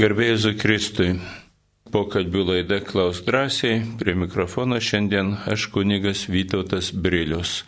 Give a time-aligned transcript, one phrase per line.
[0.00, 1.10] Garbėjai Kristui.
[1.92, 7.66] Pokalbių laida Klaus drąsiai, prie mikrofono šiandien aš kunigas Vytautas Brilius.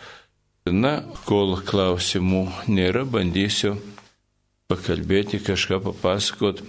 [0.64, 2.40] Na, kol klausimų
[2.72, 3.74] nėra, bandysiu
[4.72, 6.62] pakalbėti, kažką papasakot.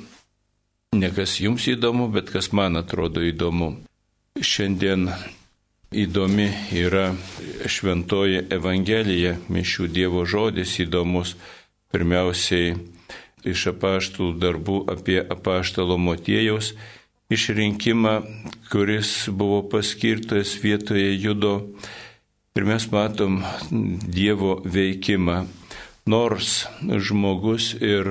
[1.00, 3.78] Ne kas jums įdomu, bet kas man atrodo įdomu.
[4.36, 5.14] Šiandien
[5.96, 7.14] įdomi yra
[7.64, 11.38] šventoji Evangelija, mišių Dievo žodis įdomus.
[11.94, 12.76] Pirmiausiai
[13.48, 16.74] iš apaštų darbų apie apaštalo motiejaus
[17.34, 18.16] išrinkimą,
[18.72, 21.56] kuris buvo paskirtas vietoje judo.
[22.54, 23.42] Ir mes matom
[24.06, 25.44] Dievo veikimą.
[26.06, 28.06] Nors žmogus ir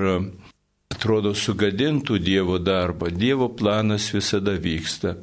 [0.91, 5.15] atrodo sugadintų Dievo darbą, Dievo planas visada vyksta.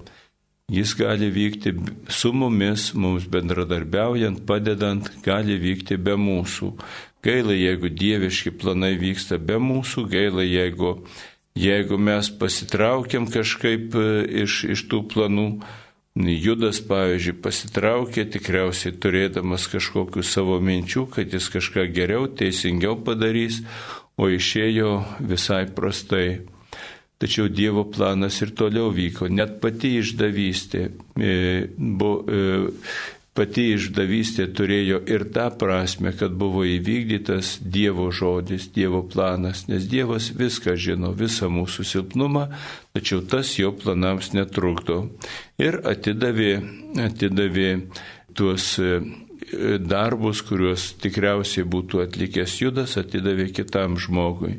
[0.71, 1.73] Jis gali vykti
[2.09, 6.71] su mumis, mums bendradarbiaujant, padedant, gali vykti be mūsų.
[7.21, 10.95] Gaila, jeigu dieviški planai vyksta be mūsų, gaila, jeigu,
[11.59, 14.07] jeigu mes pasitraukiam kažkaip e,
[14.47, 15.49] iš, iš tų planų.
[16.21, 23.61] Judas, pavyzdžiui, pasitraukė tikriausiai turėdamas kažkokių savo minčių, kad jis kažką geriau, teisingiau padarys,
[24.19, 26.43] o išėjo visai prastai.
[27.21, 30.87] Tačiau Dievo planas ir toliau vyko, net pati išdavystė.
[31.21, 31.35] E,
[31.77, 32.41] bu, e,
[33.37, 40.31] pati išdavystė turėjo ir tą prasme, kad buvo įvykdytas Dievo žodis, Dievo planas, nes Dievas
[40.37, 42.49] viską žino, visą mūsų silpnumą,
[42.97, 45.05] tačiau tas jo planams netrukdo.
[45.63, 46.53] Ir atidavė,
[47.07, 47.71] atidavė
[48.35, 49.01] tuos e,
[49.79, 54.59] darbus, kuriuos tikriausiai būtų atlikęs Judas, atidavė kitam žmogui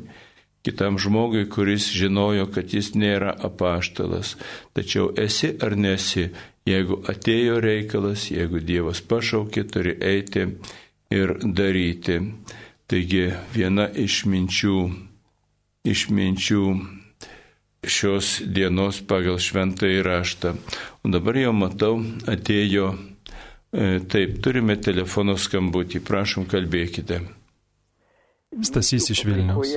[0.62, 4.36] kitam žmogui, kuris žinojo, kad jis nėra apaštalas.
[4.76, 6.28] Tačiau esi ar nesi,
[6.68, 10.46] Jeigu atėjo reikalas, jeigu Dievas pašaukė, turi eiti
[11.10, 12.20] ir daryti.
[12.86, 14.76] Taigi viena iš minčių,
[15.88, 16.64] iš minčių
[17.82, 20.54] šios dienos pagal šventąjį raštą.
[21.02, 21.96] O dabar jau matau,
[22.30, 22.92] atėjo,
[23.72, 27.22] e, taip, turime telefono skambutį, prašom kalbėkite.
[28.62, 29.74] Stasys iš Vilniaus.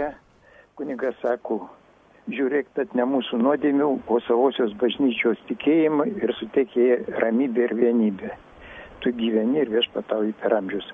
[0.75, 1.63] Kunigas sako,
[2.31, 6.87] žiūrėk, bet ne mūsų nuodėmių, o savosios bažnyčios tikėjimą ir suteikė
[7.21, 8.31] ramybę ir vienybę.
[9.03, 10.87] Tu gyveni ir viešpatauji per amžius.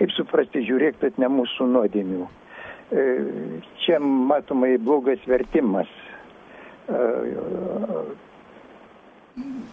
[0.00, 2.28] Kaip suprasti, žiūrėk, bet ne mūsų nuodėmių.
[2.90, 3.04] E,
[3.84, 5.90] čia matomai blogas vertimas.
[6.88, 7.04] E,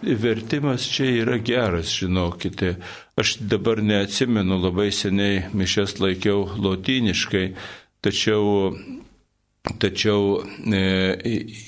[0.02, 2.76] vertimas čia yra geras, žinokite.
[3.18, 7.46] Aš dabar neatsimenu, labai seniai mišes laikiau lotyniškai,
[8.04, 8.74] tačiau
[9.66, 10.38] Tačiau
[10.72, 10.80] e,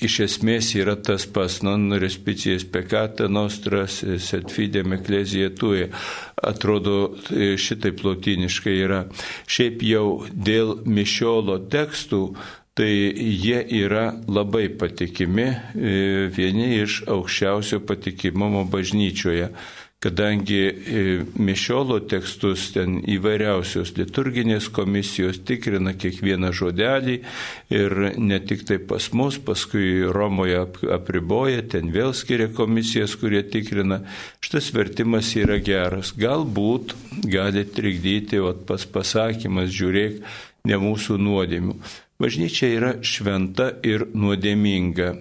[0.01, 5.89] iš esmės yra tas pas non respicijas pekata nostras set fidem eklezija tuje.
[6.41, 6.95] Atrodo,
[7.29, 9.03] e, šitaip lotiniškai yra.
[9.45, 12.23] Šiaip jau dėl mišiolo tekstų
[12.73, 15.93] tai jie yra labai patikimi, e,
[16.33, 19.51] vieni iš aukščiausio patikimumo bažnyčioje
[20.01, 21.01] kadangi e,
[21.37, 27.17] mišiolo tekstus ten įvairiausios liturginės komisijos tikrina kiekvieną žodelį
[27.77, 30.63] ir ne tik tai pas mus, paskui Romoje
[30.97, 34.01] apriboja, ten vėl skiria komisijas, kurie tikrina.
[34.41, 36.15] Šitas vertimas yra geras.
[36.17, 36.95] Galbūt
[37.29, 40.23] gali trikdyti, o pas pasakymas žiūrėk,
[40.65, 41.77] ne mūsų nuodėmių.
[42.21, 45.13] Bažnyčia yra šventa ir nuodėminga.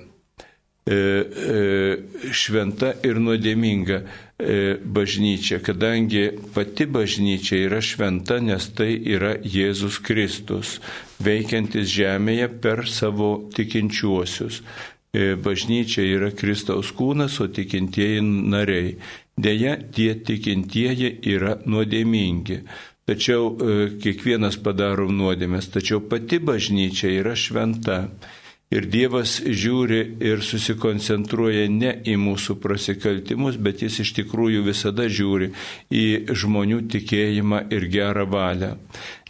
[0.90, 4.00] E, e, šventa ir nuodėminga.
[4.40, 10.78] E, bažnyčia, kadangi pati bažnyčia yra šventa, nes tai yra Jėzus Kristus,
[11.20, 14.62] veikiantis žemėje per savo tikinčiuosius.
[15.12, 18.94] E, bažnyčia yra Kristaus kūnas, o tikintieji nariai.
[19.36, 22.62] Deja, tie tikintieji yra nuodėmingi.
[23.10, 28.06] Tačiau e, kiekvienas padaro nuodėmės, tačiau pati bažnyčia yra šventa.
[28.70, 35.48] Ir Dievas žiūri ir susikoncentruoja ne į mūsų prasikaltimus, bet jis iš tikrųjų visada žiūri
[35.90, 36.04] į
[36.38, 38.76] žmonių tikėjimą ir gerą valią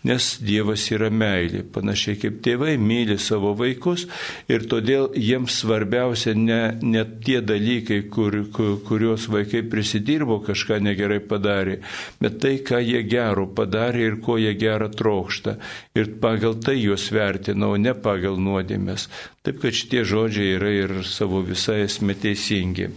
[0.06, 1.62] nes Dievas yra meilė.
[1.74, 4.06] Panašiai kaip tėvai myli savo vaikus
[4.50, 11.20] ir todėl jiems svarbiausia ne, ne tie dalykai, kur, kur, kuriuos vaikai prisidirbo, kažką negerai
[11.20, 11.80] padarė,
[12.22, 15.58] bet tai, ką jie gero padarė ir ko jie gerą trokšta.
[15.98, 19.08] Ir pagal tai juos vertina, o ne pagal nuodėmės.
[19.44, 22.90] Taip kad šitie žodžiai yra ir savo visai esmė teisingi.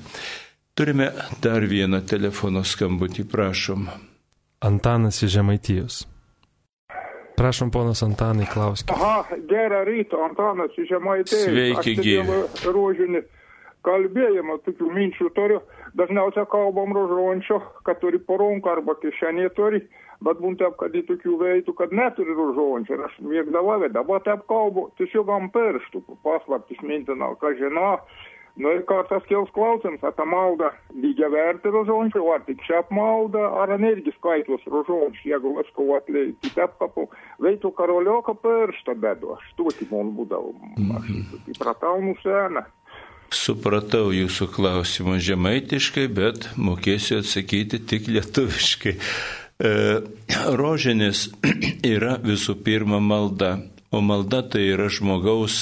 [0.74, 1.12] Turime
[1.44, 3.86] dar vieną telefono skambutį, prašom.
[4.66, 6.00] Antanas iš Žemaitijos.
[7.38, 8.94] Prašom, ponas Antanai, klauskite.
[8.94, 11.48] Aha, gerą rytą, Antanas iš Žemaitės.
[11.48, 12.44] Sveiki, gyvi.
[12.70, 13.24] Rožinį
[13.84, 15.60] kalbėjimą, tokių minčių turiu.
[15.98, 19.84] Dažniausiai kalbam rožončio, kad turi poronką arba kišenė turi,
[20.26, 24.46] bet būn taip, kad į tokių veitų, kad neturi rožončių, ir aš mėgdavau, dabar taip
[24.50, 27.98] kalbu, tiesiog ant pirštų, paslaptis mintinau, ką žinau.
[28.54, 32.92] Nu ir kā tas kils klausims, ar ta malda lygia vērti rožončių, ar tik šiap
[32.94, 37.08] malda, ar irgi skaitos rožončių, jeigu visko atleiti tepkapu,
[37.42, 40.54] veitų karolioko pirštą bedu, aš tuoti man būdavau,
[41.00, 41.10] aš
[41.56, 42.62] įpratau nuseną.
[43.34, 48.94] Supratau jūsų klausimą žemaitiškai, bet mokėsiu atsakyti tik lietuviškai.
[48.94, 49.72] E,
[50.54, 51.32] rožinis
[51.96, 53.56] yra visų pirma malda,
[53.90, 55.58] o malda tai yra žmogaus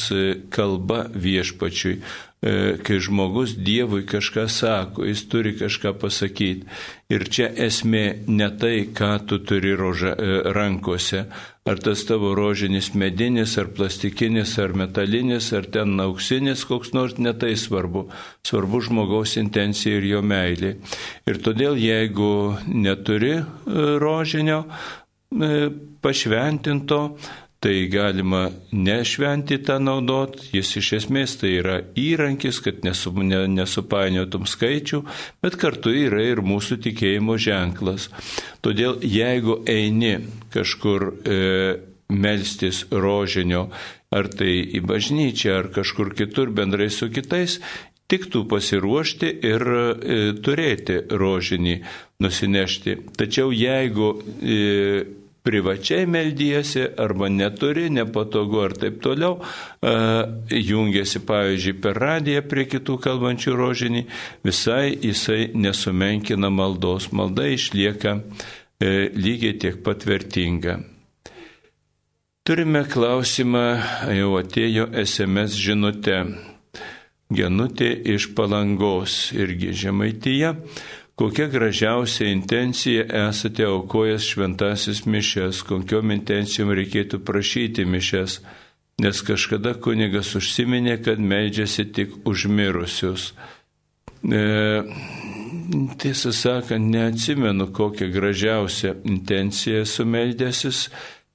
[0.52, 2.02] kalba viešpačiui.
[2.42, 6.66] E, kai žmogus Dievui kažką sako, jis turi kažką pasakyti.
[7.14, 11.28] Ir čia esmė ne tai, ką tu turi roža, e, rankose,
[11.70, 17.54] ar tas tavo rožinis medinis, ar plastikinis, ar metalinis, ar ten auksinis, koks nors netai
[17.54, 18.08] svarbu.
[18.42, 20.80] Svarbu žmogaus intencija ir jo meilė.
[21.30, 23.46] Ir todėl, jeigu neturi e,
[24.02, 24.64] rožinio,
[26.02, 27.00] pašventinto,
[27.62, 34.48] tai galima nešventi tą naudot, jis iš esmės tai yra įrankis, kad nesu, ne, nesupainiotum
[34.50, 35.04] skaičių,
[35.46, 38.10] bet kartu yra ir mūsų tikėjimo ženklas.
[38.66, 40.16] Todėl jeigu eini
[40.54, 41.40] kažkur e,
[42.10, 43.68] melstis rožinio,
[44.10, 47.60] ar tai į bažnyčią, ar kažkur kitur bendrai su kitais,
[48.12, 51.78] tiktų pasiruošti ir e, turėti rožinį
[52.26, 52.98] nusinešti.
[53.22, 59.40] Tačiau jeigu e, privačiai meldysi arba neturi, nepatogu ar taip toliau,
[60.52, 64.06] jungiasi pavyzdžiui per radiją prie kitų kalbančių rožinį,
[64.46, 70.80] visai jisai nesumenkina maldos, malda išlieka e, lygiai tiek pat vertinga.
[72.46, 73.66] Turime klausimą,
[74.18, 76.24] jau atėjo SMS žinutė.
[77.32, 80.50] Genutė iš palangos irgi žemaityje
[81.16, 88.40] kokia gražiausia intencija esate aukojęs šventasis mišes, kokiom intencijom reikėtų prašyti mišes,
[89.02, 93.32] nes kažkada kunigas užsiminė, kad meldžiasi tik užmirusius.
[94.22, 94.84] E,
[95.98, 100.90] tiesą sakant, neatsimenu, kokią gražiausią intenciją sumeldėsis.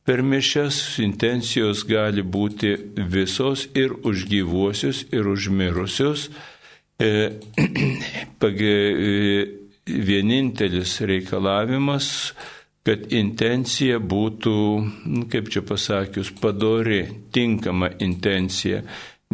[0.07, 2.77] Per mišes intencijos gali būti
[3.11, 6.29] visos ir už gyvuosius, ir už mirusius.
[7.03, 7.35] E,
[8.41, 12.09] pag, e, vienintelis reikalavimas,
[12.87, 14.57] kad intencija būtų,
[15.11, 17.03] nu, kaip čia pasakius, padori,
[17.35, 18.83] tinkama intencija.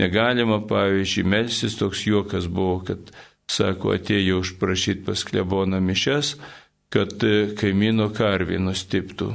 [0.01, 3.13] Negalima, pavyzdžiui, melsis toks juokas buvo, kad,
[3.53, 6.37] sako, atėjo užprašyti pas kleboną mišes,
[6.93, 9.29] kad e, kaimyno karvį nustiptų.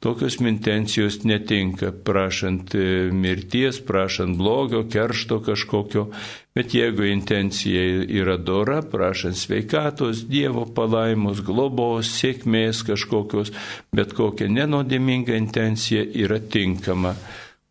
[0.00, 6.10] Tokios intencijos netinka, prašant e, mirties, prašant blogio, keršto kažkokio,
[6.54, 13.54] bet jeigu intencija yra dora, prašant sveikatos, Dievo palaimos, globos, sėkmės kažkokios,
[13.96, 17.16] bet kokia nenodėminga intencija yra tinkama.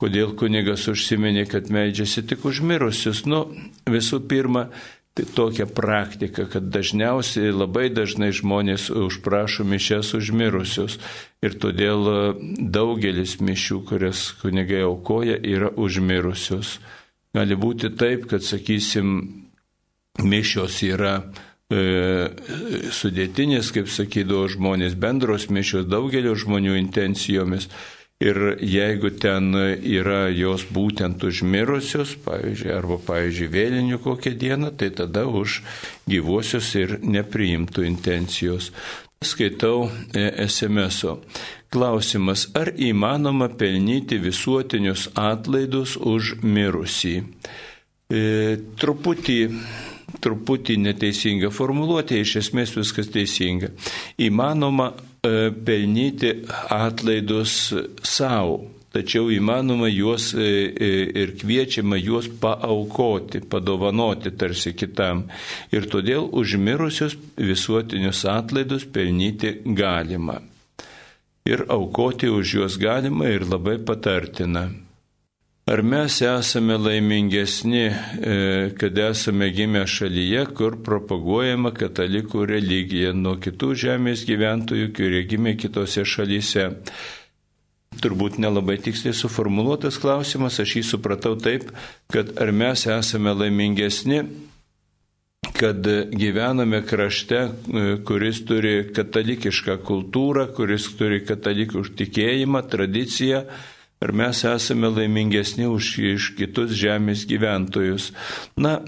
[0.01, 3.21] Kodėl kunigas užsiminė, kad meldžiasi tik užmirusius?
[3.31, 3.45] Nu,
[3.87, 4.65] visų pirma,
[5.15, 10.97] tai tokia praktika, kad dažniausiai labai dažnai žmonės užprašo mišes užmirusius
[11.39, 12.17] ir todėl e,
[12.59, 16.79] daugelis mišių, kurias kunigai aukoja, yra užmirusius.
[17.35, 19.15] Gali būti taip, kad, sakysim,
[20.19, 21.15] mišios yra
[21.71, 22.27] e,
[22.99, 27.69] sudėtinės, kaip sakydavo žmonės, bendros mišios daugelio žmonių intencijomis,
[28.23, 29.49] Ir jeigu ten
[29.83, 35.57] yra jos būtent užmirusios, pavyzdžiui, arba, pavyzdžiui, vėlinių kokią dieną, tai tada už
[36.07, 38.69] gyvuosius ir nepriimtų intencijos.
[39.19, 41.03] Skaitau e, SMS.
[41.03, 41.17] -o.
[41.69, 47.15] Klausimas, ar įmanoma pelnyti visuotinius atlaidus už mirusį?
[48.07, 49.39] E, truputį
[50.21, 53.71] truputį neteisinga formuluotė, iš esmės viskas teisinga.
[54.21, 55.14] Įmanoma e,
[55.65, 56.31] pelnyti
[56.71, 58.61] atlaidus savo,
[58.95, 60.89] tačiau įmanoma juos e, e,
[61.23, 65.25] ir kviečiama juos paaukoti, padovanoti tarsi kitam.
[65.75, 70.39] Ir todėl užmirusius visuotinius atlaidus pelnyti galima.
[71.45, 74.69] Ir aukoti už juos galima ir labai patartina.
[75.65, 83.71] Ar mes esame laimingesni, e, kad esame gimę šalyje, kur propaguojama katalikų religija nuo kitų
[83.73, 86.67] žemės gyventojų, kurie gimė kitose šalyse?
[87.97, 91.71] Turbūt nelabai tiksliai suformuoluotas klausimas, aš jį supratau taip,
[92.13, 94.21] kad ar mes esame laimingesni,
[95.57, 95.81] kad
[96.13, 103.47] gyvename krašte, e, kuris turi katalikišką kultūrą, kuris turi katalikų tikėjimą, tradiciją,
[104.03, 108.11] ar mes esame laimingesni už iš kitus žemės gyventojus.
[108.57, 108.79] Na,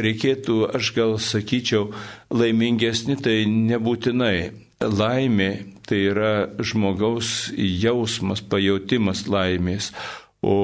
[0.00, 1.92] reikėtų, aš gal sakyčiau,
[2.30, 4.62] laimingesni tai nebūtinai.
[4.84, 5.50] laimė
[5.86, 9.92] tai yra žmogaus jausmas, pajūtimas laimės.
[10.44, 10.56] O,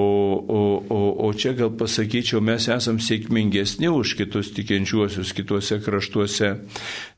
[0.45, 0.61] o,
[0.93, 6.51] o, o čia gal pasakyčiau, mes esam sėkmingesni už kitus tikinčiuosius kituose kraštuose,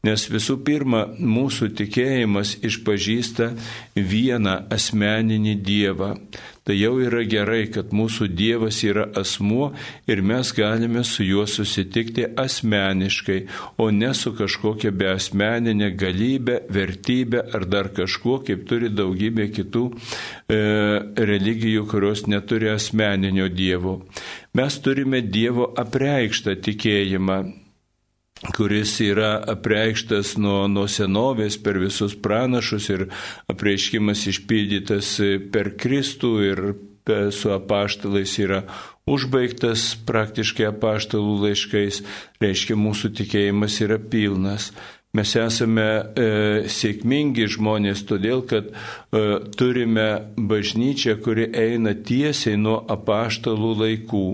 [0.07, 3.53] nes visų pirma, mūsų tikėjimas išpažįsta
[3.95, 6.17] vieną asmeninį Dievą
[6.65, 9.73] tai jau yra gerai, kad mūsų Dievas yra asmuo
[10.11, 13.39] ir mes galime su juo susitikti asmeniškai,
[13.83, 20.61] o ne su kažkokia beasmeninė galybė, vertybė ar dar kažkuo, kaip turi daugybė kitų e,
[21.33, 23.99] religijų, kurios neturi asmeninio Dievo.
[24.55, 27.41] Mes turime Dievo apreikštą tikėjimą,
[28.51, 33.05] kuris yra apreikštas nuo, nuo senovės per visus pranašus ir
[33.53, 35.15] apreiškimas išpildytas
[35.55, 36.65] per Kristų ir
[37.35, 38.63] su apaštalais yra
[39.11, 42.03] užbaigtas praktiškai apaštalų laiškais,
[42.43, 44.71] reiškia mūsų tikėjimas yra pilnas.
[45.13, 46.27] Mes esame e,
[46.73, 49.25] sėkmingi žmonės todėl, kad e,
[49.61, 50.07] turime
[50.39, 54.25] bažnyčią, kuri eina tiesiai nuo apaštalų laikų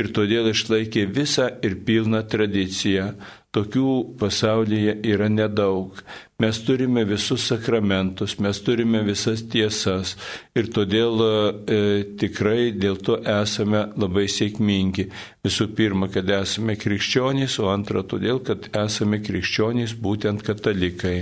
[0.00, 3.10] ir todėl išlaikė visą ir pilną tradiciją.
[3.52, 5.98] Tokių pasaulyje yra nedaug.
[6.40, 10.14] Mes turime visus sakramentus, mes turime visas tiesas
[10.56, 11.80] ir todėl e,
[12.22, 15.04] tikrai dėl to esame labai sėkmingi.
[15.44, 21.18] Visų pirma, kad esame krikščionys, o antra, todėl, kad esame krikščionys būtent katalikai.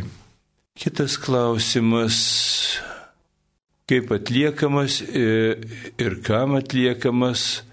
[0.79, 2.21] Kitas klausimas
[3.91, 5.59] kaip atliekamas e,
[5.99, 7.65] ir kam atliekamas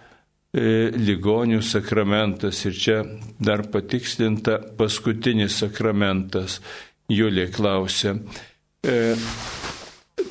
[0.57, 2.97] ligonių sakramentas ir čia
[3.39, 6.59] dar patikslinta paskutinis sakramentas.
[7.07, 8.17] Julė klausė.
[8.83, 9.15] E,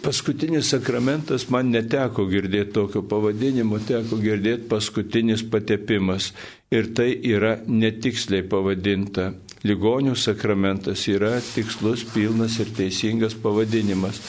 [0.05, 6.33] paskutinis sakramentas man neteko girdėti tokio pavadinimo, teko girdėti paskutinis patepimas.
[6.75, 9.31] Ir tai yra netiksliai pavadinta.
[9.67, 14.21] Ligonių sakramentas yra tikslus, pilnas ir teisingas pavadinimas.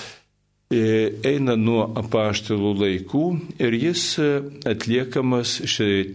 [0.68, 3.22] E, eina nuo apaštalų laikų
[3.64, 4.26] ir jis e,
[4.68, 5.62] atliekamas,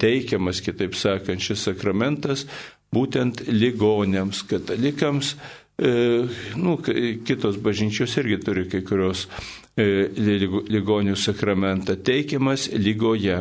[0.02, 2.44] teikiamas, kitaip sakant, šis sakramentas
[2.92, 5.32] būtent ligonėms, katalikams,
[5.80, 5.94] e,
[6.60, 9.24] nu, kitos bažnyčios irgi turi kai kurios
[9.72, 13.38] ligonių sakramentą, teikiamas lygoje.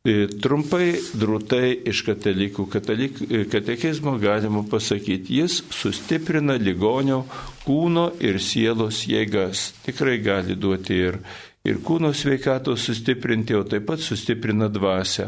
[0.00, 7.26] E, trumpai, drūtai iš katalikų katalik, e, katekizmo galima pasakyti, jis sustiprina ligonio
[7.66, 9.66] kūno ir sielos jėgas.
[9.84, 11.18] Tikrai gali duoti ir,
[11.68, 15.26] ir kūno sveikatos sustiprinti, o taip pat sustiprina dvasę.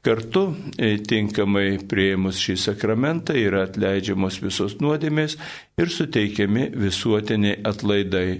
[0.00, 0.46] Kartu
[0.80, 5.36] e, tinkamai prieimus šį sakramentą yra atleidžiamos visos nuodėmės
[5.76, 8.30] ir suteikiami visuotiniai atlaidai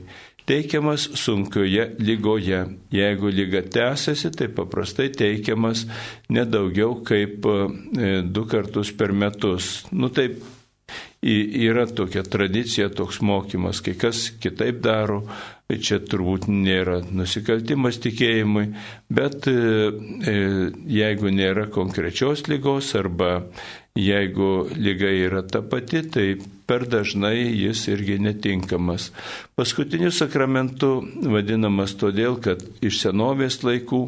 [0.47, 2.61] teikiamas sunkioje lygoje.
[2.95, 5.87] Jeigu lyga tęsiasi, tai paprastai teikiamas
[6.33, 9.85] nedaugiau kaip e, du kartus per metus.
[9.93, 10.39] Nu taip,
[11.27, 15.23] yra tokia tradicija, toks mokymas, kai kas kitaip daro,
[15.67, 18.69] čia turbūt nėra nusikaltimas tikėjimui,
[19.11, 20.37] bet e, e,
[20.99, 23.33] jeigu nėra konkrečios lygos arba
[23.97, 26.27] Jeigu lyga yra ta pati, tai
[26.69, 29.11] per dažnai jis irgi netinkamas.
[29.57, 30.99] Paskutiniu sakramentu
[31.33, 34.03] vadinamas todėl, kad iš senovės laikų,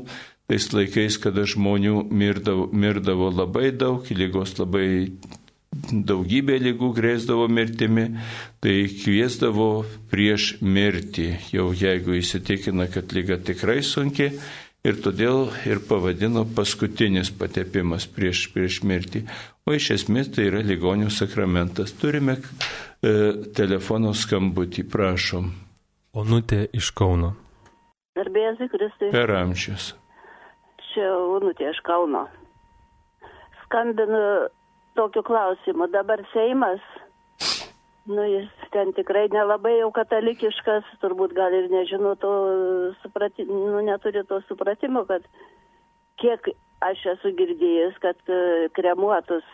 [0.49, 4.89] tais laikais, kada žmonių mirdavo, mirdavo labai daug, lygos labai
[5.89, 8.09] daugybė lygų grėsdavo mirtimi,
[8.65, 14.33] tai kviesdavo prieš mirtį, jau jeigu įsitikina, kad lyga tikrai sunki
[14.87, 19.25] ir todėl ir pavadino paskutinis patepimas prieš, prieš mirtį.
[19.67, 21.93] O iš esmės tai yra ligonių sakramentas.
[22.01, 23.13] Turime e,
[23.59, 25.51] telefono skambutį, prašom.
[26.19, 27.35] Onutė iš Kauno.
[28.19, 29.11] Garbėsiu Kristui.
[29.15, 29.93] Per amžius.
[30.91, 32.25] Čia Onutė iš Kauno.
[33.67, 34.23] Skambinu
[34.99, 35.91] tokiu klausimu.
[35.93, 36.83] Dabar Seimas
[38.09, 42.31] Nu, jis ten tikrai nelabai jau katalikiškas, turbūt gal ir nežino to
[43.03, 45.27] supratimo, nu, neturi to supratimo, kad
[46.23, 46.49] kiek
[46.89, 48.39] aš esu girdėjęs, kad e,
[48.79, 49.45] kremuotus,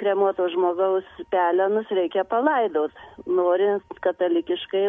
[0.00, 2.96] kremuoto žmogaus pelenus reikia palaidot,
[3.28, 4.86] norint katalikiškai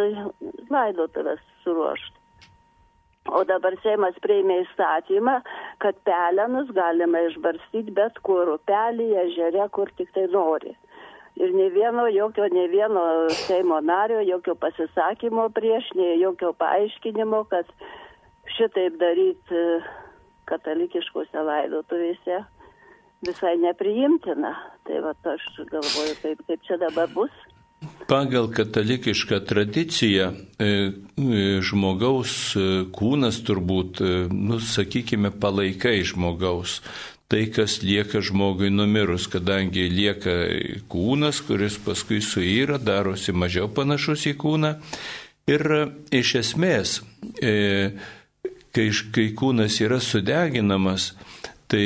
[0.72, 2.24] laidotuvės suruošti.
[3.36, 5.42] O dabar Seimas prieimė įstatymą,
[5.84, 10.78] kad pelenus galima išbarstyti bet kur, upelėje, ežere, kur tik tai nori
[11.36, 17.70] ir nei vieno, jokio, nei vieno Seimo nario, jokio pasisakymo prieš, nei jokio paaiškinimo, kad
[18.58, 19.80] šitaip daryti e,
[20.50, 22.44] katalikiškose laidotuvėse
[23.26, 24.54] visai nepriimtina.
[24.86, 27.34] Tai va, aš galvoju, kaip, kaip čia dabar bus.
[28.10, 30.38] Pagal katalikišką tradiciją e,
[30.68, 32.56] e, žmogaus
[32.96, 34.00] kūnas turbūt,
[34.32, 36.80] nu, sakykime, palaikai žmogaus
[37.36, 40.34] tai, kas lieka žmogui numirus, kadangi lieka
[40.88, 44.72] kūnas, kuris paskui suyra, darosi mažiau panašus į kūną.
[45.52, 45.68] Ir
[46.16, 46.94] iš esmės,
[47.44, 47.92] e,
[48.72, 51.10] kai, kai kūnas yra sudeginamas,
[51.68, 51.84] tai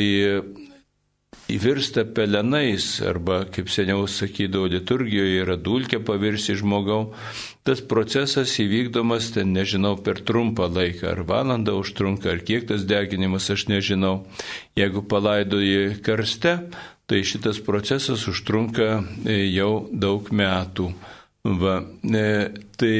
[1.49, 7.13] įvirsta pelenais arba, kaip seniau sakydavo, liturgijoje yra dulkė pavirsi žmogau.
[7.67, 13.49] Tas procesas įvykdomas ten, nežinau, per trumpą laiką, ar valandą užtrunka, ar kiek tas deginimas,
[13.53, 14.23] aš nežinau.
[14.79, 16.57] Jeigu palaidoji karste,
[17.09, 18.89] tai šitas procesas užtrunka
[19.25, 20.91] e, jau daug metų.
[21.59, 22.27] Va, e,
[22.77, 22.95] tai,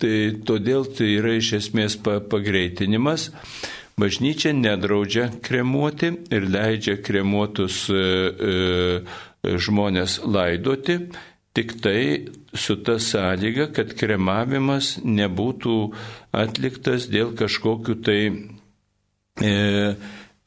[0.00, 3.30] tai todėl tai yra iš esmės pagreitinimas.
[4.00, 10.96] Bažnyčia nedraudžia kremuoti ir leidžia kremuotus e, e, žmonės laidoti,
[11.56, 12.02] tik tai
[12.54, 15.76] su ta sąlyga, kad kremavimas nebūtų
[16.32, 19.54] atliktas dėl kažkokiu tai e,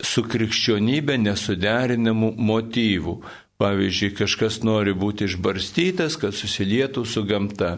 [0.04, 3.18] su krikščionybė nesuderinamų motyvų.
[3.62, 7.76] Pavyzdžiui, kažkas nori būti išbarstytas, kad susilietų su gamta.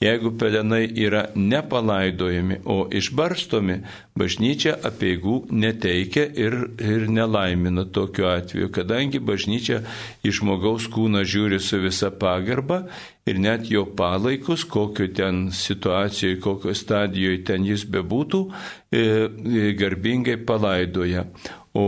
[0.00, 3.76] Jeigu pelenai yra nepalaidojami, o išbarstomi,
[4.18, 9.82] bažnyčia apieigų neteikia ir, ir nelaimina tokiu atveju, kadangi bažnyčia
[10.24, 12.86] į žmogaus kūną žiūri su visa pagarba
[13.28, 20.38] ir net jo palaikus, kokio ten situacijoje, kokio stadijoje ten jis bebūtų, e, e, garbingai
[20.48, 21.28] palaidoja
[21.74, 21.84] o,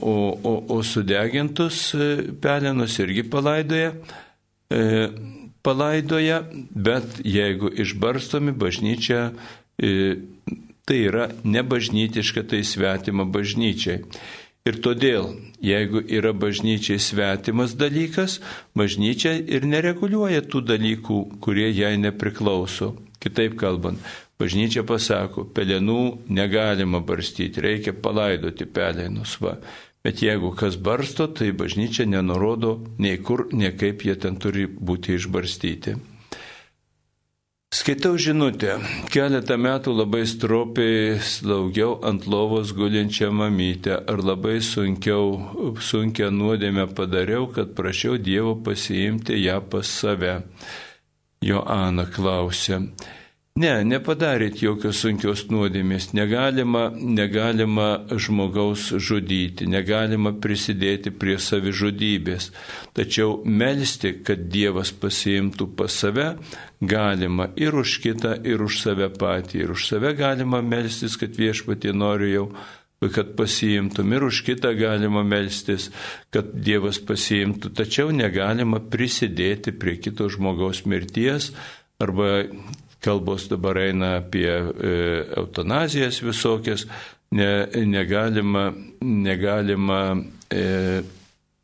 [0.00, 3.94] o, o, o sudegintus e, pelenus irgi palaidoja,
[4.70, 5.10] e,
[5.62, 9.30] palaidoja, bet jeigu išbarstomi bažnyčia,
[9.80, 10.16] e,
[10.84, 14.04] tai yra nebažnytiška, tai svetima bažnyčiai.
[14.68, 15.30] Ir todėl,
[15.64, 18.40] jeigu yra bažnyčiai svetimas dalykas,
[18.76, 22.92] bažnyčia ir nereguliuoja tų dalykų, kurie jai nepriklauso.
[23.20, 24.00] Kitaip kalbant,
[24.40, 29.36] Bažnyčia pasako, pelenų negalima barstyti, reikia palaidoti pelenus.
[29.42, 29.58] Va.
[30.00, 35.18] Bet jeigu kas barsto, tai bažnyčia nenurodo nei kur, nei kaip jie ten turi būti
[35.18, 35.98] išbarstyti.
[37.70, 38.80] Skaitau žinutę.
[39.14, 44.00] Keletą metų labai stropiai slaugiau ant lovos gulinčią mamytę.
[44.10, 50.40] Ar labai sunkiau, sunkia nuodėmę padariau, kad prašiau Dievo pasiimti ją pas save?
[51.46, 52.80] Joana klausė.
[53.58, 62.52] Ne, nepadarėt jokios sunkios nuodėmės, negalima, negalima žmogaus žudyti, negalima prisidėti prie savižudybės.
[62.94, 66.28] Tačiau melstį, kad Dievas pasiimtų pas save,
[66.78, 69.64] galima ir už kitą, ir už save patį.
[69.64, 72.46] Ir už save galima melstis, kad viešpatį noriu jau
[73.08, 75.88] kad pasiimtum ir už kitą galima melstis,
[76.30, 81.50] kad Dievas pasiimtų, tačiau negalima prisidėti prie kito žmogaus mirties
[82.00, 82.44] arba
[83.00, 84.92] kalbos dabar eina apie e,
[85.40, 86.86] eutanazijas visokias,
[87.32, 90.02] ne, negalima, negalima
[90.50, 91.02] e,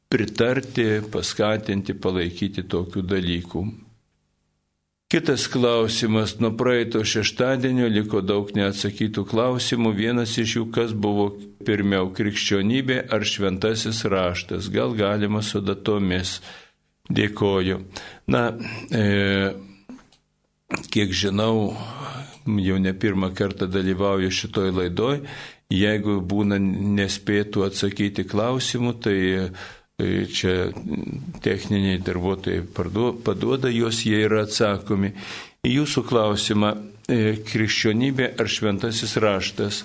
[0.09, 3.65] pritarti, paskatinti, palaikyti tokių dalykų.
[5.07, 9.93] Kitas klausimas, nuo praeito šeštadienio liko daug neatsakytų klausimų.
[9.95, 11.29] Vienas iš jų, kas buvo
[11.67, 14.67] pirmiau- krikščionybė ar šventasis raštas.
[14.75, 16.41] Gal galima su datomis.
[17.07, 17.85] Dėkoju.
[18.27, 18.51] Na,
[18.91, 19.55] e,
[20.91, 21.77] kiek žinau,
[22.47, 25.21] jau ne pirmą kartą dalyvauju šitoj laidoj,
[25.73, 29.47] jeigu būna nespėtų atsakyti klausimų, tai e,
[30.31, 30.73] čia
[31.43, 35.13] techniniai darbuotojai paduoda juos, jie yra atsakomi.
[35.67, 36.73] Į jūsų klausimą,
[37.11, 39.83] e, krikščionybė ar šventasis raštas.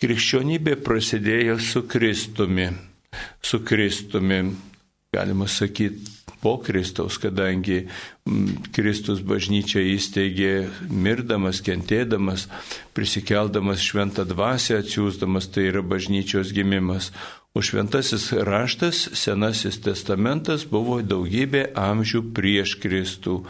[0.00, 2.70] Krikščionybė prasidėjo su Kristumi.
[3.40, 4.42] Su Kristumi,
[5.12, 7.86] galima sakyti, po Kristaus, kadangi
[8.76, 10.52] Kristus bažnyčią įsteigė
[10.90, 12.46] mirdamas, kentėdamas,
[12.96, 17.10] prisikeldamas šventą dvasę, atsiūsdamas, tai yra bažnyčios gimimas.
[17.56, 23.40] O šventasis raštas, senasis testamentas buvo daugybė amžių prieš Kristų.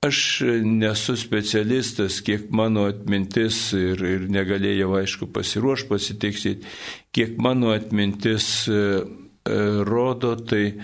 [0.00, 6.70] Aš nesu specialistas, kiek mano atmintis ir, ir negalėjau, aišku, pasiruošti pasitiksyti,
[7.12, 10.78] kiek mano atmintis e, e, rodo, tai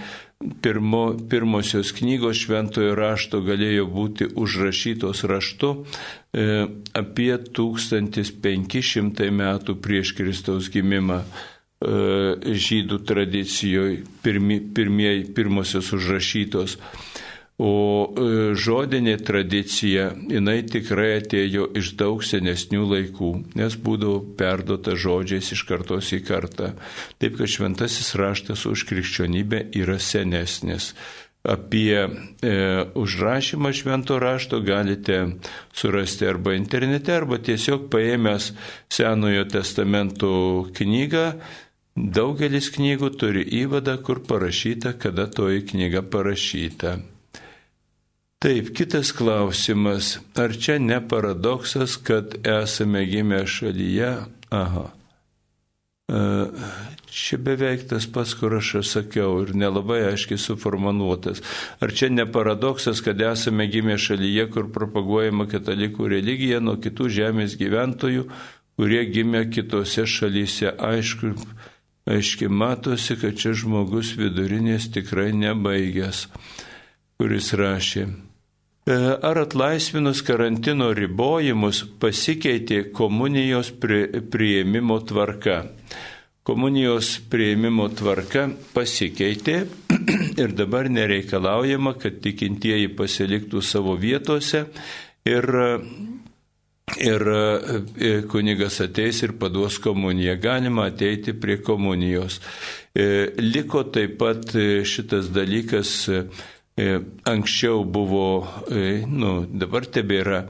[0.62, 10.68] pirmo, pirmosios knygos šventojo rašto galėjo būti užrašytos raštu e, apie 1500 metų prieš Kristaus
[10.72, 11.27] gimimą e,
[12.66, 16.77] žydų tradicijoje pirmi, pirmieji, pirmosios užrašytos.
[17.57, 17.73] O
[18.05, 25.62] e, žodinė tradicija, jinai tikrai atėjo iš daug senesnių laikų, nes būdavo perduota žodžiais iš
[25.64, 26.75] kartos į kartą.
[27.16, 30.92] Taip kad šventasis raštas už krikščionybę yra senesnis.
[31.49, 32.09] Apie e,
[32.99, 35.23] užrašymą švento rašto galite
[35.73, 38.51] surasti arba internete, arba tiesiog paėmęs
[38.92, 40.29] Senojo testamento
[40.77, 41.31] knygą
[41.97, 46.99] Daugelis knygų turi įvadą, kur parašyta, kada toji knyga parašyta.
[48.37, 50.18] Taip, kitas klausimas.
[50.37, 54.11] Ar čia ne paradoksas, kad esame gimę šalyje?
[54.53, 54.83] Aha.
[56.12, 56.18] E,
[57.09, 61.40] čia beveik tas pats, kur aš sakiau ir nelabai aiškiai suformuoluotas.
[61.81, 67.57] Ar čia ne paradoksas, kad esame gimę šalyje, kur propaguojama katalikų religija nuo kitų žemės
[67.57, 68.29] gyventojų,
[68.77, 70.77] kurie gimė kitose šalyse.
[70.77, 71.33] Aišku,
[72.05, 76.27] aiškiai matosi, kad čia žmogus vidurinės tikrai nebaigęs,
[77.16, 78.07] kuris rašė.
[78.87, 78.96] E,
[79.29, 85.64] ar atlaisvinus karantino ribojimus pasikeitė komunijos prieimimo tvarka?
[86.46, 88.44] komunijos prieimimo tvarka
[88.75, 89.57] pasikeitė
[90.42, 94.62] ir dabar nereikalaujama, kad tikintieji pasiliktų savo vietose
[95.27, 95.51] ir,
[97.03, 100.37] ir e, kunigas ateis ir paduos komuniją.
[100.38, 102.38] Galima ateiti prie komunijos.
[102.94, 104.55] E, liko taip pat
[104.87, 105.96] šitas dalykas,
[106.76, 108.46] anksčiau buvo,
[109.08, 110.42] nu, dabar tebėra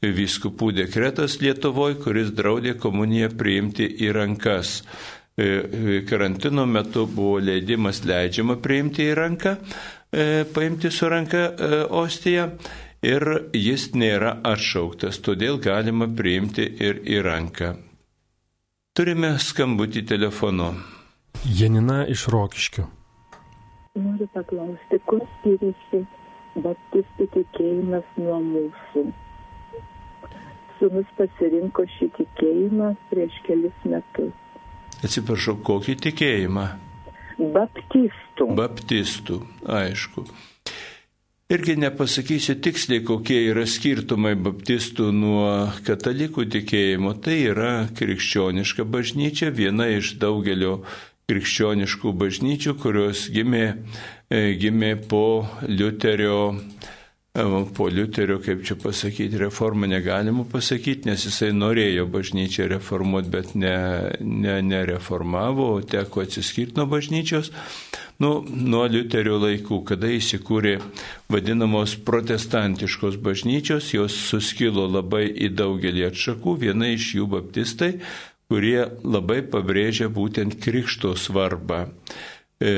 [0.00, 4.80] vyskupų dekretas Lietuvoje, kuris draudė komuniją priimti į rankas.
[5.36, 9.56] E, e, karantino metu buvo leidimas leidžiama priimti į ranką,
[10.14, 11.48] e, paimti su ranka
[11.90, 12.46] ostiją
[13.02, 17.74] ir jis nėra atšauktas, todėl galima priimti ir į ranką.
[18.94, 20.70] Turime skambutį telefonu.
[21.50, 22.86] Janina iš Rokiškių.
[23.94, 26.04] Noriu paklausti, kur skiriasi
[26.64, 29.04] baptistų tikėjimas nuo mūsų.
[30.78, 34.32] Sūnus pasirinko šį tikėjimą prieš kelis metus
[35.04, 36.64] Atsiprašau, kokį tikėjimą?
[37.54, 38.46] Baptistų.
[38.56, 40.24] Baptistų, aišku.
[41.52, 45.48] Irgi nepasakysiu tiksliai, kokie yra skirtumai baptistų nuo
[45.84, 47.12] katalikų tikėjimo.
[47.20, 50.78] Tai yra krikščioniška bažnyčia, viena iš daugelio
[51.30, 53.64] krikščioniškų bažnyčių, kurios gimė,
[54.30, 55.24] e, gimė po
[55.68, 56.60] Liuterio
[57.74, 63.74] po Liuterio, kaip čia pasakyti, reformą negalima pasakyti, nes jisai norėjo bažnyčią reformuoti, bet ne,
[64.20, 67.50] ne, nereformavo, teko atsiskirti nuo bažnyčios.
[68.22, 70.76] Nu, nuo Liuterio laikų, kada įsikūrė
[71.26, 77.96] vadinamos protestantiškos bažnyčios, jos suskilo labai į daugelį atšakų, viena iš jų baptistai,
[78.50, 81.86] kurie labai pabrėžia būtent krikšto svarbą.
[82.62, 82.72] E,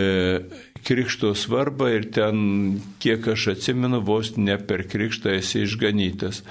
[0.86, 6.42] krikšto svarbą ir ten, kiek aš atsimenu, vos ne per krikštą esi išganytas.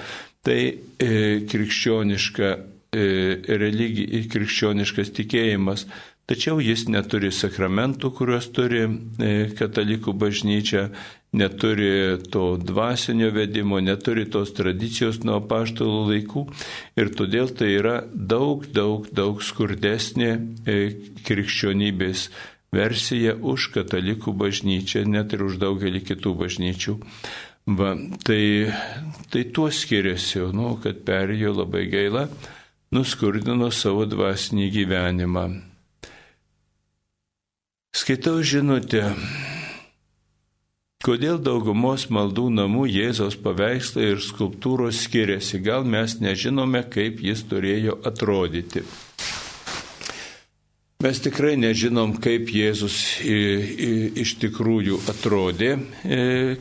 [0.46, 1.10] Tai e,
[1.50, 3.06] krikščioniška e,
[3.62, 5.88] religija, krikščioniškas tikėjimas,
[6.30, 10.88] tačiau jis neturi sakramentų, kuriuos turi e, katalikų bažnyčia,
[11.36, 16.44] neturi to dvasinio vedimo, neturi tos tradicijos nuo paštalų laikų
[16.98, 20.78] ir todėl tai yra daug, daug, daug skurdesnė e,
[21.26, 22.28] krikščionybės
[22.74, 26.96] versiją už katalikų bažnyčią, net ir už daugelį kitų bažnyčių.
[27.66, 28.70] Va, tai,
[29.32, 32.28] tai tuo skiriasi, nu, kad perėjo labai gaila,
[32.94, 35.46] nuskurdino savo dvasinį gyvenimą.
[37.96, 39.14] Skaitau žinutę,
[41.00, 47.94] kodėl daugumos maldų namų Jėzos paveikslai ir skulptūros skiriasi, gal mes nežinome, kaip jis turėjo
[48.04, 48.82] atrodyti.
[51.00, 55.70] Mes tikrai nežinom, kaip Jėzus iš tikrųjų atrodė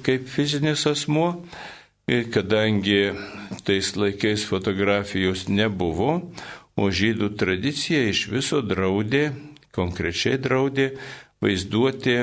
[0.07, 1.33] kaip fizinis asmuo,
[2.31, 3.09] kadangi
[3.67, 6.13] tais laikais fotografijos nebuvo,
[6.79, 9.33] o žydų tradicija iš viso draudė,
[9.75, 10.93] konkrečiai draudė
[11.43, 12.17] vaizduoti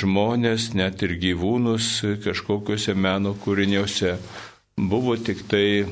[0.00, 1.90] žmonės, net ir gyvūnus
[2.24, 4.16] kažkokiuose meno kūriniuose.
[4.78, 5.86] Buvo tik tai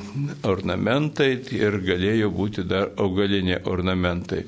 [0.47, 4.45] ornamentai ir galėjo būti dar augaliniai ornamentai.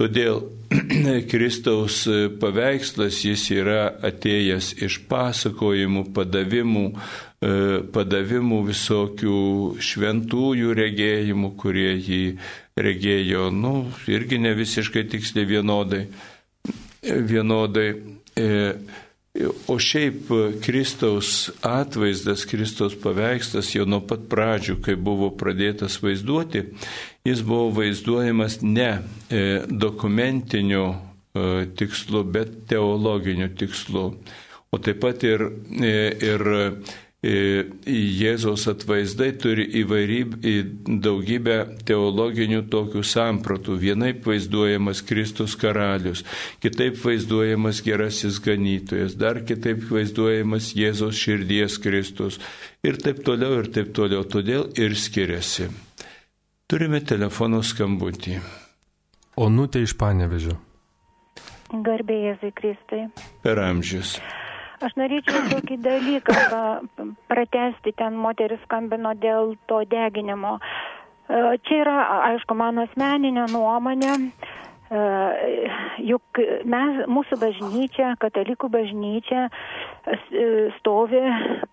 [0.00, 0.38] Todėl
[1.30, 2.06] Kristaus
[2.40, 7.50] paveikslas jis yra atėjęs iš pasakojimų, padavimų, e,
[7.92, 9.42] padavimų visokių
[9.90, 12.22] šventųjų regėjimų, kurie jį
[12.80, 13.74] regėjo, nu,
[14.08, 16.06] irgi ne visiškai tiksliai vienodai.
[17.02, 17.92] Vienodai.
[18.36, 18.48] E,
[19.70, 20.26] O šiaip
[20.58, 26.64] Kristaus atvaizdas, Kristaus paveikslas jau nuo pat pradžių, kai buvo pradėtas vaizduoti,
[27.22, 28.88] jis buvo vaizduojamas ne
[29.30, 31.44] e, dokumentiniu e,
[31.78, 34.04] tikslu, bet teologiniu tikslu.
[34.74, 35.46] O taip pat ir,
[35.78, 36.44] ir
[37.20, 40.52] Jėzaus atvaizdai turi įvairybę,
[41.04, 43.76] daugybę teologinių tokių sampratų.
[43.82, 46.24] Vienaip vaizduojamas Kristus karalius,
[46.64, 52.40] kitaip vaizduojamas gerasis ganytojas, dar kitaip vaizduojamas Jėzaus širdies Kristus
[52.80, 54.24] ir taip toliau ir taip toliau.
[54.24, 55.68] Todėl ir skiriasi.
[56.72, 58.40] Turime telefono skambutį.
[59.36, 60.56] Onutė iš Panevežio.
[61.84, 63.08] Garbė Jėzui Kristui.
[63.44, 64.16] Per amžius.
[64.80, 66.34] Aš norėčiau tokį dalyką
[67.28, 70.54] pratesti, ten moteris skambino dėl to deginimo.
[70.56, 71.96] E, Čia yra,
[72.30, 74.14] aišku, mano asmeninė nuomonė.
[74.90, 80.46] Juk mes, mūsų bažnyčia, katalikų bažnyčia, e,
[80.80, 81.20] stovi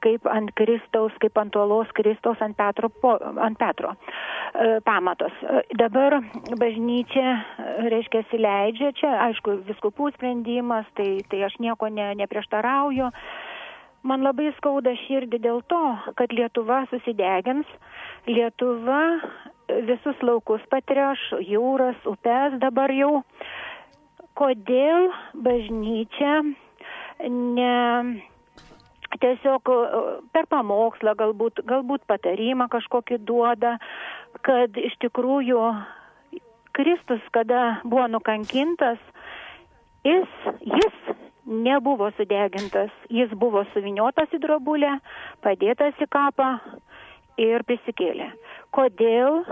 [0.06, 2.92] kaip ant Kristaus, kaip ant uolos Kristaus, ant Petro,
[3.42, 5.34] ant Petro e, pamatos.
[5.82, 6.20] Dabar
[6.62, 7.34] bažnyčia,
[7.90, 13.10] reiškia, leidžia, čia, aišku, viskupų sprendimas, tai, tai aš nieko ne, neprieštarauju.
[14.06, 15.84] Man labai skauda širdį dėl to,
[16.22, 17.66] kad Lietuva susidegins,
[18.30, 19.02] Lietuva
[19.68, 23.22] visus laukus patreš, jūras, upes dabar jau.
[24.38, 26.42] Kodėl bažnyčia
[27.26, 27.76] ne
[29.22, 29.78] tiesiog e,
[30.34, 33.78] per pamokslą galbūt, galbūt patarimą kažkokį duoda,
[34.46, 35.62] kad iš tikrųjų
[36.78, 39.02] Kristus, kada buvo nukankintas,
[40.06, 40.28] jis,
[40.62, 41.16] jis
[41.48, 45.00] nebuvo sudegintas, jis buvo suviniotas į drobulę,
[45.42, 46.52] padėtas į kapą
[47.42, 48.30] ir prisikėlė.
[48.76, 49.44] Kodėl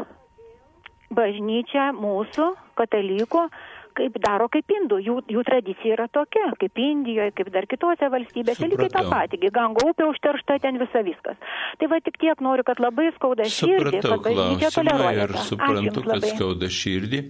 [1.16, 3.48] bažnyčia mūsų, katalikų,
[3.96, 8.68] kaip daro kaip indų, jų, jų tradicija yra tokia, kaip Indijoje, kaip dar kitose valstybėse,
[8.68, 11.40] lygiai tą patį, Gango upė užteršta, ten visa viskas.
[11.80, 17.22] Tai va tik tiek noriu, kad labai skauda širdį, Supratau ir suprantu, kad skauda širdį.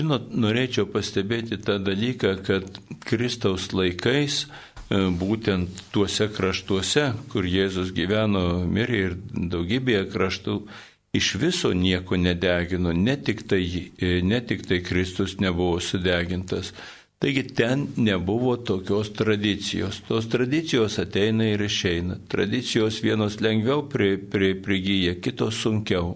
[0.00, 2.68] Žinot, norėčiau pastebėti tą dalyką, kad
[3.08, 10.60] Kristaus laikais e, būtent tuose kraštuose, kur Jėzus gyveno, mirė ir daugybėje kraštų,
[11.12, 16.72] iš viso nieko nedegino, ne tik tai, e, ne tik tai Kristus nebuvo sudegintas.
[17.20, 20.00] Taigi ten nebuvo tokios tradicijos.
[20.08, 22.16] Tos tradicijos ateina ir išeina.
[22.28, 26.14] Tradicijos vienos lengviau pri, pri, prigyja, kitos sunkiau.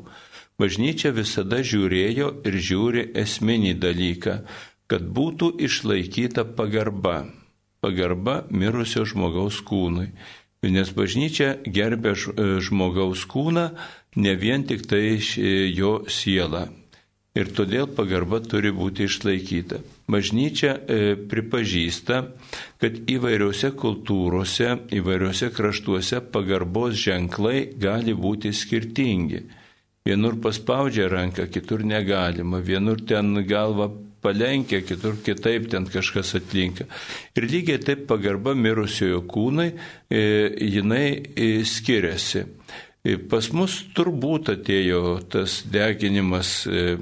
[0.56, 4.38] Bažnyčia visada žiūrėjo ir žiūri esminį dalyką,
[4.88, 7.26] kad būtų išlaikyta pagarba.
[7.84, 10.08] Pagarba mirusio žmogaus kūnui.
[10.64, 13.66] Nes bažnyčia gerbė e, žmogaus kūną
[14.16, 15.42] ne vien tik tai š-
[15.74, 16.68] jo sielą.
[17.34, 19.80] Ir todėl pagarba turi būti išlaikyta.
[20.06, 22.20] Bažnyčia e, pripažįsta,
[22.78, 29.42] kad įvairiose kultūrose, įvairiose kraštuose pagarbos ženklai gali būti skirtingi.
[30.06, 33.88] Vienur paspaudžia ranką, kitur negalima, vienur ten galva
[34.22, 36.86] palenkia, kitur kitaip ten kažkas atlinka.
[37.34, 39.72] Ir lygiai taip pagarba mirusiojo kūnai,
[40.06, 40.22] e,
[40.70, 42.44] jinai e, skiriasi.
[43.04, 46.96] E, Pas mus turbūt atėjo tas deginimas, e,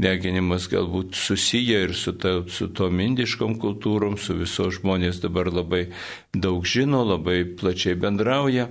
[0.00, 5.86] deginimas galbūt susiję ir su, ta, su tom indiškom kultūrom, su viso žmonės dabar labai
[6.36, 8.68] daug žino, labai plačiai bendrauja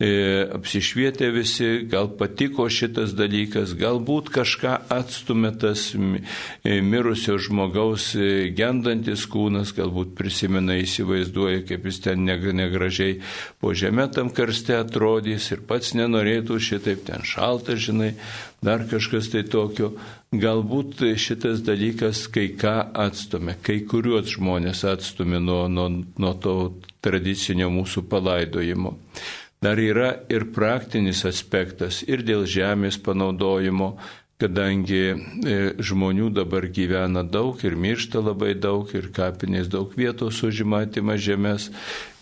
[0.00, 9.26] apsišvietė visi, gal patiko šitas dalykas, galbūt kažką atstumė tas e, mirusio žmogaus e, gendantis
[9.28, 13.18] kūnas, galbūt prisimena, įsivaizduoja, kaip jis ten neg- negražiai
[13.60, 18.14] po žemė tam karste atrodys ir pats nenorėtų šitaip ten šalta, žinai,
[18.64, 19.92] dar kažkas tai tokio.
[20.30, 26.56] Galbūt šitas dalykas kai ką atstumė, kai kuriuos žmonės atstumė nuo, nuo, nuo to
[27.02, 28.94] tradicinio mūsų palaidojimo.
[29.60, 33.90] Dar yra ir praktinis aspektas ir dėl žemės panaudojimo,
[34.40, 35.16] kadangi e,
[35.84, 41.68] žmonių dabar gyvena daug ir miršta labai daug ir kapinės daug vietos užima atima žemės,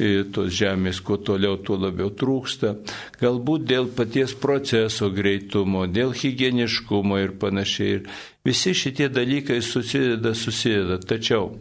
[0.03, 2.75] e, tos žemės kuo toliau, tuo labiau trūksta.
[3.23, 8.03] Galbūt dėl paties proceso greitumo, dėl higieniškumo ir panašiai.
[8.43, 10.99] Visi šitie dalykai susideda, susideda.
[10.99, 11.53] Tačiau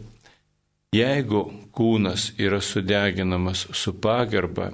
[0.96, 1.46] jeigu
[1.78, 4.72] kūnas yra sudeginamas su pagarba,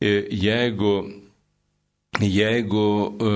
[0.00, 0.94] jeigu,
[2.20, 2.86] jeigu
[3.20, 3.32] e,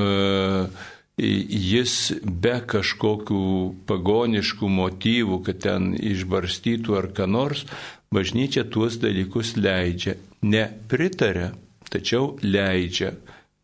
[1.20, 1.94] jis
[2.24, 3.40] be kažkokių
[3.88, 7.66] pagoniškų motyvų, kad ten išbarstytų ar ką nors,
[8.12, 10.16] bažnyčia tuos dalykus leidžia.
[10.42, 11.52] Ne pritarė,
[11.92, 13.14] tačiau leidžia.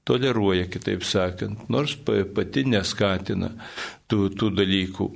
[0.07, 3.49] Toleruoja, kitaip sakant, nors pa- pati neskatina
[4.07, 5.07] tų, tų dalykų.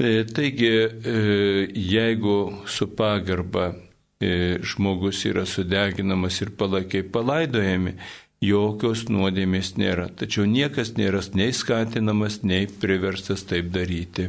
[0.00, 0.70] E, Taigi,
[1.12, 3.87] e, jeigu su pagarba e,
[4.20, 7.94] žmogus yra sudeginamas ir palakiai palaidojami,
[8.42, 10.08] jokios nuodėmės nėra.
[10.10, 14.28] Tačiau niekas nėra nei skatinamas, nei priverstas taip daryti.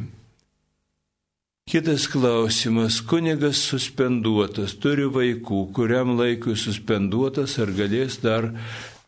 [1.69, 3.01] Kitas klausimas.
[3.05, 8.47] Kunigas suspenduotas, turi vaikų, kuriam laikui suspenduotas, ar galės dar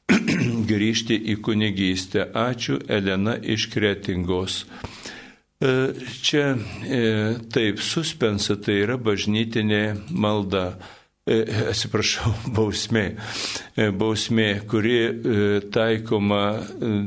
[0.71, 2.27] grįžti į kunigystę.
[2.37, 4.65] Ačiū, Elena iš Kretingos.
[5.61, 6.57] E, Čia
[6.89, 7.01] e,
[7.53, 10.71] taip, suspensa tai yra bažnytinė malda.
[11.29, 13.05] E, Atsiprašau, bausmė.
[13.93, 14.97] Bausmė, kuri
[15.73, 16.43] taikoma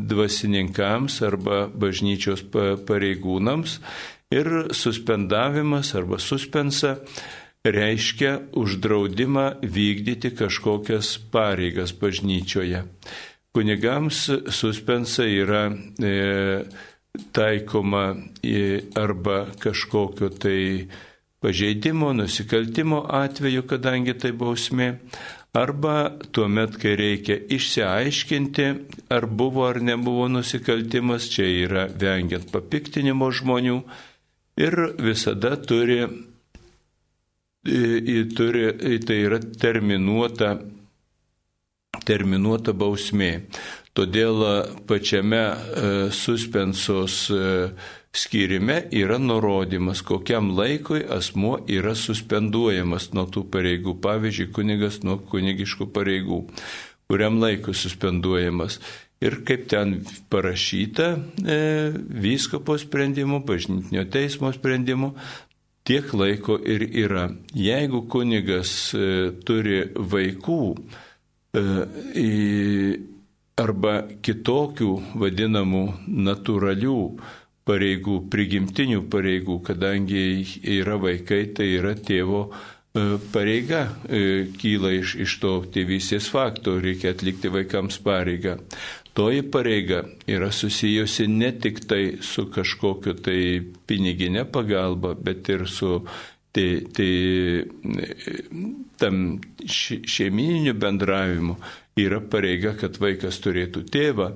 [0.07, 3.81] dvasininkams arba bažnyčios pa- pareigūnams
[4.35, 6.95] ir suspendavimas arba suspensa
[7.65, 12.85] reiškia uždraudimą vykdyti kažkokias pareigas bažnyčioje.
[13.55, 15.69] Kunigams suspensa yra
[16.03, 16.65] e,
[17.33, 18.17] taikoma
[18.95, 20.89] arba kažkokio tai
[21.41, 24.89] pažeidimo, nusikaltimo atveju, kadangi tai bausmė,
[25.55, 25.97] arba
[26.33, 28.69] tuomet, kai reikia išsiaiškinti,
[29.15, 33.77] ar buvo ar nebuvo nusikaltimas, čia yra vengiant papiktinimo žmonių
[34.65, 36.01] ir visada turi,
[38.35, 40.57] turi tai yra terminuota
[42.05, 43.31] terminuota bausmė.
[43.95, 44.55] Todėl e,
[44.89, 47.69] pačiame e, suspensos e,
[48.15, 53.95] skyrime yra nurodymas, kokiam laikui asmuo yra suspenduojamas nuo tų pareigų.
[54.03, 56.43] Pavyzdžiui, kunigas nuo kunigiškų pareigų.
[57.11, 58.81] Kuriam laikui suspenduojamas.
[59.23, 60.01] Ir kaip ten
[60.33, 61.59] parašyta e,
[61.95, 65.15] vyskopo sprendimu, bažnytinio teismo sprendimu,
[65.87, 67.29] tiek laiko ir yra.
[67.55, 70.63] Jeigu kunigas e, turi vaikų,
[71.55, 72.99] E,
[73.61, 74.91] arba kitokių
[75.21, 76.99] vadinamų natūralių
[77.69, 80.25] pareigų, prigimtinių pareigų, kadangi
[80.77, 87.15] yra vaikai, tai yra tėvo e, pareiga, e, kyla iš, iš to tėvystės fakto, reikia
[87.15, 88.59] atlikti vaikams pareigą.
[89.15, 93.41] Toji pareiga yra susijusi ne tik tai su kažkokiu tai
[93.87, 96.01] piniginė pagalba, bet ir su
[96.55, 97.67] Tai, tai
[99.03, 99.17] tam
[99.67, 101.57] šeimininiu bendravimu
[102.01, 104.33] yra pareiga, kad vaikas turėtų tėvą.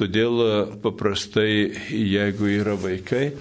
[0.00, 0.40] Todėl
[0.84, 3.32] paprastai, jeigu yra vaikai,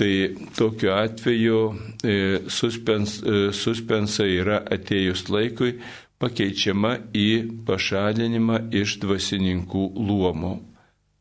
[0.00, 0.12] tai
[0.56, 1.58] tokiu atveju
[2.02, 2.14] e,
[2.48, 5.74] suspens, e, suspensa yra atėjus laikui
[6.20, 7.28] pakeičiama į
[7.68, 10.54] pašalinimą iš dvasininkų luomo.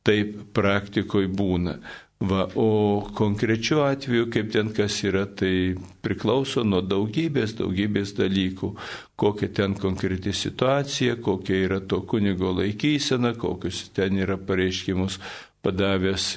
[0.08, 1.76] Taip praktikoje būna.
[2.20, 8.74] Va, o konkrečiu atveju, kaip ten kas yra, tai priklauso nuo daugybės, daugybės dalykų,
[9.16, 15.16] kokia ten konkreti situacija, kokia yra to kunigo laikysena, kokius ten yra pareiškimus
[15.64, 16.28] padavęs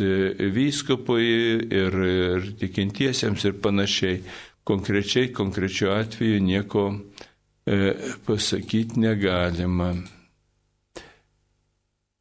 [0.55, 1.27] vyskupui
[1.67, 4.23] ir, ir tikintiesiems ir panašiai.
[4.63, 6.89] Konkrečiai, konkrečiu atveju nieko
[7.67, 9.97] e, pasakyti negalima.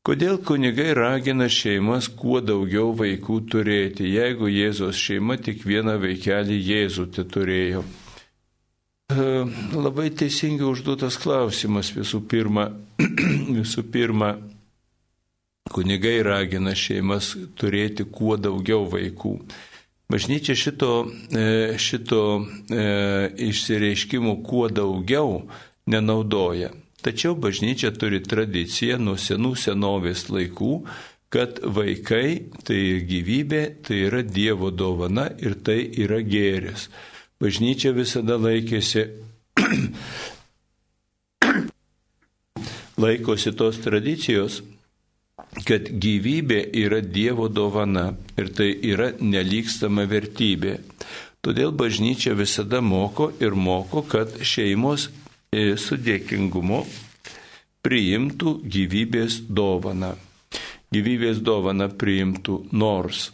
[0.02, 7.06] Kodėl kunigai ragina šeimas kuo daugiau vaikų turėti, jeigu Jėzos šeima tik vieną vaikelį Jėzų
[7.14, 7.84] te turėjo?
[9.78, 12.66] Labai teisingai užduotas klausimas visų pirma.
[13.60, 14.32] visų pirma,
[15.70, 19.38] kunigai ragina šeimas turėti kuo daugiau vaikų.
[20.10, 20.96] Bažnyčia šito,
[21.30, 22.86] e, šito e,
[23.52, 25.44] išsireiškimų kuo daugiau
[25.86, 26.74] nenaudoja.
[27.02, 30.74] Tačiau bažnyčia turi tradiciją nuo senų senovės laikų,
[31.34, 36.90] kad vaikai tai gyvybė, tai yra Dievo dovana ir tai yra gėris.
[37.42, 39.08] Bažnyčia visada laikėsi,
[43.02, 44.62] laikosi tos tradicijos,
[45.66, 50.78] kad gyvybė yra Dievo dovana ir tai yra nelykstama vertybė.
[51.42, 55.10] Todėl bažnyčia visada moko ir moko, kad šeimos
[55.52, 56.78] su dėkingumu
[57.84, 60.14] priimtų gyvybės dovaną.
[60.96, 63.26] Gyvybės dovaną priimtų nors.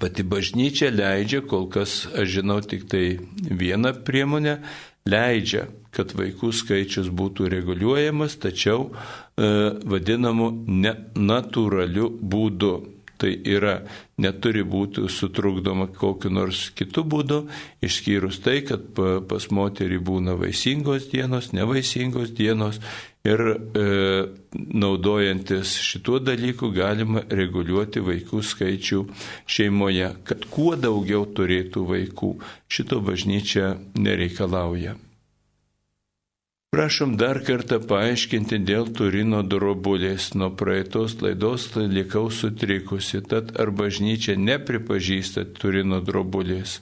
[0.00, 4.56] Pati bažnyčia leidžia, kol kas aš žinau tik tai vieną priemonę,
[5.04, 8.94] leidžia, kad vaikų skaičius būtų reguliuojamas, tačiau e,
[9.84, 12.72] vadinamu nenatūraliu būdu.
[13.22, 13.76] Tai yra,
[14.18, 17.44] neturi būti sutrukdoma kokiu nors kitu būdu,
[17.86, 18.98] išskyrus tai, kad
[19.30, 22.80] pas moterį būna vaisingos dienos, nevaisingos dienos
[23.22, 23.84] ir e,
[24.82, 29.04] naudojantis šituo dalyku galima reguliuoti vaikų skaičių
[29.46, 32.34] šeimoje, kad kuo daugiau turėtų vaikų.
[32.66, 34.98] Šito bažnyčia nereikalauja.
[36.72, 40.30] Prašom dar kartą paaiškinti dėl Turino drobulės.
[40.40, 46.78] Nuo praeitos laidos likau sutrikusi, tad ar bažnyčia nepripažįsta Turino drobulės.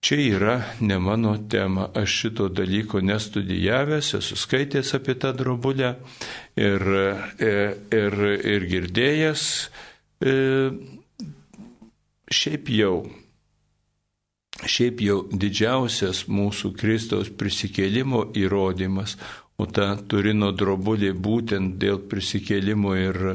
[0.00, 5.92] Čia yra ne mano tema, aš šito dalyko nestudijavęs, esu skaitęs apie tą drobulę
[6.56, 6.88] ir,
[7.36, 7.54] e,
[8.00, 8.18] ir,
[8.54, 9.44] ir girdėjęs.
[10.24, 10.38] E,
[12.32, 12.94] šiaip jau
[14.68, 19.16] šiaip jau didžiausias mūsų Kristaus prisikėlimo įrodymas,
[19.60, 23.34] o ta Turino drobulė būtent dėl prisikėlimo ir e,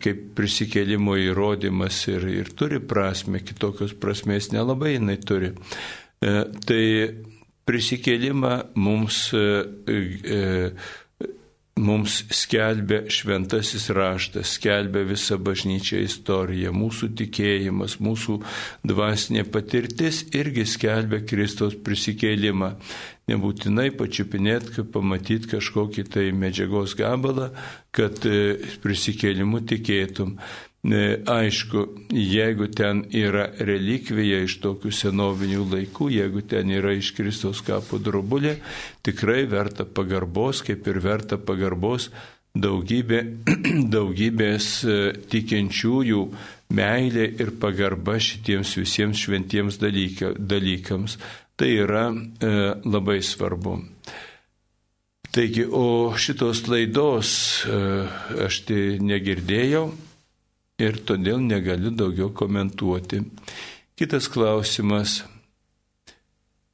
[0.00, 5.52] kaip prisikėlimo įrodymas ir, ir turi prasme, kitokios prasmės nelabai jinai turi.
[5.52, 6.32] E,
[6.64, 6.82] tai
[7.68, 9.42] prisikėlimą mums e,
[9.86, 10.40] e,
[11.80, 18.38] mums skelbia šventasis raštas, skelbia visą bažnyčią istoriją, mūsų tikėjimas, mūsų
[18.88, 22.74] dvasinė patirtis irgi skelbia Kristaus prisikėlimą.
[23.30, 27.52] Nebūtinai pačiupinėt, kad pamatyt kažkokį tai medžiagos gabalą,
[27.94, 30.36] kad e, prisikėlimu tikėtum.
[30.82, 38.00] Aišku, jeigu ten yra relikvija iš tokių senovinių laikų, jeigu ten yra iš Kristaus kapo
[38.02, 38.56] drobulė,
[39.06, 42.10] tikrai verta pagarbos, kaip ir verta pagarbos
[42.58, 43.22] daugybė,
[43.94, 44.98] daugybės e,
[45.30, 46.26] tikinčiųjų
[46.74, 51.18] meilė ir pagarba šitiems visiems šventiems dalyka, dalykams.
[51.54, 53.78] Tai yra e, labai svarbu.
[55.30, 57.36] Taigi, o šitos laidos
[57.70, 57.84] e,
[58.50, 59.92] aš tai negirdėjau
[60.82, 63.22] ir todėl negaliu daugiau komentuoti.
[63.98, 65.20] Kitas klausimas.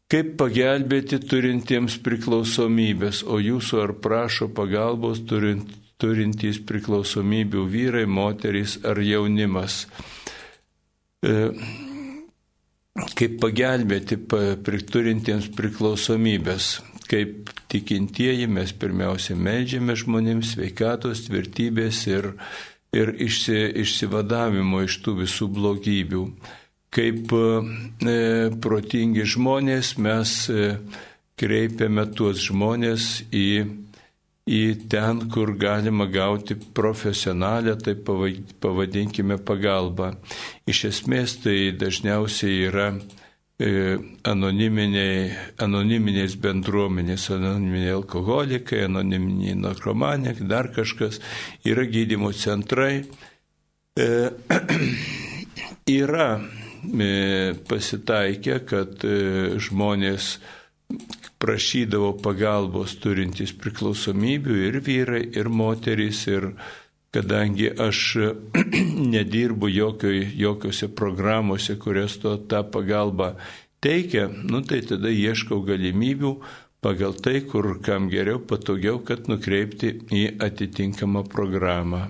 [0.09, 5.69] Kaip pagelbėti turintiems priklausomybės, o jūsų ar prašo pagalbos turint,
[6.01, 9.83] turintys priklausomybių vyrai, moterys ar jaunimas?
[11.21, 11.51] E,
[13.19, 14.17] kaip pagelbėti
[14.89, 16.71] turintiems priklausomybės?
[17.09, 22.33] Kaip tikintieji mes pirmiausia melžiame žmonėms sveikatos, tvirtybės ir
[22.93, 26.23] ir išsi, išsivadavimo iš tų visų blogybių.
[26.95, 28.23] Kaip e,
[28.65, 30.71] protingi žmonės mes e,
[31.39, 33.51] kreipiame tuos žmonės į,
[34.49, 40.15] į ten, kur galima gauti profesionalią, tai pavadinkime, pagalbą.
[40.67, 43.28] Iš esmės tai dažniausiai yra E,
[43.59, 51.19] anoniminės bendruomenės, anoniminiai alkoholikai, anoniminiai narkomanikai, dar kažkas,
[51.67, 53.03] yra gydymo centrai.
[53.99, 54.31] E,
[55.91, 59.03] yra e, pasitaikę, kad
[59.59, 60.39] žmonės
[61.39, 66.53] prašydavo pagalbos turintys priklausomybių ir vyrai, ir moterys, ir
[67.15, 68.17] kadangi aš
[69.15, 73.35] nedirbu jokio, jokiose programuose, kurios to tą pagalbą
[73.81, 76.33] teikia, nu tai tada ieškau galimybių
[76.81, 82.09] pagal tai, kur kam geriau, patogiau, kad nukreipti į atitinkamą programą.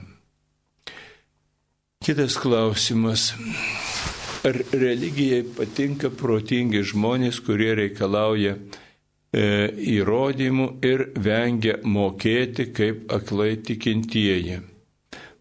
[2.04, 3.32] Kitas klausimas.
[4.46, 8.60] Ar religijai patinka protingi žmonės, kurie reikalauja e,
[9.98, 14.60] įrodymų ir vengia mokėti kaip aklai tikintieji?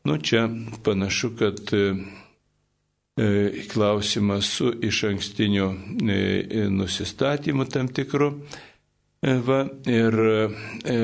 [0.08, 0.49] Nu, čia
[0.84, 1.93] panašu, kad e,
[3.18, 5.74] e, klausimas su iš ankstiniu
[6.10, 8.30] e, nusistatymu tam tikru.
[9.22, 10.16] Va, ir
[10.86, 11.01] e,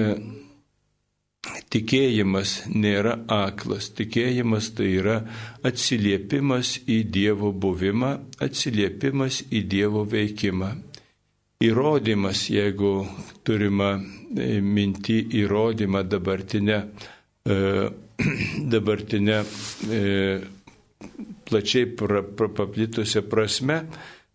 [1.76, 3.90] tikėjimas nėra aklas.
[3.98, 5.18] Tikėjimas tai yra
[5.68, 10.72] atsiliepimas į Dievo buvimą, atsiliepimas į Dievo veikimą.
[11.68, 12.94] Įrodymas, jeigu
[13.44, 13.98] turima
[14.64, 16.80] minti įrodymą dabartinę
[18.74, 20.02] dabartinę e,
[21.50, 23.84] plačiai pra, pra, paplitusią prasme,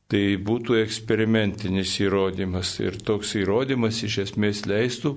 [0.08, 2.78] tai būtų eksperimentinis įrodymas.
[2.84, 5.14] Ir toks įrodymas iš esmės leistų,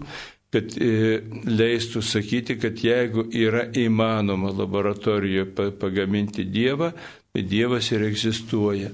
[0.52, 6.92] kad e, leistų sakyti, kad jeigu yra įmanoma laboratorijoje pagaminti Dievą,
[7.32, 8.92] tai Dievas ir egzistuoja.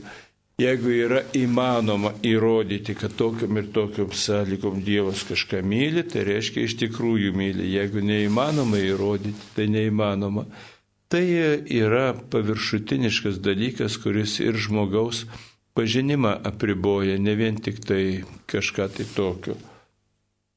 [0.58, 6.74] Jeigu yra įmanoma įrodyti, kad tokiam ir tokiam sąlygom Dievas kažką myli, tai reiškia iš
[6.80, 7.68] tikrųjų myli.
[7.76, 10.48] Jeigu neįmanoma įrodyti, tai neįmanoma.
[11.14, 15.28] Tai yra paviršutiniškas dalykas, kuris ir žmogaus
[15.78, 18.02] pažinimą apriboja, ne vien tik tai
[18.50, 19.60] kažką tai tokio.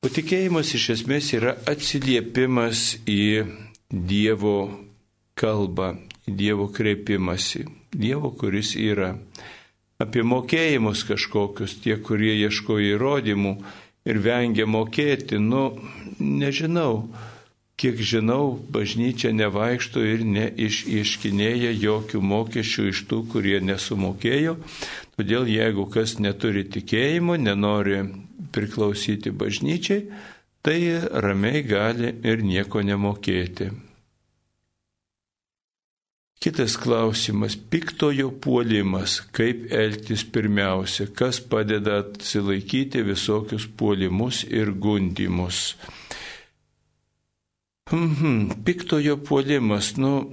[0.01, 3.45] O tikėjimas iš esmės yra atsiliepimas į
[3.93, 4.59] Dievo
[5.37, 5.93] kalbą,
[6.25, 9.19] į Dievo kreipimąsi, Dievo, kuris yra
[10.01, 13.57] apie mokėjimus kažkokius, tie, kurie ieško įrodymų
[14.09, 15.75] ir vengia mokėti, nu,
[16.19, 17.11] nežinau.
[17.81, 24.59] Kiek žinau, bažnyčia nevaikšto ir neiškinėja jokių mokesčių iš tų, kurie nesumokėjo.
[25.17, 28.03] Todėl jeigu kas neturi tikėjimo, nenori
[28.53, 30.11] priklausyti bažnyčiai,
[30.61, 30.77] tai
[31.25, 33.71] ramiai gali ir nieko nemokėti.
[36.41, 39.21] Kitas klausimas- piktojo puolimas.
[39.33, 41.07] Kaip elgtis pirmiausia?
[41.13, 45.77] Kas padeda atsilaikyti visokius puolimus ir gundimus?
[47.93, 50.33] Mhm, piktojo puolimas, nu,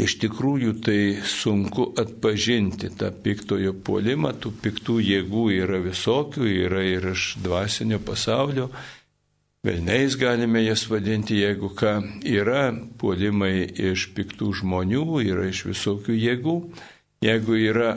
[0.00, 7.10] iš tikrųjų tai sunku atpažinti tą piktojo puolimą, tų piktų jėgų yra visokių, yra ir
[7.12, 8.70] iš dvasinio pasaulio,
[9.62, 11.92] Velniais galime jas vadinti, jeigu ką
[12.26, 16.54] yra puolimai iš piktų žmonių, yra iš visokių jėgų.
[17.22, 17.92] Jeigu yra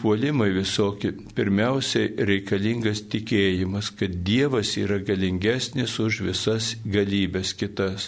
[0.00, 8.06] puolimai visokie, pirmiausiai reikalingas tikėjimas, kad Dievas yra galingesnis už visas galybės kitas.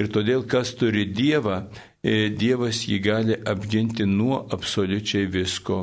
[0.00, 1.66] Ir todėl, kas turi Dievą,
[2.00, 5.82] e, Dievas jį gali apginti nuo absoliučiai visko.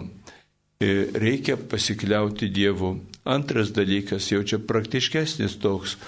[0.82, 2.96] E, reikia pasikliauti Dievu.
[3.30, 6.00] Antras dalykas, jau čia praktiškesnis toks,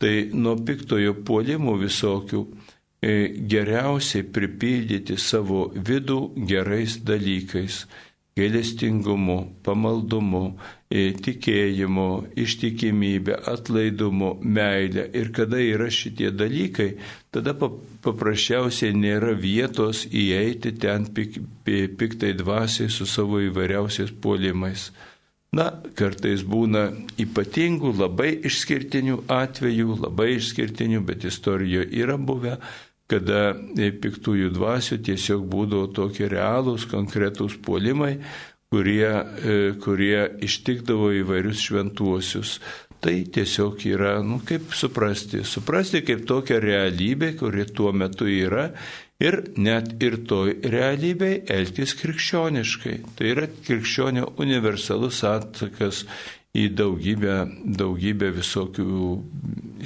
[0.00, 3.16] tai nuo piktojo puolimų visokių e,
[3.52, 7.84] geriausiai pripildyti savo vidų gerais dalykais
[8.40, 10.42] gailestingumu, pamaldumu,
[10.90, 12.06] e, tikėjimu,
[12.40, 15.06] ištikimybė, atlaidumu, meilė.
[15.18, 16.90] Ir kada yra šitie dalykai,
[17.34, 21.40] tada paprasčiausiai nėra vietos įeiti ten pik,
[22.00, 24.90] piktai dvasiai su savo įvairiausiais puolimais.
[25.50, 25.66] Na,
[25.98, 26.84] kartais būna
[27.18, 32.54] ypatingų, labai išskirtinių atvejų, labai išskirtinių, bet istorijoje yra buvę,
[33.10, 38.20] kada piktųjų dvasių tiesiog būdavo tokie realūs, konkretūs puolimai,
[38.70, 42.60] kurie, e, kurie ištikdavo įvairius šventuosius.
[43.00, 48.68] Tai tiesiog yra, nu kaip suprasti, suprasti kaip tokia realybė, kuri tuo metu yra
[49.20, 52.96] ir net ir toj realybėj elgtis krikščioniškai.
[53.16, 56.04] Tai yra krikščionio universalus atsakas
[56.56, 57.42] į daugybę,
[57.80, 59.02] daugybę visokių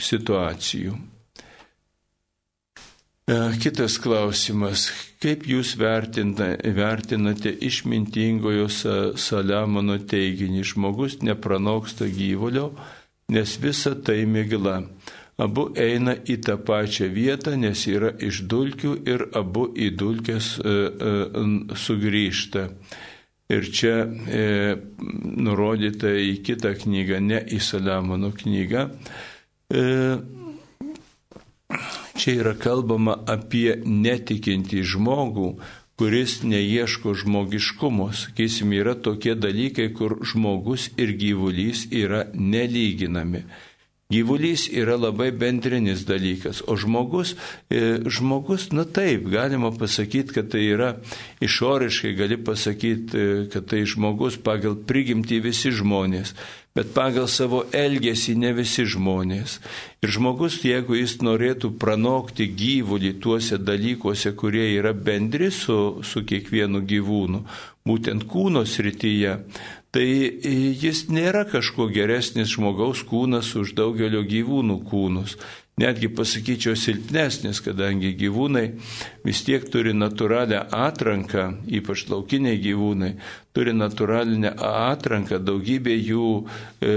[0.00, 0.94] situacijų.
[3.24, 4.90] E, kitas klausimas.
[5.24, 8.68] Kaip jūs vertina, vertinate išmintingojo
[9.16, 10.64] Saliamono teiginį?
[10.74, 12.74] Žmogus nepranoksta gyvulio,
[13.32, 14.82] nes visa tai migla.
[15.40, 20.74] Abu eina į tą pačią vietą, nes yra iš dulkių ir abu į dulkės e,
[21.10, 21.14] e,
[21.74, 22.68] sugrįžta.
[23.54, 24.44] Ir čia e,
[25.42, 28.86] nurodyta į kitą knygą, ne į Saliamono knygą.
[29.74, 29.82] E,
[32.14, 35.48] Čia yra kalbama apie netikintį žmogų,
[35.98, 38.06] kuris neieško žmogiškumo.
[38.14, 43.42] Sakysim, yra tokie dalykai, kur žmogus ir gyvulys yra nelyginami.
[44.14, 47.34] Gyvulys yra labai bendrinis dalykas, o žmogus,
[47.66, 50.92] e, žmogus, na taip, galima pasakyti, kad tai yra
[51.42, 56.36] išoriškai, gali pasakyti, e, kad tai žmogus pagal prigimtį visi žmonės
[56.74, 59.60] bet pagal savo elgesį ne visi žmonės.
[60.02, 66.82] Ir žmogus, jeigu jis norėtų pranokti gyvulį tuose dalykuose, kurie yra bendri su, su kiekvienu
[66.90, 67.44] gyvūnu,
[67.86, 69.36] būtent kūno srityje,
[69.94, 70.06] tai
[70.82, 75.38] jis nėra kažkuo geresnis žmogaus kūnas už daugelio gyvūnų kūnus
[75.80, 78.66] netgi pasakyčiau silpnesnis, kadangi gyvūnai
[79.26, 83.14] vis tiek turi natūralią atranką, ypač laukiniai gyvūnai,
[83.54, 86.28] turi natūralinę atranką, daugybė jų
[86.78, 86.94] e,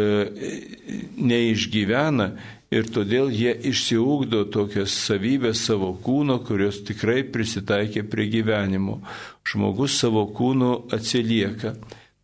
[1.18, 2.30] neišgyvena
[2.70, 9.00] ir todėl jie išsiugdo tokias savybės savo kūno, kurios tikrai prisitaikė prie gyvenimo.
[9.48, 11.78] Žmogus savo kūnu atsilieka.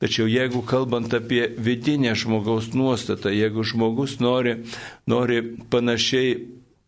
[0.03, 4.57] Tačiau jeigu kalbant apie vidinę žmogaus nuostatą, jeigu žmogus nori,
[5.07, 5.39] nori
[5.71, 6.35] panašiai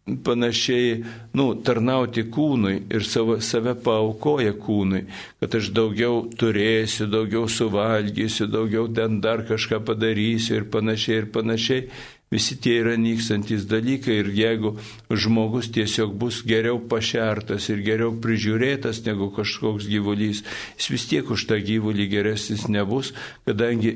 [0.05, 0.99] panašiai,
[1.33, 5.01] nu, tarnauti kūnui ir savo, save paaukoja kūnui,
[5.41, 11.87] kad aš daugiau turėsiu, daugiau suvalgysiu, daugiau ten dar kažką padarysiu ir panašiai ir panašiai.
[12.35, 14.73] Visi tie yra nykstantis dalykai ir jeigu
[15.23, 20.43] žmogus tiesiog bus geriau pašertas ir geriau prižiūrėtas negu kažkoks gyvulys,
[20.75, 23.13] jis vis tiek už tą gyvulį geresnis nebus,
[23.47, 23.95] kadangi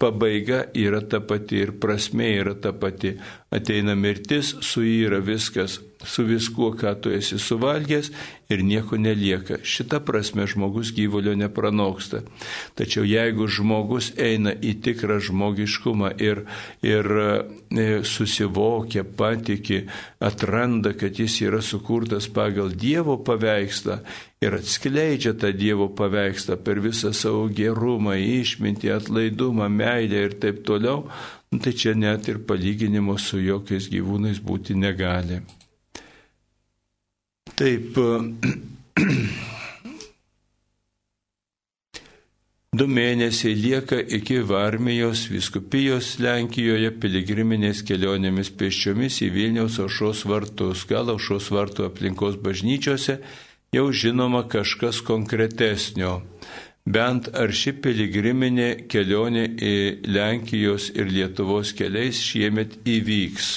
[0.00, 3.16] pabaiga yra ta pati ir prasme yra ta pati.
[3.50, 8.12] Ateina mirtis, suyra viskas, su viskuo, ką tu esi suvalgęs
[8.50, 9.58] ir nieko nelieka.
[9.66, 12.22] Šita prasme žmogus gyvulio nepranoksta.
[12.78, 16.44] Tačiau jeigu žmogus eina į tikrą žmogiškumą ir,
[16.86, 19.82] ir e, susivokia, patiki,
[20.22, 23.98] atranda, kad jis yra sukurtas pagal Dievo paveikslą
[24.40, 31.04] ir atskleidžia tą Dievo paveikslą per visą savo gerumą, išmintį, atlaidumą, meilę ir taip toliau,
[31.58, 35.40] tai čia net ir palyginimo su jokiais gyvūnais būti negali.
[37.58, 37.98] Taip.
[42.70, 50.84] Du mėnesiai lieka iki Varmijos viskupijos Lenkijoje piligriminės kelionėmis pėsčiomis į Vilniaus aušos vartus.
[50.86, 53.16] Gal aušos vartų aplinkos bažnyčiose
[53.74, 56.20] jau žinoma kažkas konkretesnio.
[56.88, 59.74] Bent ar ši piligriminė kelionė į
[60.08, 63.50] Lenkijos ir Lietuvos keliais šiemet įvyks.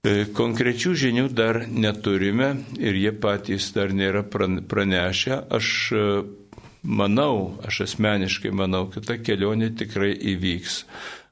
[0.00, 5.40] E, konkrečių žinių dar neturime ir jie patys dar nėra pranešę.
[5.52, 6.04] Aš e,
[6.84, 10.78] manau, aš asmeniškai manau, kad ta kelionė tikrai įvyks.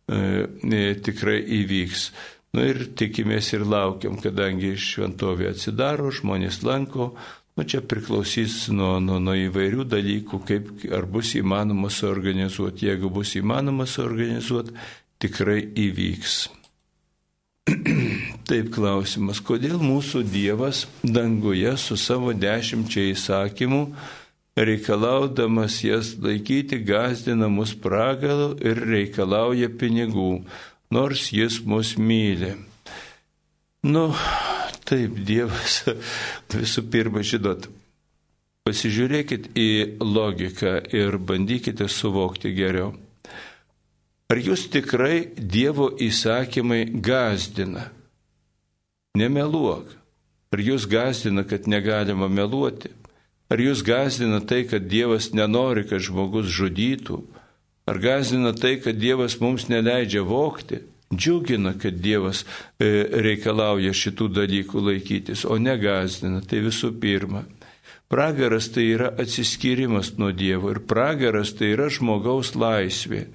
[0.09, 2.11] E, tikrai įvyks.
[2.57, 7.11] Nu ir tikimės ir laukiam, kadangi šventovė atsidaro, žmonės lanko,
[7.59, 12.87] Nu, čia priklausys nuo, nuo, nuo įvairių dalykų, kaip ar bus įmanoma suorganizuoti.
[12.87, 14.77] Jeigu bus įmanoma suorganizuoti,
[15.19, 16.37] tikrai įvyks.
[18.49, 23.83] Taip klausimas, kodėl mūsų Dievas danguje su savo dešimčia įsakymų,
[24.55, 30.45] reikalaudamas jas laikyti, gazdina mus pragalu ir reikalauja pinigų,
[30.95, 32.55] nors jis mus myli.
[33.83, 34.13] Nu,
[34.89, 35.83] Taip, Dievas
[36.55, 37.69] visų pirma, žinot,
[38.65, 39.69] pasižiūrėkit į
[40.01, 42.95] logiką ir bandykite suvokti geriau.
[44.29, 47.87] Ar jūs tikrai Dievo įsakymai gazdina?
[49.17, 49.95] Nemeluok.
[50.53, 52.93] Ar jūs gazdina, kad negalima meluoti?
[53.49, 57.23] Ar jūs gazdina tai, kad Dievas nenori, kad žmogus žudytų?
[57.89, 60.83] Ar gazdina tai, kad Dievas mums neleidžia vokti?
[61.15, 66.43] Džiugina, kad Dievas e, reikalauja šitų dalykų laikytis, o negazdina.
[66.45, 67.45] Tai visų pirma.
[68.09, 73.27] Pragaras tai yra atsiskyrimas nuo Dievo ir pragaras tai yra žmogaus laisvė.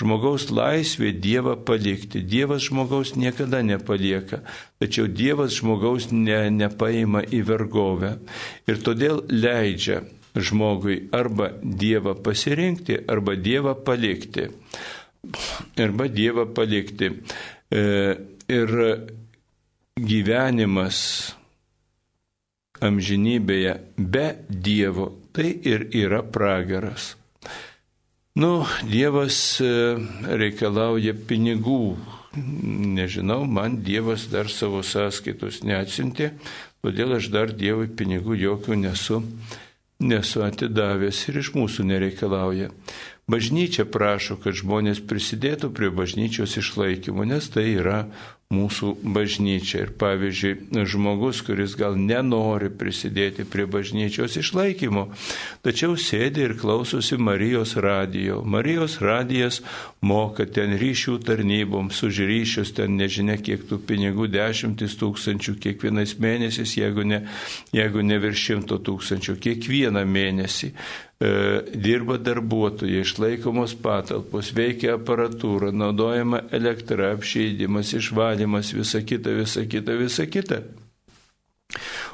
[0.00, 2.22] Žmogaus laisvė Dievą palikti.
[2.24, 4.40] Dievas žmogaus niekada nepalieka,
[4.80, 8.14] tačiau Dievas žmogaus ne, nepaima į vergovę
[8.64, 10.00] ir todėl leidžia
[10.34, 14.48] žmogui arba Dievą pasirinkti, arba Dievą palikti
[15.80, 17.10] arba Dievą palikti.
[17.70, 17.82] E,
[18.50, 18.70] ir
[19.94, 21.00] gyvenimas
[22.84, 27.14] amžinybėje be Dievo tai ir yra pragaras.
[28.34, 29.70] Nu, Dievas e,
[30.38, 31.94] reikalauja pinigų.
[32.34, 36.32] Nežinau, man Dievas dar savo sąskaitos neatsintė,
[36.82, 39.20] todėl aš dar Dievui pinigų jokių nesu,
[40.02, 42.72] nesu atidavęs ir iš mūsų nereikalauja.
[43.24, 48.02] Bažnyčia prašo, kad žmonės prisidėtų prie bažnyčios išlaikymo, nes tai yra
[48.52, 49.84] mūsų bažnyčia.
[49.86, 55.06] Ir pavyzdžiui, žmogus, kuris gal nenori prisidėti prie bažnyčios išlaikymo,
[55.64, 58.42] tačiau sėdi ir klausosi Marijos radijo.
[58.44, 59.62] Marijos radijas
[60.04, 66.76] moka ten ryšių tarnyboms, už ryšius ten nežinia kiek tų pinigų, dešimtis tūkstančių kiekvienais mėnesiais,
[66.76, 67.24] jeigu ne,
[67.72, 70.74] jeigu ne virš šimto tūkstančių, kiekvieną mėnesį.
[71.20, 79.94] E, dirba darbuotojai, išlaikomos patalpos, veikia aparatūra, naudojama elektra, apšydimas, išvalymas, visa kita, visa kita,
[80.00, 80.64] visa kita.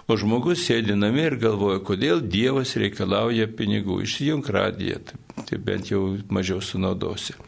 [0.05, 4.03] O žmogus sėdi namie ir galvoja, kodėl Dievas reikalauja pinigų.
[4.05, 7.39] Išsijung radiją, tai, tai bent jau mažiau sunaudosi.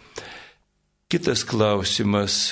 [1.12, 2.46] Kitas klausimas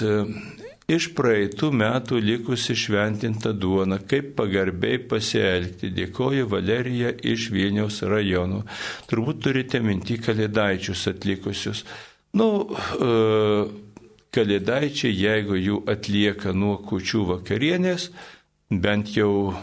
[0.91, 5.93] iš praeitų metų likusi šventinta duona, kaip pagarbiai pasielgti.
[5.97, 8.65] Dėkoju Valerija iš Vilniaus rajonų.
[9.11, 11.85] Turbūt turite minti kalėdaičius atlikusius.
[12.39, 13.13] Nu, e,
[14.35, 18.11] kalėdaičiai, jeigu jų atlieka nuo kučių vakarienės,
[18.71, 19.55] bent jau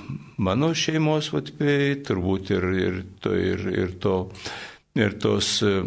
[0.44, 4.18] mano šeimos vatpiai, turbūt ir, ir, to, ir, ir to
[4.98, 5.84] ir tos, e,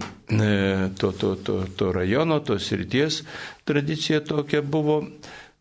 [0.98, 3.22] to, to, to, to rajono, tos ryties
[3.68, 5.02] tradicija tokia buvo,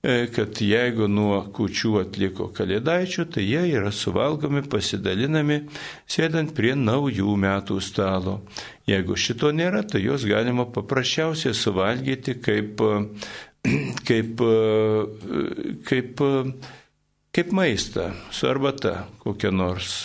[0.03, 5.63] e, kad jeigu nuo kučių atliko kalėdaičių, tai jie yra suvalgomi, pasidalinami,
[6.09, 8.39] sėdant prie naujų metų stalo.
[8.89, 12.85] Jeigu šito nėra, tai juos galima paprasčiausiai suvalgyti kaip,
[14.09, 14.45] kaip,
[15.89, 16.23] kaip,
[17.35, 19.99] kaip maistą, su arbata kokia nors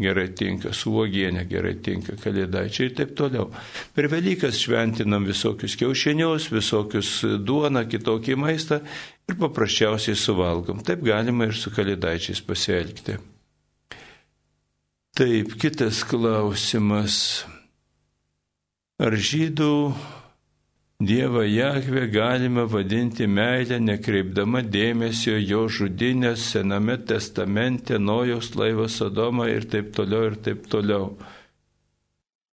[0.00, 3.48] gerai tinka, su uogienė gerai tinka, kalėdaičiai ir taip toliau.
[3.96, 7.12] Per Velykas šventinam visokius kiaušinius, visokius
[7.46, 8.82] duoną, kitokį maistą
[9.28, 10.82] ir paprasčiausiai suvalgom.
[10.84, 13.16] Taip galima ir su kalėdaičiais pasielgti.
[15.16, 17.46] Taip, kitas klausimas.
[19.00, 19.72] Ar žydų
[21.00, 29.68] Dievą Jahvę galime vadinti meilę, nekreipdama dėmesio jo žudinės Sename testamente, Nojaus laivas Sodoma ir
[29.68, 31.10] taip toliau ir taip toliau.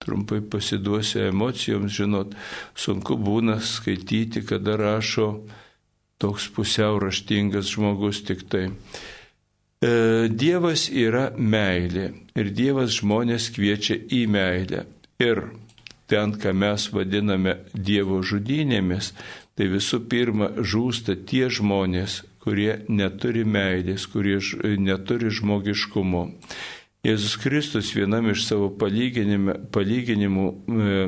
[0.04, 2.36] Trumpai pasiduosiu emocijoms, žinot,
[2.76, 5.30] sunku būna skaityti, kada rašo
[6.20, 8.66] toks pusiau raštingas žmogus tik tai.
[9.80, 14.84] E, Dievas yra meilė ir Dievas žmonės kviečia į meilę.
[15.24, 15.46] Ir
[16.14, 19.12] ten, ką mes vadiname Dievo žudynėmis,
[19.58, 24.38] tai visų pirma žūsta tie žmonės, kurie neturi meilės, kurie
[24.78, 26.28] neturi žmogiškumo.
[27.04, 31.00] Jėzus Kristus vienam iš savo palyginimų e,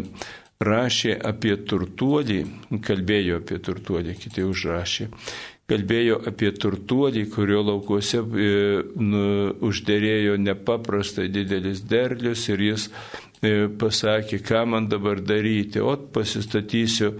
[0.65, 2.39] rašė apie turtuolį,
[2.83, 5.07] kalbėjo apie turtuolį, kiti užrašė,
[5.69, 8.49] kalbėjo apie turtuolį, kurio laukuose e,
[8.97, 9.23] nu,
[9.69, 17.15] uždėrėjo nepaprastai didelis derlius ir jis E, pasakė, ką man dabar daryti, o pasistatysiu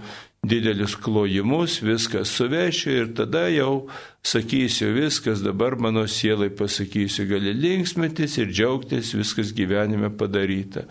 [0.46, 3.88] didelius klojimus, viską suvešiu ir tada jau
[4.26, 10.86] sakysiu viskas, dabar mano sielai pasakysiu, gali linksmintis ir džiaugtis, viskas gyvenime padaryta.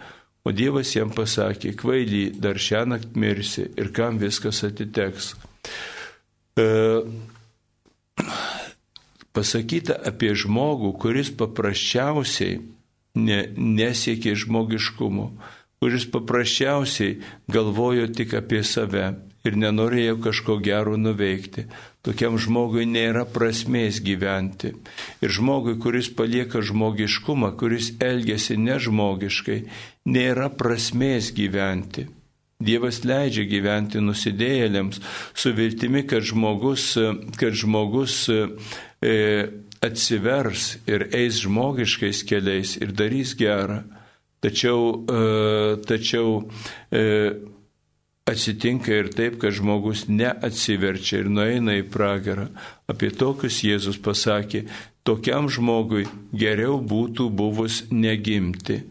[0.46, 5.32] O Dievas jam pasakė, kvaily, dar šią naktį mirsi ir kam viskas atiteks.
[6.56, 6.68] E,
[9.34, 12.60] pasakyta apie žmogų, kuris paprasčiausiai
[13.16, 15.30] ne, nesiekė žmogiškumo,
[15.82, 17.20] kuris paprasčiausiai
[17.52, 19.14] galvojo tik apie save
[19.46, 21.68] ir nenorėjo kažko gero nuveikti.
[22.06, 24.74] Tokiam žmogui nėra prasmės gyventi.
[25.26, 29.60] Ir žmogui, kuris palieka žmogiškumą, kuris elgesi nežmogiškai,
[30.10, 32.08] nėra prasmės gyventi.
[32.66, 35.02] Dievas leidžia gyventi nusidėjėliams
[35.36, 36.94] su viltimi, kad žmogus,
[37.36, 38.46] kad žmogus e,
[39.86, 43.84] atsivers ir eis žmogiškais keliais ir darys gerą.
[44.44, 45.22] Tačiau, e,
[45.88, 46.44] tačiau
[46.94, 47.04] e,
[48.30, 52.50] atsitinka ir taip, kad žmogus neatsiverčia ir nueina į pragarą.
[52.90, 54.66] Apie tokius Jėzus pasakė,
[55.06, 58.82] tokiam žmogui geriau būtų buvus negimti,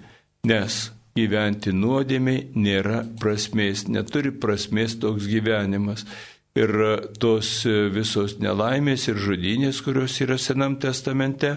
[0.46, 6.06] nes gyventi nuodėmiai nėra prasmės, neturi prasmės toks gyvenimas.
[6.54, 6.70] Ir
[7.18, 11.56] tos visos nelaimės ir žudynės, kurios yra Senam testamente,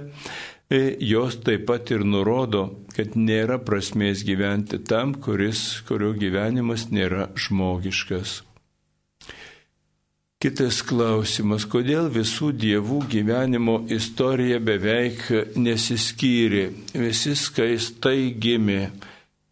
[0.69, 7.29] E, jos taip pat ir nurodo, kad nėra prasmės gyventi tam, kuris, kurio gyvenimas nėra
[7.39, 8.41] žmogiškas.
[10.43, 15.23] Kitas klausimas, kodėl visų dievų gyvenimo istorija beveik
[15.55, 16.67] nesiskyrė,
[16.99, 18.89] visi skaistai gimė,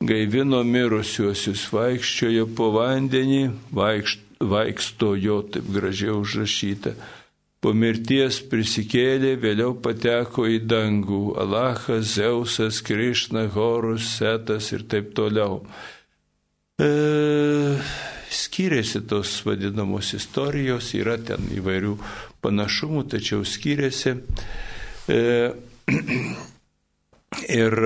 [0.03, 3.41] gaivino mirusiuosius, vaikščiojo po vandenį,
[3.71, 6.95] vaikšt, vaikšto jo, taip gražiai užrašyta
[7.65, 15.65] po mirties prisikėlė, vėliau pateko į dangų- Alachas, Zeusas, Krišna, Horus, Setas ir taip toliau.
[16.77, 16.89] E,
[18.29, 21.95] skiriasi tos vadinamos istorijos, yra ten įvairių
[22.45, 24.13] panašumų, tačiau skiriasi.
[25.09, 25.23] E,
[27.63, 27.79] ir,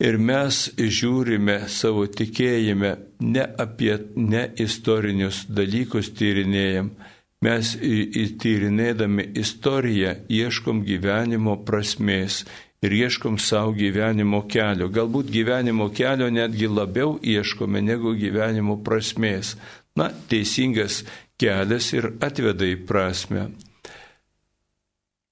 [0.00, 6.92] ir mes žiūrime savo tikėjime ne apie ne istorinius dalykus tyrinėjom,
[7.40, 12.42] Mes įtyrinėdami istoriją ieškom gyvenimo prasmės
[12.84, 14.90] ir ieškom savo gyvenimo kelio.
[14.92, 19.54] Galbūt gyvenimo kelio netgi labiau ieškome negu gyvenimo prasmės.
[19.96, 21.00] Na, teisingas
[21.40, 23.48] kelias ir atveda į prasme.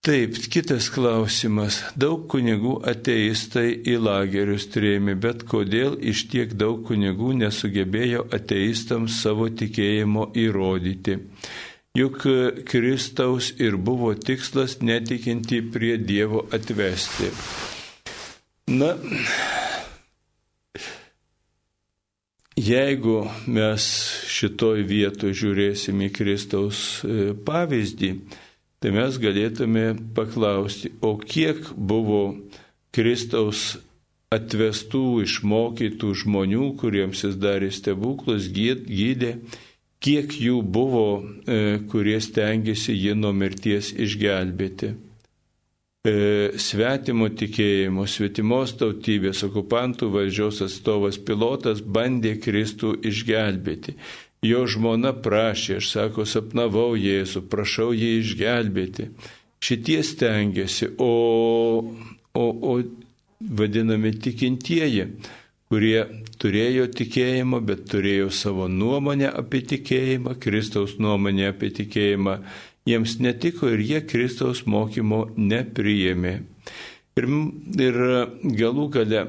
[0.07, 1.81] Taip, kitas klausimas.
[1.99, 9.49] Daug kunigų ateistai į lagerius trėmė, bet kodėl iš tiek daug kunigų nesugebėjo ateistams savo
[9.51, 11.19] tikėjimo įrodyti?
[11.99, 12.23] Juk
[12.71, 17.33] Kristaus ir buvo tikslas netikinti prie Dievo atvesti.
[18.71, 18.93] Na,
[22.55, 23.87] jeigu mes
[24.31, 28.13] šitoj vietoje žiūrėsim į Kristaus e, pavyzdį,
[28.83, 32.23] tai mes galėtume paklausti, o kiek buvo
[32.95, 33.79] Kristaus
[34.35, 39.39] atvestų, išmokytų žmonių, kuriems jis darė stebuklus, gydė,
[40.05, 44.95] kiek jų buvo, e, kurie stengiasi jį nuo mirties išgelbėti.
[46.07, 46.13] E,
[46.61, 53.97] svetimo tikėjimo, svetimos tautybės, okupantų valdžios atstovas pilotas bandė Kristų išgelbėti.
[54.47, 59.09] Jo žmona prašė, aš sako, sapnavau Jėzų, prašau jį išgelbėti.
[59.59, 61.11] Šitie stengiasi, o,
[62.39, 62.75] o, o
[63.41, 65.09] vadinami tikintieji,
[65.69, 66.05] kurie
[66.39, 72.39] turėjo tikėjimą, bet turėjo savo nuomonę apie tikėjimą, Kristaus nuomonę apie tikėjimą,
[72.89, 76.35] jiems netiko ir jie Kristaus mokymo nepriėmė.
[77.19, 77.27] Ir,
[77.83, 78.01] ir
[78.63, 79.27] galų gale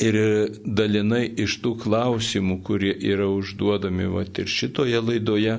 [0.00, 0.16] ir
[0.64, 5.58] dalinai iš tų klausimų, kurie yra užduodami vat, ir šitoje laidoje,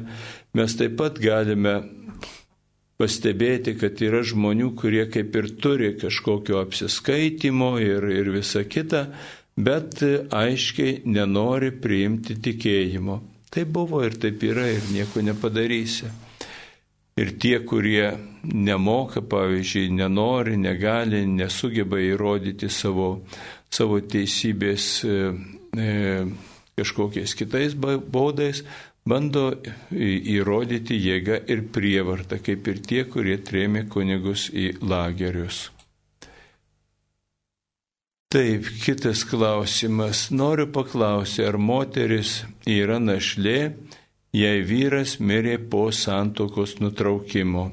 [0.57, 1.75] mes taip pat galime
[3.01, 9.07] pastebėti, kad yra žmonių, kurie kaip ir turi kažkokio apsiskaitimo ir, ir visa kita,
[9.57, 10.01] bet
[10.33, 13.21] aiškiai nenori priimti tikėjimo.
[13.53, 16.09] Tai buvo ir taip yra ir nieko nepadarysi.
[17.21, 18.07] Ir tie, kurie
[18.41, 23.27] nemoka, pavyzdžiui, nenori, negali, nesugeba įrodyti savo,
[23.73, 25.19] savo teisybės e,
[25.77, 25.91] e,
[26.77, 28.63] kažkokiais kitais baudais,
[29.05, 29.49] bando
[29.91, 35.67] įrodyti jėgą ir prievartą, kaip ir tie, kurie trėmė kunigus į lagerius.
[38.33, 40.31] Taip, kitas klausimas.
[40.33, 43.75] Noriu paklausti, ar moteris yra našlė,
[44.33, 47.67] jei vyras mirė po santokos nutraukimo.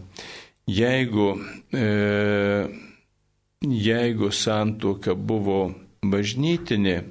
[0.69, 1.31] Jeigu,
[1.73, 1.87] e,
[3.65, 5.63] jeigu santoka buvo
[6.03, 7.05] bažnytinė,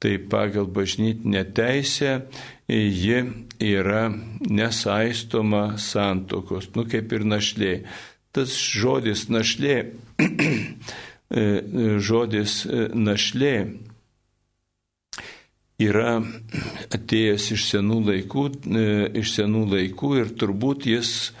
[0.00, 2.26] tai pagal bažnytinę teisę
[2.68, 3.20] ji
[3.60, 4.12] yra
[4.48, 7.74] nesaistoma santokos, nu kaip ir našlė.
[8.34, 9.76] Tas žodis našlė,
[12.08, 12.64] žodis
[12.94, 13.54] našlė
[15.84, 16.16] yra
[16.94, 18.44] atėjęs iš senų laikų,
[19.20, 21.32] iš senų laikų ir turbūt jis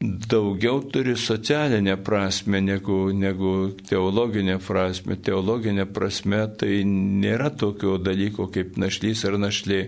[0.00, 5.16] daugiau turi socialinę prasme negu, negu teologinę prasme.
[5.16, 9.80] Teologinė prasme tai nėra tokio dalyko kaip našlys ar našlė.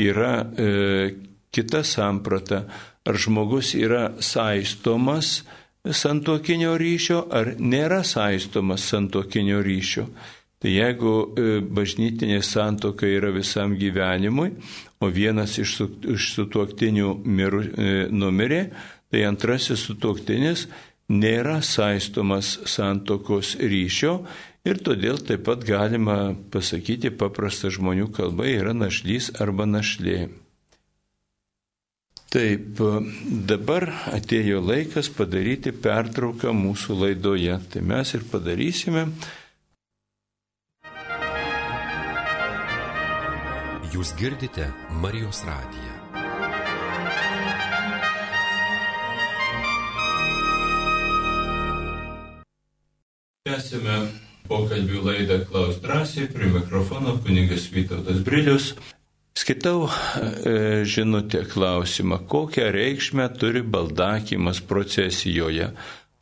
[0.00, 0.68] Yra e,
[1.50, 2.64] kita samprata,
[3.04, 5.40] ar žmogus yra saistomas
[5.84, 10.06] santokinio ryšio, ar nėra saistomas santokinio ryšio.
[10.60, 14.52] Tai jeigu e, bažnytinė santoka yra visam gyvenimui,
[15.00, 15.78] o vienas iš,
[16.14, 18.66] iš sutuoktinių miru, e, numirė,
[19.10, 20.66] tai antrasis sutoktinis
[21.10, 24.20] nėra saistomas santokos ryšio
[24.68, 30.28] ir todėl taip pat galima pasakyti paprastą žmonių kalbą yra našlys arba našlė.
[32.30, 32.78] Taip,
[33.50, 37.58] dabar atėjo laikas padaryti pertrauką mūsų laidoje.
[37.72, 39.08] Tai mes ir padarysime.
[43.90, 44.70] Jūs girdite
[45.02, 45.89] Marijos radiją.
[53.60, 53.94] Tęsime
[54.48, 58.70] pokalbių laidą Klaus drąsiai, prie mikrofono kunigas Vytautas Brilius.
[59.36, 65.68] Skaitau e, žinutę klausimą, kokią reikšmę turi baldakimas procesijoje,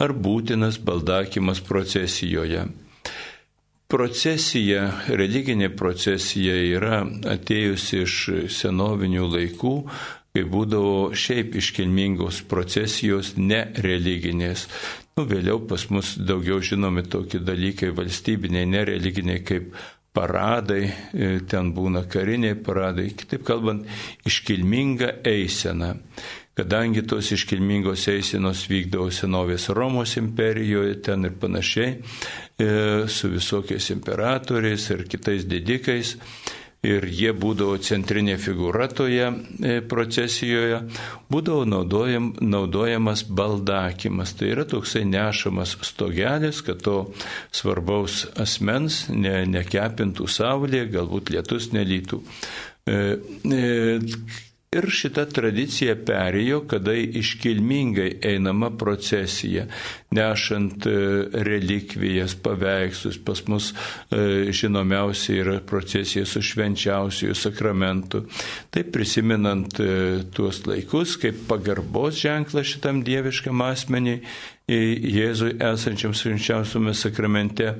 [0.02, 2.66] ar būtinas baldakimas procesijoje.
[3.86, 7.04] Procesija, religinė procesija yra
[7.36, 8.16] atėjusi iš
[8.50, 9.76] senovinių laikų,
[10.34, 14.66] kai būdavo šiaip iškilmingos procesijos nereliginės.
[15.18, 19.72] Nu, vėliau pas mus daugiau žinomi tokie dalykai valstybiniai, nereliginiai kaip
[20.14, 23.82] paradai, e, ten būna kariniai paradai, kitaip kalbant,
[24.30, 25.96] iškilminga eisena.
[26.54, 32.70] Kadangi tos iškilmingos eisenos vykdavo senovės Romos imperijoje, ten ir panašiai, e,
[33.10, 36.14] su visokiais imperatoriais ir kitais didikais,
[36.86, 40.80] ir jie būdavo centrinė figūra toje e, procesijoje,
[41.32, 44.34] būdavo naudojam, naudojamas baldakimas.
[44.38, 46.98] Tai yra toksai nešamas stogelis, kad to
[47.50, 52.22] svarbaus asmens ne, nekepintų saulė, galbūt lietus nelytų.
[54.68, 59.62] Ir šita tradicija perėjo, kada iškilmingai einama procesija,
[60.12, 60.92] nešant e,
[61.46, 63.16] relikvijas, paveikslus.
[63.24, 68.26] Pas mus e, žinomiausia yra procesija su švenčiausiųjų sakramentu.
[68.68, 69.88] Taip prisimenant e,
[70.36, 74.20] tuos laikus, kaip pagarbos ženklas šitam dieviškam asmeniai
[74.68, 77.70] Jėzui esančiam švenčiausiame sakramente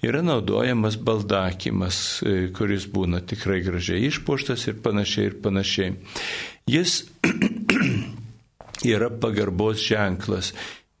[0.00, 5.92] yra naudojamas baldakimas, e, kuris būna tikrai gražiai išpuštas ir panašiai ir panašiai.
[6.72, 7.02] Jis
[8.94, 10.54] yra pagarbos ženklas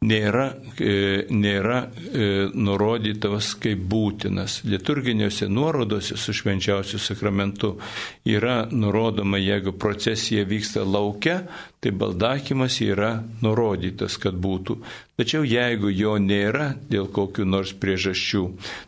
[0.04, 4.60] nėra, e, nėra e, nurodytas kaip būtinas.
[4.68, 7.74] Liturginiuose nuorodose su švenčiausiu sakramentu
[8.28, 11.40] yra nurodoma, jeigu procesija vyksta laukia,
[11.82, 14.78] tai baldakimas yra nurodytas, kad būtų.
[15.18, 18.44] Tačiau jeigu jo nėra dėl kokių nors priežasčių,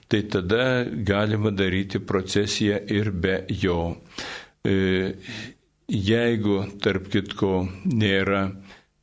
[0.06, 3.96] tai tada galima daryti procesiją ir be jo.
[4.62, 5.16] E,
[5.90, 8.46] jeigu, tarp kitko, nėra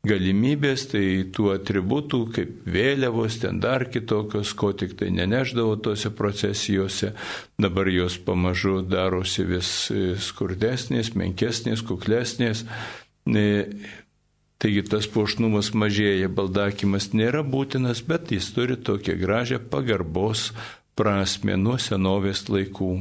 [0.07, 1.03] galimybės, tai
[1.33, 7.13] tų atributų, kaip vėliavos, ten dar kitokios, ko tik tai neneždavo tose procesijose,
[7.59, 12.63] dabar jos pamažu darosi vis e, skurdesnės, menkesnės, kuklesnės.
[13.27, 13.45] E,
[14.57, 20.49] taigi tas puošnumas mažėja, baldakimas nėra būtinas, bet jis turi tokią gražią pagarbos
[20.97, 22.95] prasme nuo senovės laikų.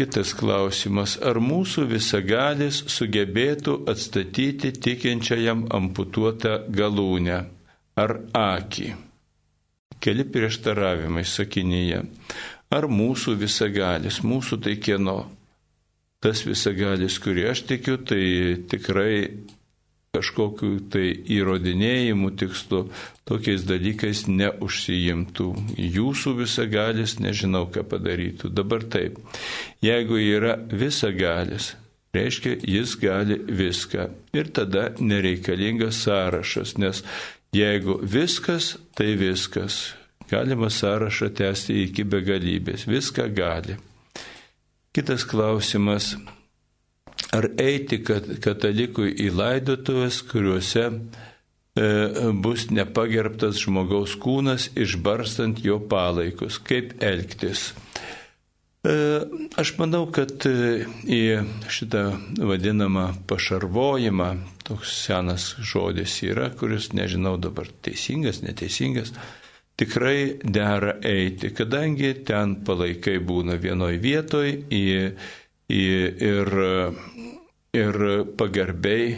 [0.00, 7.36] Kitas klausimas, ar mūsų visagalis sugebėtų atstatyti tikinčiajam amputuotą galūnę
[8.00, 8.86] ar akį?
[10.00, 12.00] Keli prieštaravimai sakinyje.
[12.72, 15.18] Ar mūsų visagalis, mūsų tai kieno?
[16.24, 18.24] Tas visagalis, kurį aš tikiu, tai
[18.72, 19.12] tikrai
[20.10, 22.80] kažkokiu tai įrodinėjimu tikslu
[23.28, 25.50] tokiais dalykais neužsijimtų.
[25.78, 28.50] Jūsų visagalis nežinau, ką padarytų.
[28.50, 29.20] Dabar taip,
[29.84, 31.74] jeigu yra visagalis,
[32.16, 34.08] reiškia, jis gali viską.
[34.34, 37.04] Ir tada nereikalingas sąrašas, nes
[37.54, 39.94] jeigu viskas, tai viskas.
[40.30, 42.86] Galima sąrašą tęsti iki begalybės.
[42.90, 43.78] Viską gali.
[44.94, 46.16] Kitas klausimas
[47.36, 51.00] ar eiti katalikui į laidotuvės, kuriuose e,
[52.42, 56.58] bus nepagerbtas žmogaus kūnas, išbarstant jo palaikus.
[56.64, 57.70] Kaip elgtis?
[58.80, 59.20] E,
[59.60, 61.20] aš manau, kad e, į
[61.68, 62.04] šitą
[62.48, 64.30] vadinamą pašarvojimą,
[64.64, 69.12] toks senas žodis yra, kuris nežinau dabar teisingas, neteisingas,
[69.76, 74.86] tikrai dera eiti, kadangi ten palaikai būna vienoj vietoj į,
[75.68, 75.84] į,
[76.30, 76.50] ir,
[77.76, 77.96] ir
[78.38, 79.14] pagarbiai,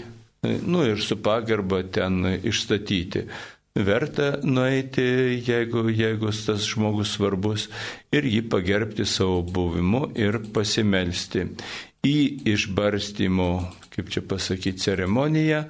[0.67, 3.27] nu ir su pagarba ten išstatyti
[3.75, 5.03] verta nueiti,
[5.47, 7.69] jeigu, jeigu tas žmogus svarbus,
[8.13, 11.47] ir jį pagerbti savo buvimu ir pasimelsti.
[12.03, 12.19] Į
[12.53, 13.49] išbarstymo,
[13.95, 15.63] kaip čia pasakyti, ceremoniją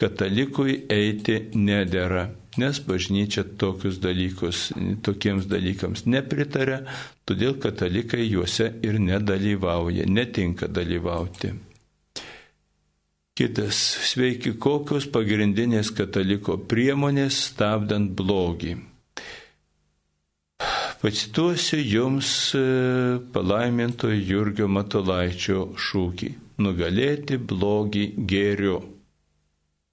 [0.00, 2.26] katalikui eiti nedėra,
[2.60, 4.72] nes bažnyčia tokius dalykus,
[5.06, 6.82] tokiems dalykams nepritarė,
[7.24, 11.54] todėl katalikai juose ir nedalyvauja, netinka dalyvauti.
[13.36, 13.76] Kitas,
[14.08, 18.78] sveiki, kokios pagrindinės kataliko priemonės stabdant blogį.
[21.02, 22.62] Pacituosiu jums e,
[23.34, 26.30] palaiminto Jurgio Matolaičio šūkį-
[26.64, 28.78] nugalėti blogį gėriu.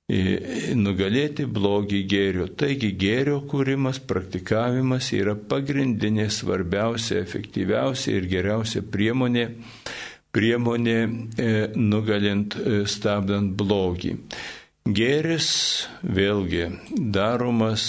[0.08, 0.40] E,
[0.80, 2.48] nugalėti blogį gėriu.
[2.48, 9.50] Taigi gėrio kūrimas, praktikavimas yra pagrindinė, svarbiausia, efektyviausia ir geriausia priemonė
[10.34, 14.16] priemonė e, nugalint, e, stabdant blogį.
[14.84, 15.50] Gėris
[16.04, 16.68] vėlgi
[17.14, 17.84] daromas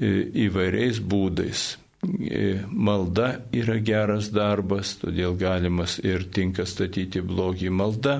[0.00, 0.08] e,
[0.46, 1.66] įvairiais būdais.
[2.06, 8.14] Malda yra geras darbas, todėl galimas ir tinka statyti blogį malda,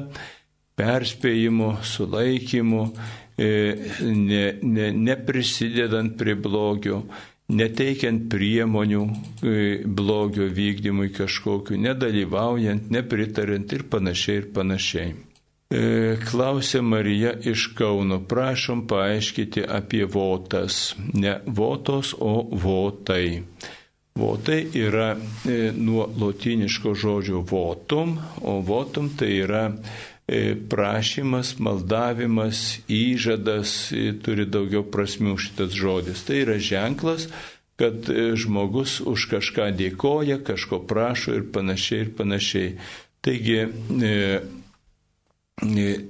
[0.81, 2.81] perspėjimu, sulaikymu,
[3.39, 7.05] ne, ne, neprisidedant prie blogio,
[7.53, 9.55] neteikiant priemonių e,
[9.87, 15.15] blogio vykdymui kažkokiu, nedalyvaujant, nepritariant ir panašiai ir panašiai.
[15.67, 20.95] E, klausė Marija iš Kauno, prašom paaiškyti apie votas.
[21.15, 23.43] Ne votos, o votai.
[24.17, 29.65] Votai yra e, nuo lotiniško žodžio votum, o votum tai yra
[30.69, 36.25] prašymas, maldavimas, įžadas e, turi daugiau prasmių šitas žodis.
[36.27, 37.29] Tai yra ženklas,
[37.79, 42.73] kad e, žmogus už kažką dėkoja, kažko prašo ir panašiai ir panašiai.
[43.23, 43.63] Taigi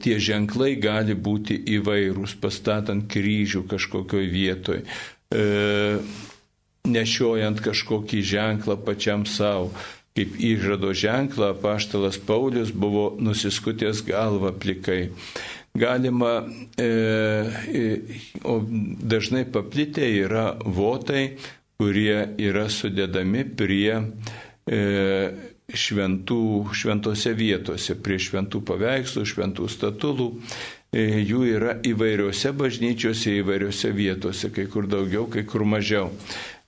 [0.02, 4.82] tie ženklai gali būti įvairūs, pastatant kryžių kažkokioj vietoj,
[6.90, 9.70] nešiojant kažkokį ženklą pačiam savo
[10.16, 15.10] kaip įžado ženklą paštalas Paulius buvo nusiskutęs galvą plikai.
[15.76, 16.46] Galima,
[16.80, 17.98] e, e,
[18.48, 21.36] o dažnai paplitę yra votai,
[21.76, 24.80] kurie yra sudėdami prie e,
[25.66, 26.40] šventų,
[26.72, 30.30] šventose vietose, prie šventų paveikslų, šventų statulų.
[30.96, 36.12] E, jų yra įvairiose bažnyčiose, įvairiose vietose, kai kur daugiau, kai kur mažiau.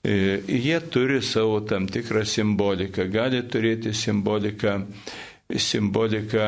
[0.05, 3.09] E, jie turi savo tam tikrą simboliką.
[3.11, 4.75] Gali turėti simboliką,
[5.59, 6.45] simboliką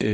[0.00, 0.12] e,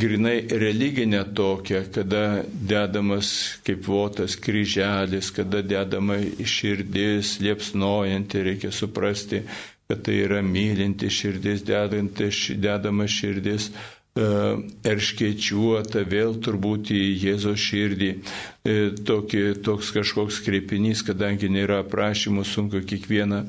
[0.00, 9.42] grinai religinę tokią, kada dedamas kaip votas kryželis, kada dedama širdis, liepsnojanti, reikia suprasti,
[9.88, 13.68] kad tai yra mylinti širdis, dedanti, dedama širdis
[14.14, 22.84] erškėčiuota, vėl turbūt į Jėzo širdį e, tokį, toks kažkoks kreipinys, kadangi nėra aprašymų, sunku
[22.86, 23.42] kiekvieną.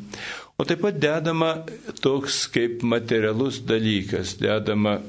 [0.58, 1.52] O taip pat dedama
[2.02, 5.02] toks kaip materialus dalykas, dedama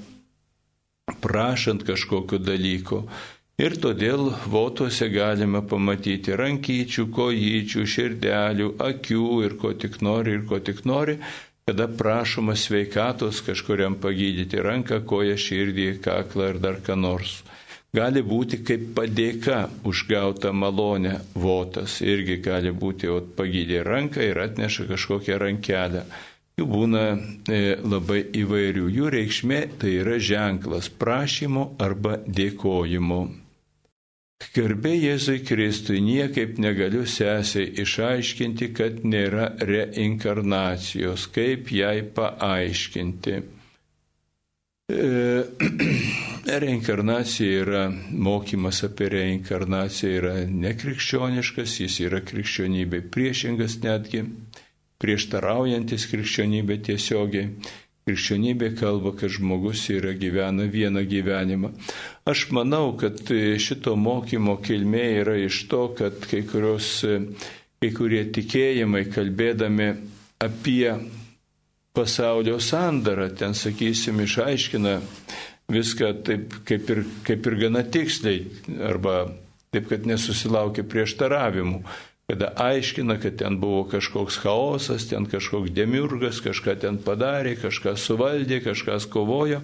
[1.25, 3.07] prašant kažkokio dalyko.
[3.57, 10.59] Ir todėl votuose galime pamatyti rankyčių, kojyčių, širdelių, akių ir ko tik nori, ir ko
[10.61, 11.17] tik nori,
[11.71, 17.33] kada prašoma sveikatos kažkuriam pagydyti ranką, koją, širdį, kaklą ir dar ką nors.
[17.99, 19.57] Gali būti kaip padėka
[19.91, 26.05] už gautą malonę votas, irgi gali būti, o pagydė ranką ir atneša kažkokią rankelę.
[26.55, 27.03] Jų būna
[27.51, 28.87] e, labai įvairių.
[29.01, 33.21] Jų reikšmė tai yra ženklas prašymo arba dėkojimo.
[34.57, 43.37] Garbė Jėzui Kristui niekaip negaliu sesiai išaiškinti, kad nėra reinkarnacijos, kaip jai paaiškinti.
[44.93, 45.07] E,
[46.67, 47.83] reinkarnacija yra,
[48.29, 50.35] mokymas apie reinkarnaciją yra
[50.67, 54.23] nekrikščioniškas, jis yra krikščionybė priešingas netgi,
[55.01, 57.51] prieštaraujantis krikščionybė tiesiogiai.
[58.07, 61.73] Krikščionybė kalba, kad žmogus yra gyvena vieną gyvenimą.
[62.31, 63.19] Aš manau, kad
[63.59, 67.01] šito mokymo kilmė yra iš to, kad kai, kurios,
[67.83, 69.89] kai kurie tikėjimai kalbėdami
[70.39, 70.93] apie
[71.99, 74.95] pasaulio sandarą, ten, sakysim, išaiškina
[75.75, 78.45] viską taip kaip ir, kaip ir gana tiksliai,
[78.87, 79.25] arba
[79.75, 81.83] taip, kad nesusilaukia prieštaravimų.
[82.31, 88.59] Kada aiškina, kad ten buvo kažkoks chaosas, ten kažkoks demiurgas, kažką ten padarė, kažką suvaldė,
[88.65, 89.61] kažkas kovojo.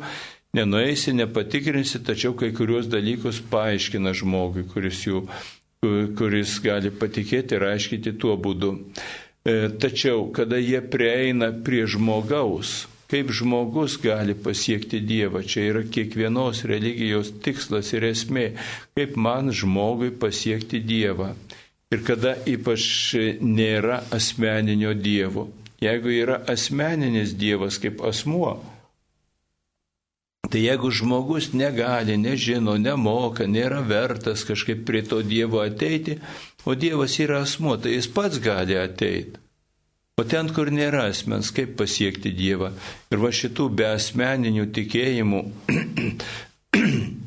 [0.55, 5.25] Nenueisi, nepatikrinsi, tačiau kai kuriuos dalykus paaiškina žmogui, kuris, jų,
[6.19, 8.77] kuris gali patikėti ir aiškinti tuo būdu.
[9.43, 15.43] E, tačiau, kada jie prieina prie žmogaus, kaip žmogus gali pasiekti Dievą.
[15.43, 18.53] Čia yra kiekvienos religijos tikslas ir esmė,
[18.95, 21.33] kaip man žmogui pasiekti Dievą
[21.93, 22.85] ir kada ypač
[23.41, 25.49] nėra asmeninio Dievo.
[25.83, 28.55] Jeigu yra asmeninis Dievas kaip asmuo,
[30.53, 36.19] tai jeigu žmogus negali, nežino, nemoka, nėra vertas kažkaip prie to Dievo ateiti,
[36.65, 39.41] o Dievas yra asmuo, tai jis pats gali ateiti.
[40.21, 42.69] O ten, kur nėra asmens, kaip pasiekti Dievą.
[43.11, 45.41] Ir va šitų be asmeninių tikėjimų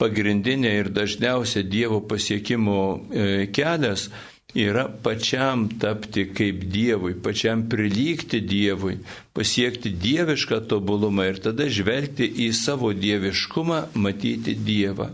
[0.00, 4.08] pagrindinė ir dažniausia Dievo pasiekimo e, kelias
[4.56, 8.98] yra pačiam tapti kaip Dievui, pačiam prilygti Dievui,
[9.36, 15.10] pasiekti dievišką tobulumą ir tada žvelgti į savo dieviškumą, matyti Dievą.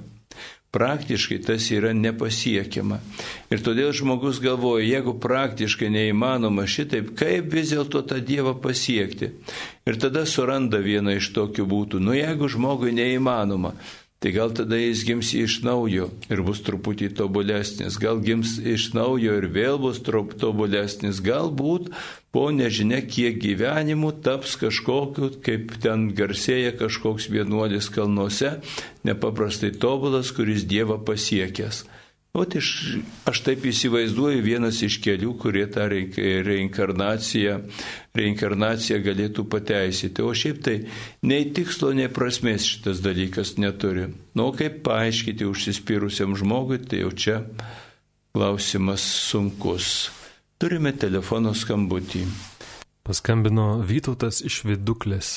[0.72, 2.96] Praktiškai tas yra nepasiekiama.
[3.52, 9.34] Ir todėl žmogus galvoja, jeigu praktiškai neįmanoma šitaip, kaip vis dėlto tą Dievą pasiekti.
[9.84, 12.00] Ir tada suranda vieną iš tokių būtų.
[12.00, 13.74] Nu jeigu žmogui neįmanoma,
[14.22, 19.34] Tai gal tada jis gims iš naujo ir bus truputį tobulesnis, gal gims iš naujo
[19.34, 21.88] ir vėl bus tobulesnis, galbūt
[22.30, 28.60] po nežinia kiek gyvenimų taps kažkokiu, kaip ten garsėja kažkoks vienuolis kalnuose,
[29.02, 31.82] nepaprastai tobulas, kuris Dievą pasiekęs.
[32.32, 32.96] O iš,
[33.28, 37.58] aš taip įsivaizduoju vienas iš kelių, kurie tą reinkarnaciją,
[38.16, 40.24] reinkarnaciją galėtų pateisyti.
[40.24, 40.78] O šiaip tai
[41.28, 44.06] nei tikslo, nei prasmės šitas dalykas neturi.
[44.32, 47.34] Nu, kaip paaiškinti užsispyrusiam žmogui, tai jau čia
[48.32, 49.90] klausimas sunkus.
[50.56, 52.22] Turime telefono skambutį.
[53.04, 55.34] Paskambino Vytautas iš viduklės.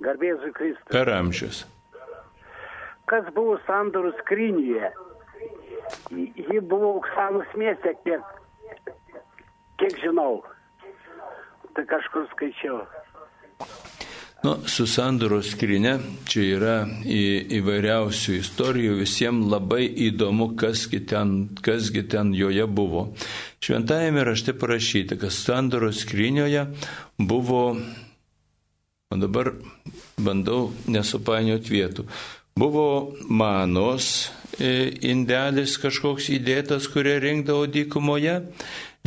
[0.00, 0.88] Garbėsiu Kristus.
[0.88, 1.60] Per amžius
[3.10, 4.92] kas buvo sandorų skrynyje.
[6.14, 8.22] Ji buvo Uksanos mieste, kiek,
[9.82, 10.40] kiek žinau.
[11.74, 12.82] Tai kažkur skaičiau.
[14.40, 17.24] Nu, su sandoro skrinė čia yra į,
[17.58, 23.10] įvairiausių istorijų, visiems labai įdomu, kasgi ten, kasgi ten joje buvo.
[23.60, 26.64] Šventajame rašte parašyta, kad sandoro skrinioje
[27.20, 27.64] buvo,
[29.12, 29.52] o dabar
[30.16, 32.08] bandau nesupainioti vietų,
[32.60, 34.28] Buvo manos
[34.60, 38.36] e, indelis kažkoks įdėtas, kurie rinkdavo dykumoje.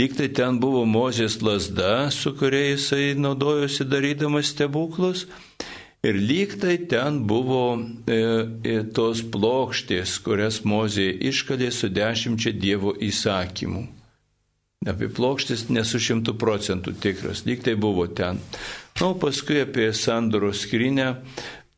[0.01, 5.27] Lygtai ten buvo Mozės lasda, su kuria jisai naudojosi darydamas stebuklus.
[6.03, 8.17] Ir lygtai ten buvo e,
[8.65, 13.85] e, tos plokštės, kurias Mozė iškalė su dešimčia Dievo įsakymų.
[14.89, 18.41] Apie plokštės nesu šimtų procentų tikras, lygtai buvo ten.
[18.99, 21.07] Na, nu, paskui apie sandoro skrinę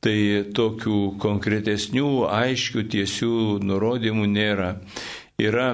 [0.06, 0.18] tai
[0.56, 3.34] tokių konkretesnių, aiškių, tiesių
[3.66, 4.70] nurodymų nėra.
[5.41, 5.72] Yra,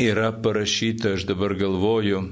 [0.00, 2.22] yra parašyta, aš dabar galvoju,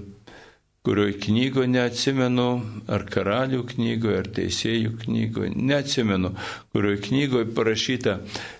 [0.84, 2.48] kurioje knygoje neatsimenu,
[2.92, 6.34] ar karalių knygoje, ar teisėjų knygoje, neatsimenu,
[6.76, 8.18] kurioje knygoje parašyta,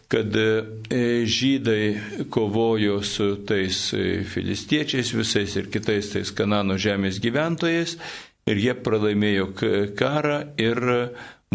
[0.08, 0.46] kad e,
[1.28, 7.98] žydai kovojo su tais e, filistiečiais visais ir kitais tais Kanano žemės gyventojais
[8.48, 9.50] ir jie pralaimėjo
[10.00, 10.80] karą ir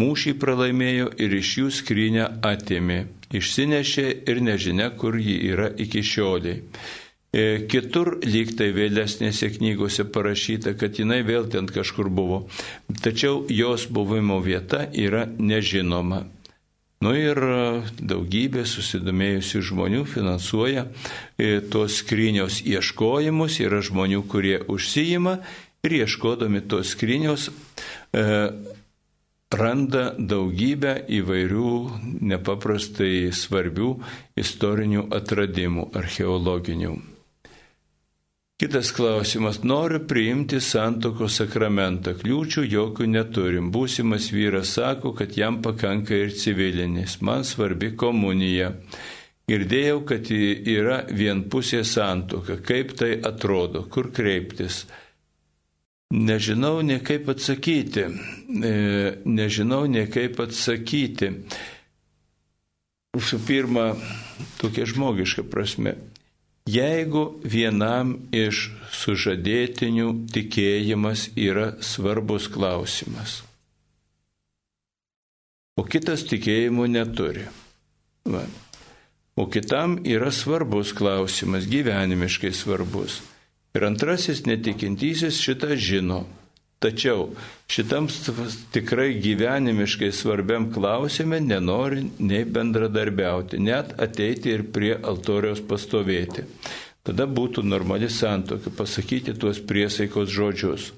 [0.00, 3.02] Mūšį pralaimėjo ir iš jų skrynę atėmė,
[3.36, 6.62] išsinešė ir nežinia, kur ji yra iki šioliai.
[7.30, 12.40] E, kitur lygtai vėlesnėse knygose parašyta, kad jinai vėl ten kažkur buvo,
[13.04, 16.24] tačiau jos buvimo vieta yra nežinoma.
[17.00, 17.38] Nu ir
[17.96, 25.38] daugybė susidomėjusių žmonių finansuoja e, tos skrynios ieškojimus, yra žmonių, kurie užsijima
[25.86, 28.26] ir ieškodami tos skrynios e,
[29.50, 31.70] randa daugybę įvairių
[32.32, 33.94] nepaprastai svarbių
[34.38, 36.92] istorinių atradimų archeologinių.
[38.60, 39.62] Kitas klausimas.
[39.64, 42.12] Noriu priimti santoko sakramentą.
[42.20, 43.70] Kliūčių jokių neturim.
[43.72, 47.22] Būsimas vyras sako, kad jam pakanka ir civilinis.
[47.24, 48.74] Man svarbi komunija.
[49.48, 52.58] Girdėjau, kad yra vienpusė santoka.
[52.60, 53.86] Kaip tai atrodo?
[53.88, 54.84] Kur kreiptis?
[56.10, 58.06] Nežinau ne kaip atsakyti,
[58.66, 58.72] e,
[59.24, 61.30] nežinau ne kaip atsakyti.
[63.14, 63.92] Visų pirma,
[64.58, 65.94] tokia žmogiška prasme.
[66.70, 73.40] Jeigu vienam iš sužadėtinių tikėjimas yra svarbus klausimas,
[75.78, 77.46] o kitas tikėjimų neturi.
[78.30, 78.44] Va.
[79.40, 83.22] o kitam yra svarbus klausimas, gyvenimiškai svarbus.
[83.76, 86.24] Ir antrasis netikintysis šitą žino.
[86.80, 87.26] Tačiau
[87.68, 88.06] šitam
[88.72, 96.46] tikrai gyvenimiškai svarbiam klausime nenori nei bendradarbiauti, net ateiti ir prie altoriaus pastovėti.
[97.04, 100.88] Tada būtų normali santoka pasakyti tuos priesaikos žodžius,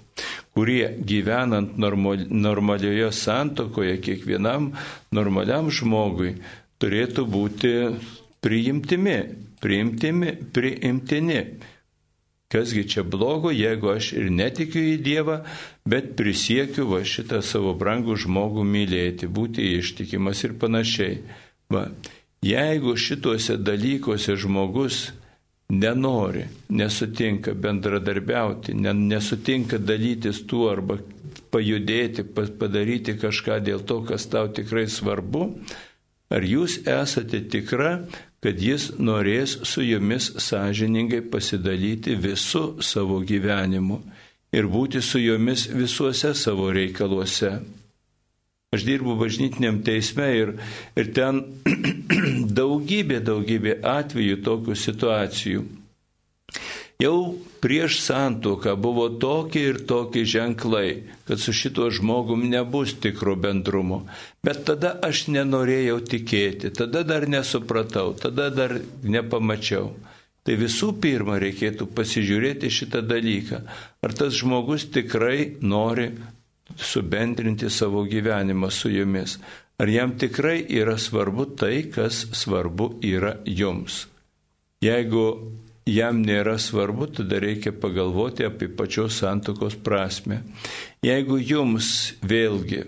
[0.54, 4.70] kurie gyvenant normalioje santokoje kiekvienam
[5.14, 6.36] normaliam žmogui
[6.82, 7.74] turėtų būti
[8.42, 9.18] priimtimi,
[9.62, 11.42] priimtimi, priimtini.
[12.52, 15.38] Kasgi čia blogo, jeigu aš ir netikiu į Dievą,
[15.88, 21.16] bet prisiekiu va šitą savo brangų žmogų mylėti, būti ištikimas ir panašiai.
[21.72, 21.86] Va.
[22.44, 25.06] Jeigu šituose dalykuose žmogus
[25.72, 30.98] nenori, nesutinka bendradarbiauti, nesutinka dalytis tuo arba
[31.52, 35.46] pajudėti, padaryti kažką dėl to, kas tau tikrai svarbu,
[36.32, 38.02] ar jūs esate tikra,
[38.42, 44.00] kad jis norės su jumis sąžiningai pasidalyti visų savo gyvenimu
[44.52, 47.52] ir būti su jumis visuose savo reikaluose.
[48.72, 50.54] Aš dirbu bažnytiniam teisme ir,
[50.96, 51.42] ir ten
[52.58, 55.64] daugybė, daugybė atvejų tokių situacijų.
[57.02, 64.04] Jau prieš santuoką buvo tokie ir tokie ženklai, kad su šituo žmogum nebus tikro bendrumo.
[64.46, 69.90] Bet tada aš nenorėjau tikėti, tada dar nesupratau, tada dar nepamačiau.
[70.42, 73.60] Tai visų pirma reikėtų pasižiūrėti šitą dalyką.
[74.02, 76.08] Ar tas žmogus tikrai nori
[76.74, 79.36] subendrinti savo gyvenimą su jumis?
[79.78, 84.04] Ar jam tikrai yra svarbu tai, kas svarbu yra jums?
[84.82, 85.26] Jeigu
[85.88, 90.42] jam nėra svarbu, tada reikia pagalvoti apie pačios santokos prasme.
[91.02, 92.84] Jeigu jums vėlgi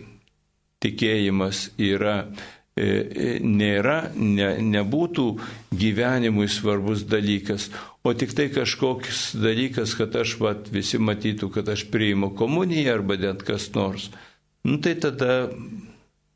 [0.84, 2.28] tikėjimas yra,
[2.76, 5.26] e, e, nėra, ne, nebūtų
[5.74, 7.70] gyvenimui svarbus dalykas,
[8.04, 13.18] o tik tai kažkoks dalykas, kad aš vat, visi matytų, kad aš priimu komuniją arba
[13.18, 14.10] net kas nors,
[14.64, 15.48] nu, tai tada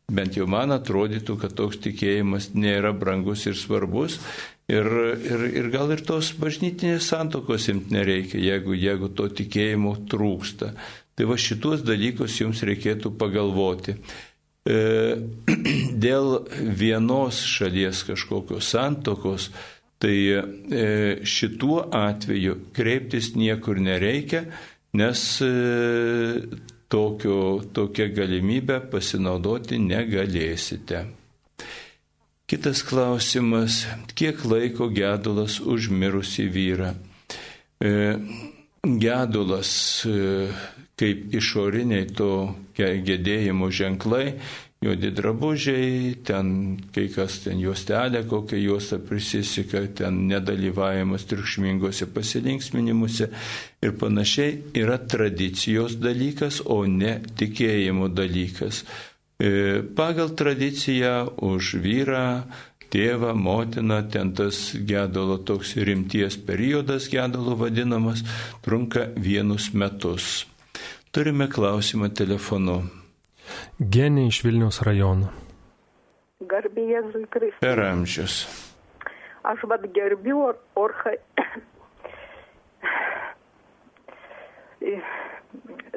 [0.08, 4.16] bent jau man atrodytų, kad toks tikėjimas nėra brangus ir svarbus
[4.68, 4.86] Ir,
[5.24, 10.74] ir, ir gal ir tos bažnytinės santokos imti nereikia, jeigu, jeigu to tikėjimo trūksta.
[11.16, 13.96] Tai va šituos dalykus jums reikėtų pagalvoti.
[14.68, 14.76] E,
[16.04, 16.28] dėl
[16.82, 19.48] vienos šalies kažkokios santokos,
[19.98, 20.42] tai e,
[21.24, 24.44] šituo atveju kreiptis niekur nereikia,
[25.00, 25.52] nes e,
[26.92, 27.40] tokio,
[27.72, 31.06] tokią galimybę pasinaudoti negalėsite.
[32.48, 33.82] Kitas klausimas,
[34.16, 36.94] kiek laiko gedulas už mirusį vyrą?
[37.84, 37.90] E,
[38.82, 39.72] gedulas
[40.08, 40.46] e,
[40.96, 42.30] kaip išoriniai to
[42.78, 44.30] gedėjimo ženklai,
[44.80, 53.28] juodi drabužiai, ten kai kas ten juostelė, kokia juosta prisisika, ten nedalyvavimas triukšmingose pasilinksminimuose
[53.84, 54.56] ir panašiai
[54.86, 58.86] yra tradicijos dalykas, o ne tikėjimo dalykas.
[59.38, 62.42] E, pagal tradiciją už vyrą,
[62.90, 68.24] tėvą, motiną, ten tas gedalo toks rimties periodas gedalo vadinamas,
[68.66, 70.46] trunka vienus metus.
[71.14, 72.82] Turime klausimą telefonu.
[73.78, 75.30] Genė iš Vilnius rajono.
[76.42, 77.62] Garbė Jėzui Kristui.
[77.62, 78.50] Per amžius.
[79.46, 81.14] Aš vad gerbiu orha.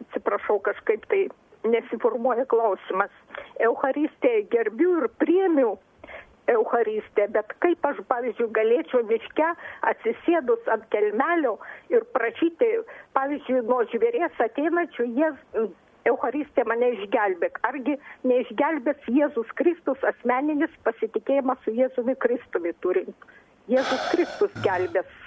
[0.01, 1.25] Atsiprašau, kažkaip tai
[1.67, 3.13] nesiformuoja klausimas.
[3.59, 5.77] Eucharistiją gerbiu ir priemiu
[6.49, 9.51] Eucharistiją, bet kaip aš, pavyzdžiui, galėčiau miške
[9.91, 11.57] atsisėdus ant kelmelio
[11.93, 12.71] ir prašyti,
[13.17, 15.31] pavyzdžiui, nuo žvėries ateinačių, jie
[16.09, 17.59] Eucharistė mane išgelbėk.
[17.67, 23.27] Argi neišgelbės Jėzus Kristus asmeninis pasitikėjimas su Jėzumi Kristumi turint.
[23.69, 25.20] Jėzus Kristus gelbės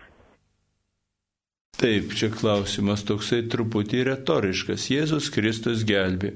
[1.75, 4.85] Taip, čia klausimas toksai truputį retoriškas.
[4.93, 6.31] Jėzus Kristus gelbi.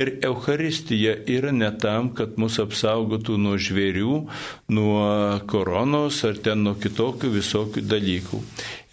[0.00, 4.14] Ir Euharistija yra ne tam, kad mus apsaugotų nuo žvėrių,
[4.72, 5.02] nuo
[5.50, 8.40] koronos ar ten nuo kitokių visokių dalykų.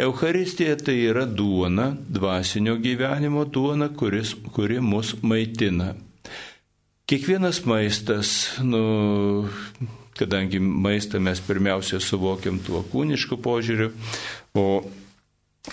[0.03, 5.93] Euharistija tai yra duona, dvasinio gyvenimo duona, kuris, kuri mus maitina.
[7.07, 9.47] Kiekvienas maistas, nu,
[10.19, 13.93] kadangi maistą mes pirmiausia suvokiam tuo kūnišku požiūriu,
[14.51, 14.68] o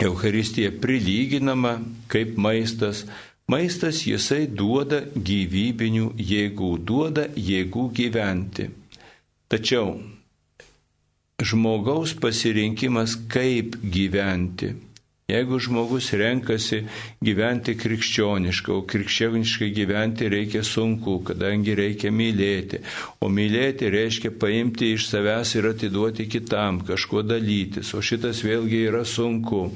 [0.01, 3.05] Euharistija prilyginama kaip maistas.
[3.47, 8.71] Maistas jisai duoda gyvybinių jėgų, duoda jėgų gyventi.
[9.53, 9.99] Tačiau
[11.45, 14.73] žmogaus pasirinkimas, kaip gyventi,
[15.25, 16.83] Jeigu žmogus renkasi
[17.25, 22.83] gyventi krikščioniškai, o krikščioniškai gyventi reikia sunku, kadangi reikia mylėti,
[23.25, 29.01] o mylėti reiškia paimti iš savęs ir atiduoti kitam, kažkuo dalytis, o šitas vėlgi yra
[29.09, 29.71] sunku.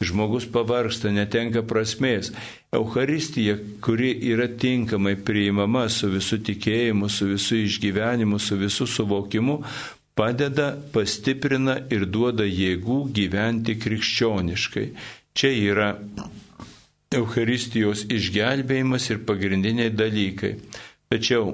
[0.00, 2.32] Žmogus pavarksta, netenka prasmės.
[2.72, 9.60] Euharistija, kuri yra tinkamai priimama su visų tikėjimu, su visų išgyvenimu, su visų suvokimu,
[10.14, 14.88] padeda, pastiprina ir duoda jėgų gyventi krikščioniškai.
[15.34, 15.88] Čia yra
[17.14, 20.54] Euharistijos išgelbėjimas ir pagrindiniai dalykai.
[21.10, 21.52] Tačiau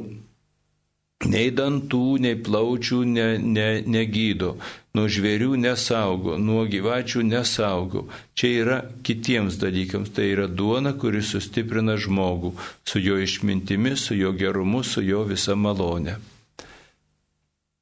[1.29, 4.55] nei dantų, nei plaučių ne, ne, negydo,
[4.97, 8.07] nuo žvėrių nesaugo, nuo gyvačių nesaugo.
[8.35, 10.13] Čia yra kitiems dalykams.
[10.17, 12.55] Tai yra duona, kuri sustiprina žmogų
[12.89, 16.17] su jo išmintimi, su jo gerumu, su jo visa malonė.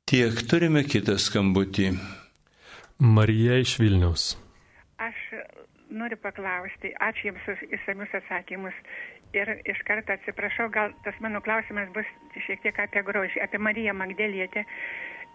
[0.09, 1.90] Tiek turime kitą skambutį.
[3.16, 4.22] Marija iš Vilnius.
[5.05, 5.18] Aš
[5.93, 8.78] noriu paklausti, ačiū Jums už įsamius atsakymus.
[9.36, 12.09] Ir iš karto atsiprašau, gal tas mano klausimas bus
[12.47, 14.64] šiek tiek apie grožį, apie Mariją Magdalietę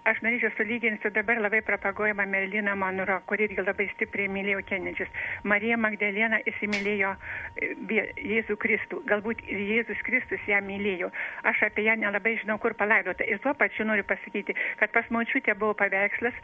[0.09, 5.11] aš norėčiau sulyginti su dabar labai propaguojama Merlina Monro, kuri irgi labai stipriai mylėjo kenedžius.
[5.47, 7.71] Marija Magdalena įsimylėjo e,
[8.33, 9.01] Jėzų Kristų.
[9.09, 11.11] Galbūt ir Jėzus Kristus ją mylėjo.
[11.49, 13.25] Aš apie ją nelabai žinau, kur palaidota.
[13.27, 16.37] Ir tuo pačiu noriu pasakyti, kad pas močiutė buvo paveikslas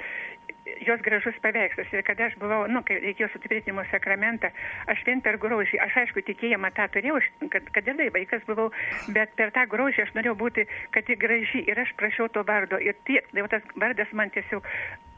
[0.86, 1.92] jos gražus paveikslas.
[1.94, 4.52] Ir kada aš buvau, nu, kai reikėjo sutvirtinimo sakramentą,
[4.92, 7.20] aš vien per grožį, aš aišku tikėjimą tą turėjau,
[7.54, 8.70] kad, kad ir vaikas buvau,
[9.16, 12.80] bet per tą grožį aš norėjau būti, kad ji graži ir aš prašiau to vardo.
[12.80, 14.66] Ir tiek, tai tas vardas man tiesiog,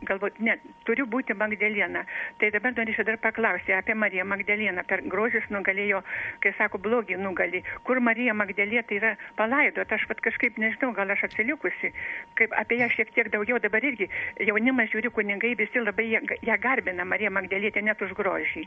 [0.07, 0.57] galbūt, ne,
[0.87, 2.03] turiu būti Magdalena.
[2.39, 4.83] Tai dabar norėčiau dar paklausti apie Mariją Magdaleną.
[4.89, 6.01] Per grožis nugalėjo,
[6.43, 7.63] kai sako, blogį nugali.
[7.87, 11.93] Kur Marija Magdalė tai yra palaidota, aš pat kažkaip nežinau, gal aš atsilikusi,
[12.39, 14.09] kaip apie ją šiek tiek daugiau dabar irgi
[14.39, 18.65] jaunimas žiūri kunigai visi labai ją garbina, Marija Magdalietė, net už grožį.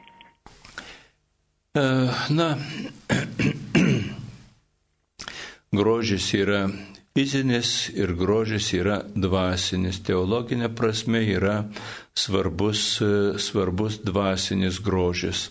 [1.75, 1.87] E,
[2.31, 2.55] na,
[5.79, 6.69] grožis yra
[7.15, 10.03] fizinis ir grožis yra dvasinis.
[10.07, 11.63] Teologinė prasme yra
[12.19, 13.01] svarbus,
[13.39, 15.49] svarbus dvasinis grožis.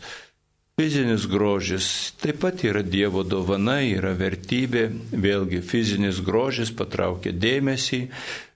[0.80, 1.88] Fizinis grožis
[2.22, 8.08] taip pat yra Dievo dovana, yra vertybė, vėlgi fizinis grožis patraukia dėmesį,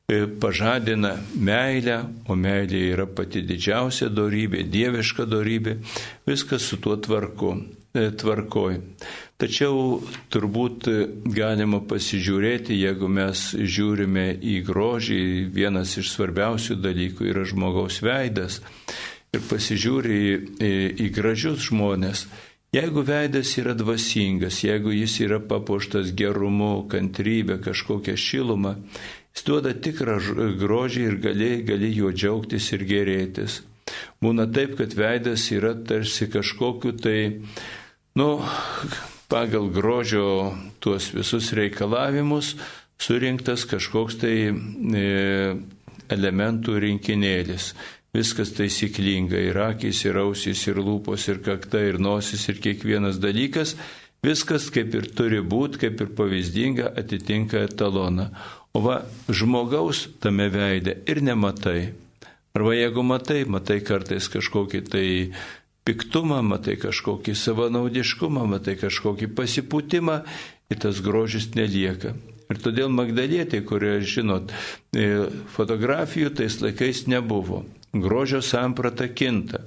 [0.08, 1.98] E, pažadina meilę,
[2.32, 5.74] o meilė yra pati didžiausia darybė, dieviška darybė,
[6.30, 7.50] viskas su tuo tvarku,
[7.92, 8.78] e, tvarkoj.
[9.38, 10.00] Tačiau
[10.34, 10.88] turbūt
[11.30, 15.20] galima pasižiūrėti, jeigu mes žiūrime į grožį,
[15.54, 18.64] vienas iš svarbiausių dalykų yra žmogaus veidas
[19.36, 20.74] ir pasižiūri į, į,
[21.06, 22.26] į gražius žmonės.
[22.74, 28.76] Jeigu veidas yra dvasingas, jeigu jis yra papuoštas gerumu, kantrybė, kažkokia šiluma,
[29.38, 30.16] Jis duoda tikrą
[30.58, 33.60] grožį ir gali, gali juo džiaugtis ir gerėtis.
[34.18, 37.20] Būna taip, kad veidas yra tarsi kažkokiu tai,
[38.18, 38.32] nu,
[39.28, 42.56] pagal grožio tuos visus reikalavimus
[43.00, 45.06] surinktas kažkoks tai e,
[46.10, 47.74] elementų rinkinėlis.
[48.16, 53.76] Viskas taisyklinga ir akis, ir ausys, ir lūpos, ir kakta, ir nosis, ir kiekvienas dalykas.
[54.26, 58.32] Viskas kaip ir turi būti, kaip ir pavyzdinga atitinka etaloną.
[58.74, 61.92] O va, žmogaus tame veidė ir nematai.
[62.58, 65.08] Arba jeigu matai, matai kartais kažkokį tai
[65.88, 70.18] piktumą, matai kažkokį savanaudiškumą, matai kažkokį pasipūtimą
[70.72, 72.16] ir tas grožis nelieka.
[72.48, 74.54] Ir todėl Magdalietė, kurioje, žinot,
[74.96, 77.66] e, fotografijų tais laikais nebuvo.
[77.98, 79.64] Grožio samprata kinta.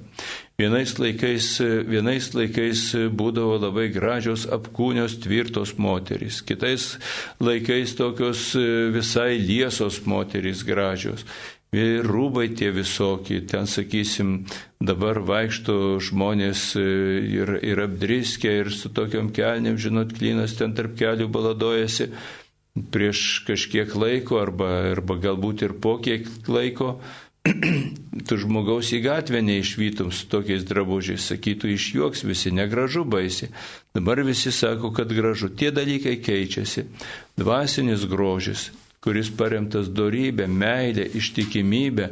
[0.61, 1.47] Vienais laikais,
[1.89, 2.83] vienais laikais
[3.17, 6.99] būdavo labai gražios apkūnios tvirtos moterys, kitais
[7.41, 8.51] laikais tokios
[8.93, 11.25] visai liesos moterys gražios.
[11.71, 14.41] Ir rūbai tie visokie, ten sakysim,
[14.83, 21.29] dabar vaikšto žmonės ir, ir apdriskę ir su tokiam kelniam, žinot, klynas ten tarp kelių
[21.31, 22.09] baladojasi
[22.91, 26.97] prieš kažkiek laiko arba, arba galbūt ir po kiek laiko
[28.27, 33.47] tu žmogaus į gatvę neišvytum su tokiais drabužiais, sakytų išjuoks visi, negražu baisi.
[33.95, 35.49] Dabar visi sako, kad gražu.
[35.55, 36.85] Tie dalykai keičiasi.
[37.39, 38.69] Dvasinis grožis,
[39.01, 42.11] kuris paremtas darybė, meilė, ištikimybė,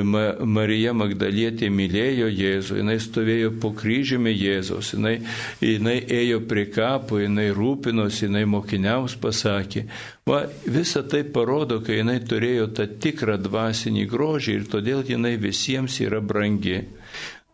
[0.00, 5.18] Marija Magdalietė mylėjo Jėzų, jinai stovėjo po kryžiumi Jėzaus, jinai,
[5.60, 9.84] jinai ėjo prie kapo, jinai rūpinosi, jinai mokiniams pasakė.
[10.28, 16.00] Va, visa tai parodo, kai jinai turėjo tą tikrą dvasinį grožį ir todėl jinai visiems
[16.04, 16.80] yra brangi.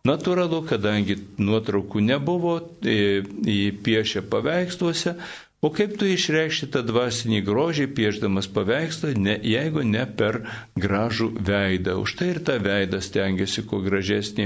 [0.07, 5.17] Natūralu, kadangi nuotraukų nebuvo, jį piešė paveiksluose,
[5.59, 10.45] O kaip tu išreikšti tą dvasinį grožį, pieždamas paveikslą, ne, jeigu ne per
[10.79, 11.97] gražų veidą.
[11.99, 14.45] Už tai ir tą veidą stengiasi kuo gražesnį,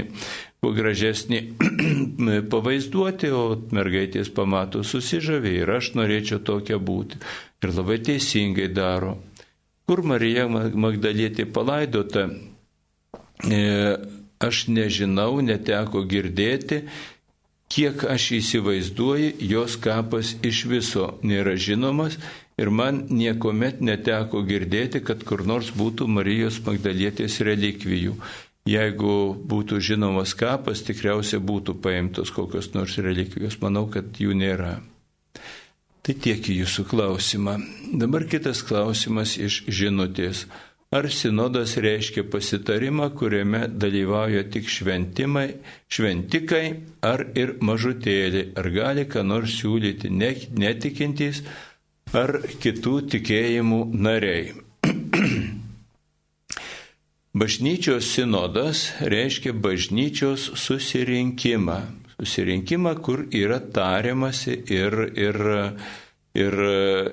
[0.58, 1.40] kuo gražesnį
[2.54, 3.44] pavaizduoti, o
[3.78, 7.22] mergaitės pamato susižavė ir aš norėčiau tokia būti.
[7.62, 9.14] Ir labai teisingai daro.
[9.86, 12.26] Kur Marija Magdalietė palaidota,
[13.46, 13.62] e,
[14.42, 16.82] aš nežinau, neteko girdėti,
[17.74, 22.20] kiek aš įsivaizduoju, jos kapas iš viso nėra žinomas
[22.60, 28.14] ir man niekuomet neteko girdėti, kad kur nors būtų Marijos Magdalietės relikvijų.
[28.64, 29.14] Jeigu
[29.50, 33.58] būtų žinomas kapas, tikriausiai būtų paimtos kokios nors relikvijos.
[33.60, 34.78] Manau, kad jų nėra.
[36.04, 37.58] Tai tiek į jūsų klausimą.
[38.00, 40.46] Dabar kitas klausimas iš žinutės.
[40.94, 45.48] Ar sinodas reiškia pasitarimą, kuriame dalyvauja tik šventimai,
[45.90, 46.66] šventikai
[47.02, 48.52] ar ir mažutėliai?
[48.54, 51.42] Ar gali ką nors siūlyti netikintys
[52.14, 54.52] ar kitų tikėjimų nariai?
[57.42, 61.80] Bažnyčios sinodas reiškia bažnyčios susirinkimą.
[62.20, 65.42] Susirinkimą, kur yra tariamasi ir, ir,
[66.38, 66.58] ir,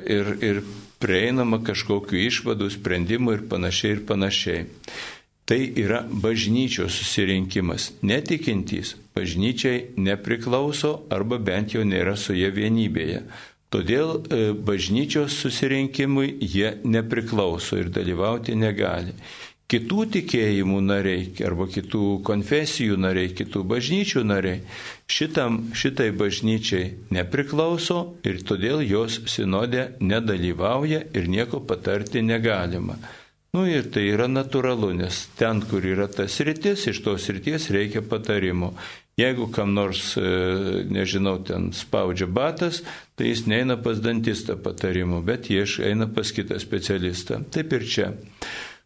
[0.06, 0.64] ir, ir
[1.02, 4.66] prieinama kažkokiu išvadų, sprendimų ir panašiai ir panašiai.
[5.50, 7.90] Tai yra bažnyčios susirinkimas.
[8.06, 13.26] Netikintys bažnyčiai nepriklauso arba bent jau nėra su jie vienybėje.
[13.72, 19.16] Todėl e, bažnyčios susirinkimui jie nepriklauso ir dalyvauti negali
[19.72, 24.60] kitų tikėjimų nariai arba kitų konfesijų nariai, kitų bažnyčių nariai
[25.12, 33.00] šitam, šitai bažnyčiai nepriklauso ir todėl jos sinodė nedalyvauja ir nieko patarti negalima.
[33.52, 38.00] Nu ir tai yra natūralu, nes ten, kur yra tas rytis, iš tos ryties reikia
[38.00, 38.72] patarimo.
[39.20, 40.24] Jeigu kam nors, e,
[40.88, 42.80] nežinau, ten spaudžia batas,
[43.20, 47.44] tai jis neina pas dantistą patarimo, bet jie eina pas kitą specialistą.
[47.52, 48.14] Taip ir čia.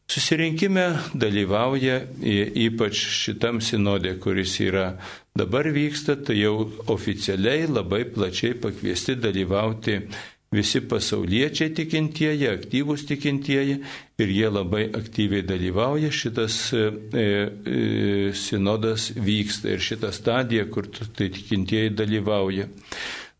[0.05, 0.85] Susirinkime
[1.17, 4.91] dalyvauja ypač šitam sinodė, kuris yra
[5.37, 9.97] dabar vyksta, tai jau oficialiai labai plačiai pakviesti dalyvauti
[10.55, 13.79] visi pasauliečiai tikintieji, aktyvūs tikintieji
[14.21, 16.11] ir jie labai aktyviai dalyvauja.
[16.13, 16.85] Šitas e,
[17.23, 17.25] e,
[18.37, 22.69] sinodas vyksta ir šita stadija, kur tai tikintieji dalyvauja.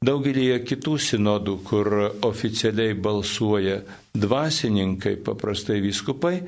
[0.05, 1.93] Daugelį kitų sinodų, kur
[2.27, 3.79] oficialiai balsuoja
[4.15, 6.39] dvasininkai, paprastai vyskupai,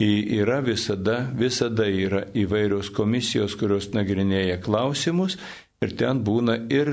[0.00, 5.38] yra visada, visada yra įvairios komisijos, kurios nagrinėja klausimus
[5.82, 6.90] ir ten būna ir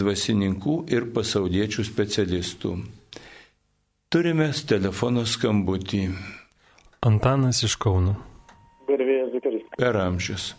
[0.00, 2.76] dvasininkų, ir pasauliečių specialistų.
[4.12, 6.02] Turime telefono skambutį.
[7.06, 8.16] Antanas iš Kauno.
[8.88, 9.64] Garbėjus Zikaris.
[9.76, 10.52] Per amžius.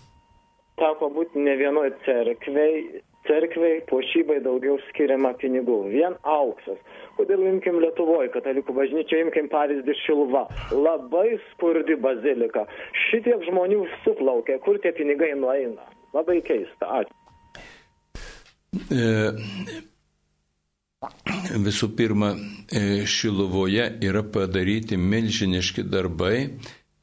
[0.78, 5.82] Teko būti ne vienoje cerkvei cerkvei puošybai daugiau skiriama pinigų.
[5.92, 6.80] Vien auksas.
[7.18, 10.46] Kodėl imkim Lietuvoje, katalikų bažnyčia, imkim pavyzdį Šilva.
[10.72, 12.68] Labai skurdi bazilika.
[13.08, 15.88] Šitiek žmonių suplaukia, kur tie pinigai nueina.
[16.14, 17.02] Labai keista.
[17.02, 17.14] Ačiū.
[18.94, 19.06] E,
[21.68, 22.34] visų pirma,
[22.70, 26.36] e, Šiluvoje yra padaryti milžiniški darbai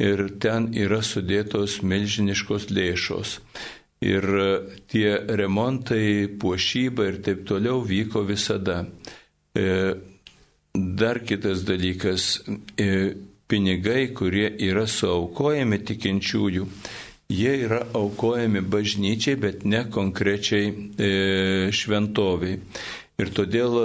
[0.02, 3.38] ir ten yra sudėtos milžiniškos lėšos
[4.04, 4.26] ir
[4.90, 5.10] tie
[5.40, 8.84] remontai, puošyba ir taip toliau vyko visada.
[9.54, 9.94] E,
[10.74, 12.42] dar kitas dalykas,
[12.78, 13.14] e,
[13.46, 16.66] pinigai, kurie yra suaukojami tikinčiųjų,
[17.30, 21.10] jie yra aukojami bažnyčiai, bet ne konkrečiai e,
[21.70, 22.58] šventoviai.
[23.14, 23.76] Ir todėl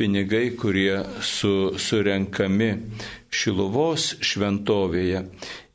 [0.00, 2.70] pinigai, kurie su, surenkami
[3.28, 5.20] Šiluvos šventovėje,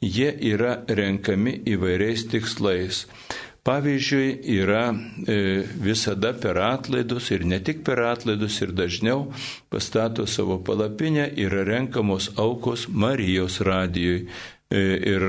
[0.02, 3.06] jie yra renkami įvairiais tikslais.
[3.66, 4.94] Pavyzdžiui, yra
[5.26, 9.24] e, visada per atlaidus ir ne tik per atlaidus ir dažniau
[9.74, 14.28] pastato savo palapinę, yra renkamos aukos Marijos radijui.
[14.70, 14.84] E,
[15.14, 15.26] ir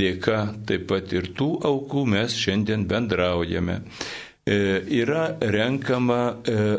[0.00, 0.38] dėka
[0.68, 3.78] taip pat ir tų aukų mes šiandien bendraujame.
[4.48, 4.56] E,
[5.02, 6.22] yra renkama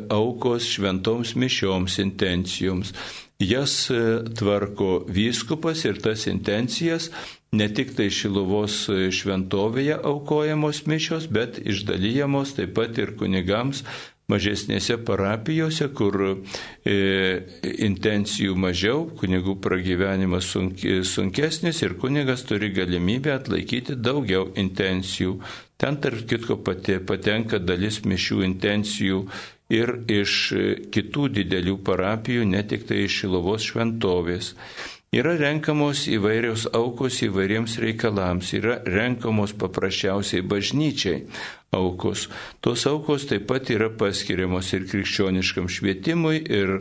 [0.09, 2.95] aukos šventoms mišioms intencijoms.
[3.41, 3.89] Jas
[4.37, 7.09] tvarko vyskupas ir tas intencijas
[7.53, 13.83] ne tik tai Šiluvos šventovėje aukojamos mišios, bet išdalyjamos taip pat ir kunigams
[14.31, 16.93] mažesnėse parapijose, kur e,
[17.87, 25.37] intencijų mažiau, kunigų pragyvenimas sunki, sunkesnis ir kunigas turi galimybę atlaikyti daugiau intencijų.
[25.77, 29.25] Ten tarp kitko pati, patenka dalis mišių intencijų
[29.71, 30.33] ir iš
[30.93, 34.53] kitų didelių parapijų, ne tik tai iš Šilovos šventovės.
[35.13, 41.27] Yra renkamos įvairios aukos įvairiems reikalams, yra renkamos paprasčiausiai bažnyčiai
[41.77, 42.31] aukos.
[42.65, 46.79] Tos aukos taip pat yra paskiriamos ir krikščioniškam švietimui, ir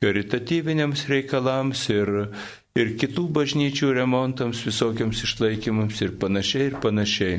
[0.00, 2.14] karitatyviniams reikalams, ir,
[2.72, 7.38] ir kitų bažnyčių remontams, visokiams išlaikymams ir panašiai ir panašiai.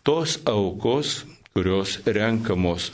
[0.00, 2.88] Tos aukos, kurios renkamos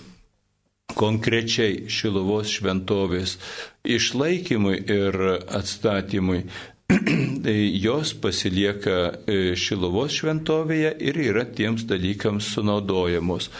[0.96, 3.36] konkrečiai Šilovos šventovės
[3.84, 5.18] išlaikymui ir
[5.48, 6.44] atstatymui,
[7.44, 8.96] tai jos pasilieka
[9.26, 13.50] e, Šilovos šventovėje ir yra tiems dalykams sunaudojamos,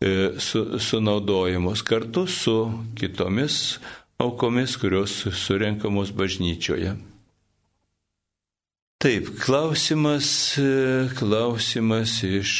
[0.00, 2.58] e, su, sunaudojamos kartu su
[2.98, 3.78] kitomis
[4.18, 6.96] aukomis, kurios surenkamos bažnyčioje.
[8.98, 10.28] Taip, klausimas,
[10.58, 10.70] e,
[11.18, 12.54] klausimas iš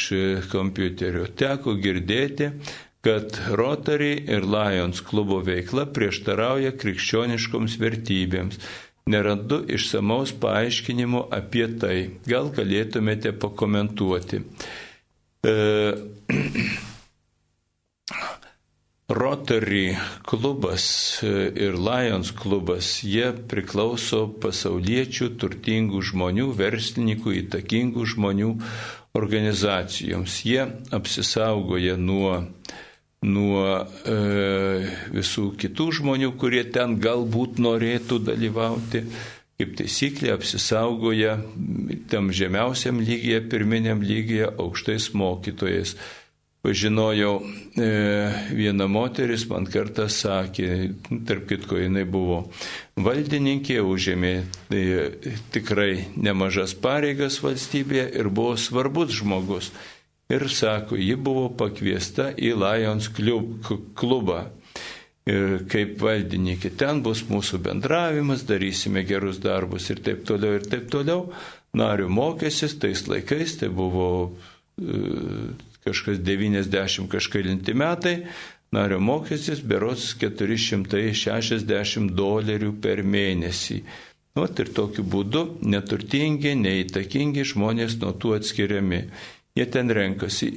[0.51, 1.25] kompiuterio.
[1.35, 2.53] Teko girdėti,
[3.05, 8.59] kad Rotary ir Lions klubo veikla prieštarauja krikščioniškoms vertybėms
[9.09, 11.97] nerandu išsamaus paaiškinimo apie tai.
[12.29, 14.43] Gal galėtumėte pakomentuoti.
[15.43, 15.55] E,
[19.19, 19.97] Rotary
[20.29, 20.85] klubas
[21.25, 21.33] e,
[21.65, 28.51] ir Lions klubas, jie priklauso pasauliečių, turtingų žmonių, verslininkų, įtakingų žmonių
[29.17, 30.43] organizacijoms.
[30.45, 32.35] Jie apsisaugoja nuo
[33.25, 33.63] nuo
[34.07, 34.15] e,
[35.11, 39.03] visų kitų žmonių, kurie ten galbūt norėtų dalyvauti.
[39.59, 41.33] Kaip taisyklė apsisaugoja
[42.07, 45.97] tam žemiausiam lygyje, pirminiam lygyje aukštais mokytojais.
[46.63, 47.89] Pažinojau e,
[48.55, 50.91] vieną moteris, man kartą sakė,
[51.27, 52.41] tarp kitko jinai buvo
[52.99, 54.33] valdininkė, užėmė
[54.71, 54.81] e,
[55.55, 59.71] tikrai nemažas pareigas valstybėje ir buvo svarbus žmogus
[60.29, 64.43] ir sako, ji buvo pakviesta į Lions klubą
[65.69, 66.71] kaip valdininkė.
[66.79, 71.27] Ten bus mūsų bendravimas, darysime gerus darbus ir taip toliau ir taip toliau.
[71.77, 74.07] Narių mokėsis tais laikais, tai buvo
[74.81, 75.51] e,
[75.85, 78.15] kažkas 90 kažkėlinti metai,
[78.73, 83.83] nario mokestis berots 460 dolerių per mėnesį.
[84.37, 89.03] Nu, ir tokiu būdu neturtingi, neįtakingi žmonės nuo tų atskiriami
[89.59, 90.53] jie ten renkasi.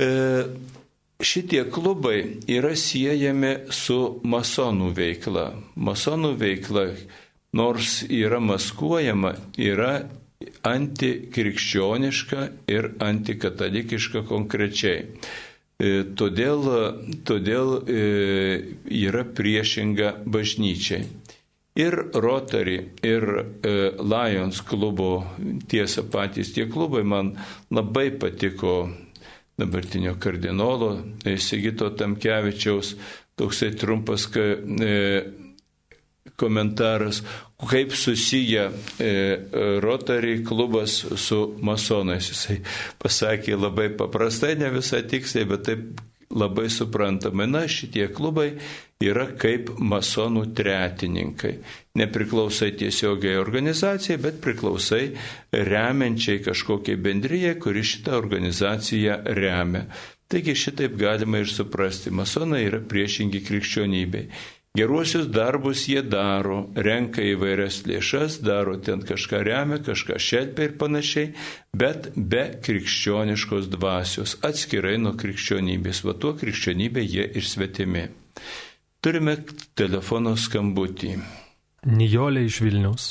[0.00, 0.08] E,
[1.20, 5.46] šitie klubai yra siejami su masonų veikla.
[5.76, 6.86] Masonų veikla,
[7.56, 9.92] nors yra maskuojama, yra
[10.66, 15.04] antikrikščioniška ir antikatalikiška konkrečiai.
[15.76, 16.64] E, todėl,
[17.28, 18.02] todėl e,
[19.04, 21.04] yra priešinga bažnyčiai
[21.76, 23.24] ir Rotary, ir
[23.62, 25.24] e, Lions klubo,
[25.68, 27.34] tiesa patys tie klubai man
[27.70, 28.88] labai patiko
[29.58, 30.90] dabartinio kardinolo
[31.24, 32.94] e, Sigito Tamkevičiaus
[33.36, 35.22] toksai trumpas e,
[36.36, 37.22] komentaras,
[37.56, 38.66] kaip susiję
[39.80, 42.28] Rotary klubas su masonais.
[42.28, 42.58] Jisai
[43.00, 46.02] pasakė labai paprastai, ne visai tiksliai, bet taip
[46.36, 47.46] labai suprantama.
[47.46, 48.56] Na, šitie klubai
[49.04, 51.52] yra kaip masonų tretininkai.
[52.00, 55.10] Nepriklausai tiesiogiai organizacijai, bet priklausai
[55.52, 59.86] remiančiai kažkokiai bendryje, kuri šitą organizaciją remia.
[60.26, 64.26] Taigi šitaip galima ir suprasti, masonai yra priešingi krikščionybei.
[64.76, 71.30] Geruosius darbus jie daro, renka įvairias lėšas, daro ten kažką remia, kažką šelpia ir panašiai,
[71.72, 76.02] bet be krikščioniškos dvasios, atskirai nuo krikščionybės.
[76.04, 78.08] Va tuo krikščionybė jie išsvetimi.
[79.04, 79.36] Turime
[79.78, 81.12] telefono skambutį.
[81.86, 83.10] Nijolė iš Vilnius.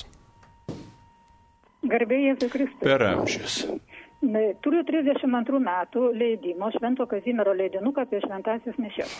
[1.85, 2.81] Garbėjai Jėzui Kristui.
[2.83, 3.59] Per amžius.
[4.65, 9.11] Turiu 32 metų leidimo Švento Kazimiero leidinuką apie šventasis mišes,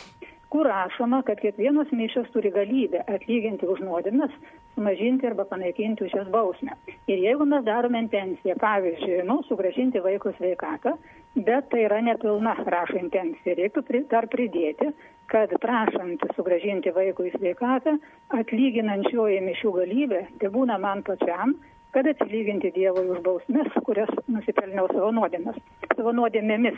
[0.49, 4.33] kur rašoma, kad kiekvienos mišos turi galybę atlyginti už nuodėmes,
[4.73, 6.73] sumažinti arba panaikinti už jas bausmę.
[7.05, 10.95] Ir jeigu mes darome intenciją, pavyzdžiui, nu, sugražinti vaiko sveikatą,
[11.35, 14.89] bet tai yra nepilna, rašo intencija, reiktų dar pridėti,
[15.35, 17.97] kad prašant sugražinti vaikui sveikatą,
[18.39, 21.57] atlyginančioji mišių galybė, tai būna man pačiam,
[21.91, 25.57] kad atsilyginti Dievui už bausmes, kurias nusipelniau savo nuodėmės,
[25.97, 26.77] savo nuodėmėmis.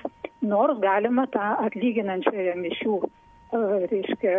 [0.50, 3.60] Nors galima tą atlyginančiąją mišių, e,
[3.92, 4.34] reiškia,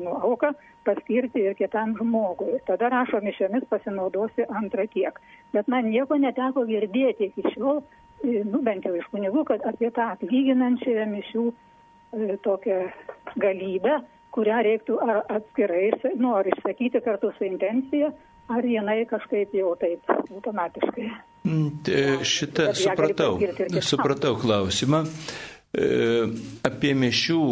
[0.00, 0.50] nu, auką
[0.88, 2.58] paskirti ir kitam žmogui.
[2.66, 5.20] Tada rašo mišiomis pasinaudosi antrą tiek.
[5.54, 7.84] Bet man nieko neteko girdėti iki šiol,
[8.24, 11.46] e, nu bent jau iš kunigų, kad apie tą atlyginančiąją mišių
[12.44, 12.78] tokią
[13.40, 13.98] galybę,
[14.34, 18.10] kurią reiktų ar atskirai, nu, ar išsakyti kartu su intencija,
[18.52, 21.08] ar jinai kažkaip jau taip automatiškai.
[21.44, 23.36] Mm, šitą supratau,
[23.84, 25.88] supratau klausimą e,
[26.64, 27.44] apie mišių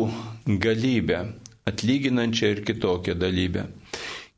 [0.63, 1.21] galybę,
[1.69, 3.69] atlyginančią ir kitokią dalybę.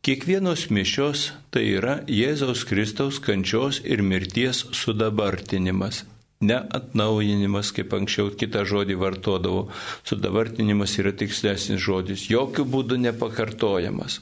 [0.05, 6.03] Kiekvienos mišios tai yra Jėzaus Kristaus kančios ir mirties sudabartinimas.
[6.41, 9.69] Ne atnaujinimas, kaip anksčiau kitą žodį vartodavo,
[10.07, 14.21] sudabartinimas yra tikslesnis žodis, jokių būdų nepakartojamas.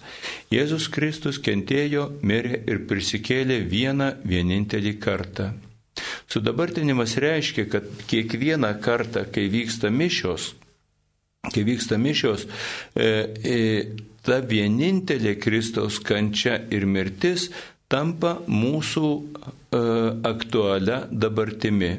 [0.53, 5.53] Jėzus Kristus kentėjo, mirė ir prisikėlė vieną vienintelį kartą.
[6.31, 10.53] Sudabartinimas reiškia, kad kiekvieną kartą, kai vyksta mišios,
[11.53, 12.47] kai vyksta mišios,
[12.97, 13.09] e,
[13.45, 13.59] e,
[14.25, 17.51] ta vienintelė Kristaus kančia ir mirtis
[17.91, 19.09] tampa mūsų
[19.73, 21.93] aktualia dabartimi.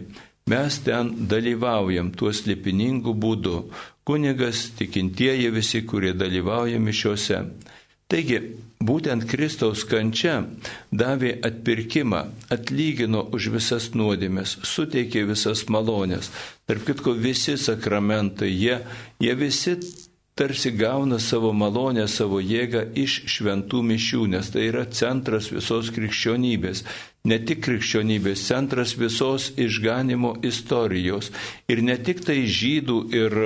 [0.51, 3.55] Mes ten dalyvaujam tuo slėpiningų būdu.
[4.03, 7.39] Kunigas, tikintieji visi, kurie dalyvauja mišiuose.
[8.11, 8.39] Taigi,
[8.83, 10.41] būtent Kristaus kančia
[10.91, 12.19] davė atpirkimą,
[12.51, 16.29] atlygino už visas nuodėmės, suteikė visas malonės.
[16.67, 18.81] Tarp kitko, visi sakramentai, jie,
[19.23, 19.77] jie visi
[20.35, 26.83] tarsi gauna savo malonę, savo jėgą iš šventų mišių, nes tai yra centras visos krikščionybės.
[27.29, 31.29] Ne tik krikščionybės, centras visos išganimo istorijos.
[31.71, 33.37] Ir ne tik tai žydų ir,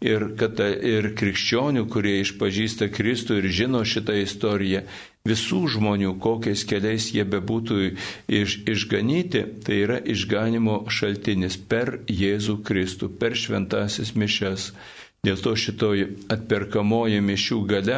[0.00, 4.86] ir, kata, ir krikščionių, kurie išpažįsta Kristų ir žino šitą istoriją,
[5.28, 7.80] visų žmonių, kokiais keliais jie bebūtų
[8.40, 14.70] iš, išganyti, tai yra išganimo šaltinis per Jėzų Kristų, per šventasis mišes.
[15.26, 17.96] Dėl to šitoji atperkamoji mišių gale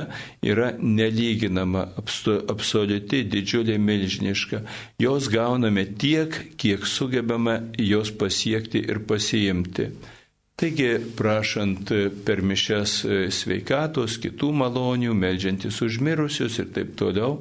[0.52, 4.62] yra nelyginama, absoliuti, didžiulė, milžiniška.
[5.04, 9.90] Jos gauname tiek, kiek sugebame jos pasiekti ir pasiimti.
[10.60, 11.88] Taigi, prašant
[12.24, 12.96] per mišes
[13.32, 17.38] sveikatos, kitų malonių, melžiantis užmirusius ir taip toliau,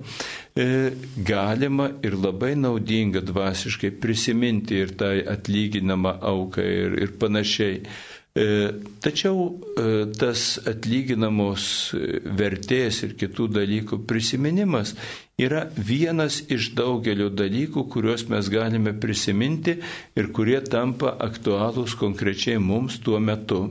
[0.55, 0.91] e,
[1.27, 7.81] galima ir labai naudinga dvasiškai prisiminti ir tai atlyginamą auką ir, ir panašiai.
[8.39, 8.71] E,
[9.03, 9.39] tačiau
[9.75, 11.63] e, tas atlyginamos
[11.97, 14.93] e, vertės ir kitų dalykų prisiminimas
[15.39, 19.77] yra vienas iš daugelio dalykų, kuriuos mes galime prisiminti
[20.19, 23.61] ir kurie tampa aktualūs konkrečiai mums tuo metu.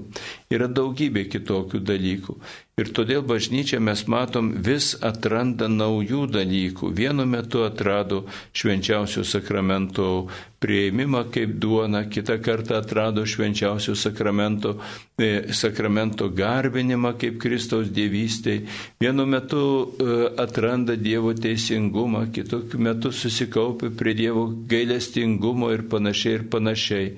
[0.48, 2.38] Yra daugybė kitokių dalykų.
[2.78, 6.92] Ir todėl bažnyčia mes matom vis atranda naujų dalykų.
[6.94, 8.20] Vienu metu atrado
[8.54, 10.28] švenčiausio sakramento
[10.62, 14.76] prieimimą kaip duona, kitą kartą atrado švenčiausio sakramento,
[15.18, 18.62] e, sakramento garbinimą kaip Kristaus dievystėj.
[19.02, 26.44] Vienu metu e, atranda Dievo teisingumą, kitokiu metu susikaupia prie Dievo gailestingumo ir panašiai ir
[26.50, 27.08] panašiai.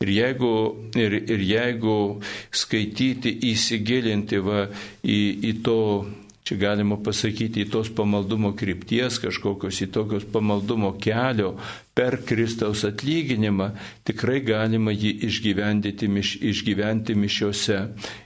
[0.00, 0.50] Ir jeigu,
[0.94, 1.96] ir, ir jeigu
[2.54, 4.68] skaityti, įsigilinti va,
[5.02, 5.18] į,
[5.50, 5.76] į to,
[6.48, 11.52] čia galima pasakyti, į tos pamaldumo krypties, kažkokios į tokios pamaldumo kelio
[11.98, 13.68] per Kristaus atlyginimą,
[14.08, 17.80] tikrai galima jį išgyventi, miš, išgyventi mišiuose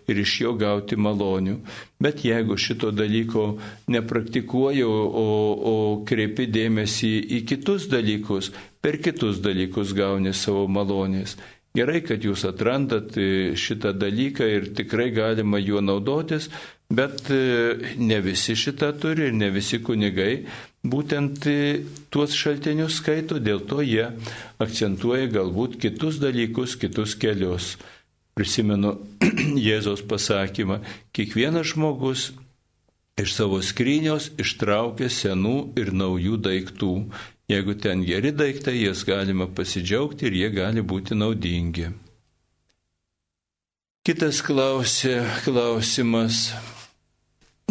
[0.07, 1.57] ir iš jo gauti malonių.
[2.03, 3.47] Bet jeigu šito dalyko
[3.91, 4.93] nepraktikuoju,
[5.25, 5.27] o,
[5.73, 5.75] o
[6.07, 11.39] kreipi dėmesį į kitus dalykus, per kitus dalykus gauni savo malonės.
[11.73, 16.51] Gerai, kad jūs atrandat e, šitą dalyką ir tikrai galima juo naudotis,
[16.93, 20.45] bet e, ne visi šitą turi ir ne visi kunigai
[20.83, 21.57] būtent e,
[22.11, 24.11] tuos šaltinius skaito, dėl to jie
[24.63, 27.77] akcentuoja galbūt kitus dalykus, kitus kelius.
[28.33, 28.97] Prisimenu
[29.67, 30.81] Jėzos pasakymą,
[31.13, 32.31] kiekvienas žmogus
[33.21, 36.95] iš savo skrynios ištraukia senų ir naujų daiktų.
[37.53, 41.91] Jeigu ten geri daiktai, jas galima pasidžiaugti ir jie gali būti naudingi.
[44.03, 46.49] Kitas klausė, klausimas.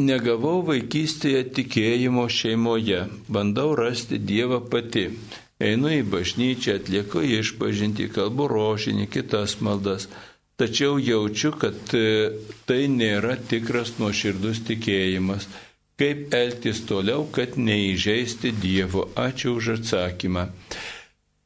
[0.02, 5.08] Negavau vaikystėje tikėjimo šeimoje, bandau rasti Dievą pati.
[5.62, 10.08] Einu į bažnyčią, atlieku išpažinti, kalbu rožinį, kitas maldas.
[10.58, 12.32] Tačiau jaučiu, kad e,
[12.70, 15.48] tai nėra tikras nuoširdus tikėjimas
[16.02, 19.06] kaip elgtis toliau, kad neįžeisti Dievo.
[19.22, 20.48] Ačiū už atsakymą.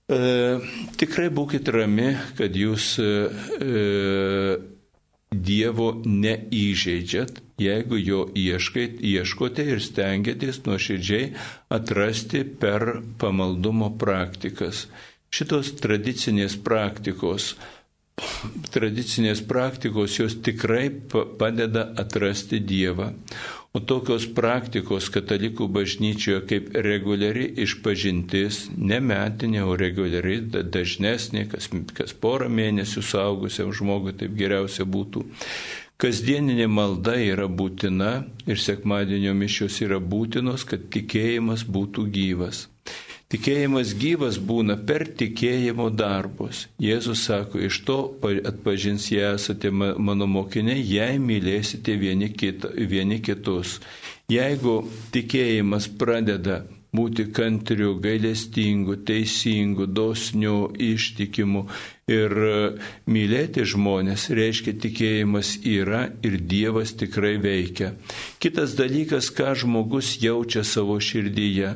[0.06, 0.20] E,
[1.02, 3.10] tikrai būkite rami, kad jūs e,
[3.60, 3.74] e,
[5.50, 11.32] Dievo neįžeidžiat, jeigu jo ieškait, ieškote ir stengiatės nuoširdžiai
[11.78, 12.88] atrasti per
[13.22, 14.86] pamaldumo praktikas.
[15.36, 17.54] Šitos tradicinės praktikos
[18.72, 20.88] tradicinės praktikos jos tikrai
[21.40, 23.10] padeda atrasti Dievą.
[23.76, 32.16] O tokios praktikos katalikų bažnyčioje kaip reguliari išpažintis, ne metinė, o reguliari dažnesnė, kas, kas
[32.16, 35.26] porą mėnesių saugusiam žmogui taip geriausia būtų.
[36.00, 38.14] Kasdieninė malda yra būtina
[38.48, 42.66] ir sekmadienio mišios yra būtinos, kad tikėjimas būtų gyvas.
[43.36, 46.62] Tikėjimas gyvas būna per tikėjimo darbus.
[46.80, 47.98] Jėzus sako, iš to
[48.48, 53.82] atpažins jie esate mano mokiniai, jei mylėsite vieni, kita, vieni kitus.
[54.32, 54.78] Jeigu
[55.12, 56.62] tikėjimas pradeda
[56.96, 61.66] būti kantriu, gailestingu, teisingu, dosniu, ištikimu
[62.06, 62.34] Ir
[63.10, 67.96] mylėti žmonės reiškia tikėjimas yra ir Dievas tikrai veikia.
[68.38, 71.72] Kitas dalykas, ką žmogus jaučia savo širdyje.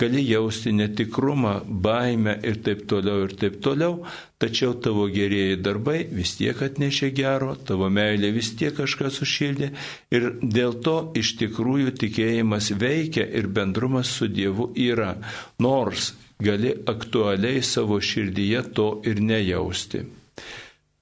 [0.00, 4.00] Gali jausti netikrumą, baimę ir taip toliau ir taip toliau,
[4.40, 9.68] tačiau tavo gerieji darbai vis tiek atnešė gero, tavo meilė vis tiek kažką sušildė
[10.16, 15.12] ir dėl to iš tikrųjų tikėjimas veikia ir bendrumas su Dievu yra,
[15.60, 20.02] nors gali aktualiai savo širdyje to ir nejausti.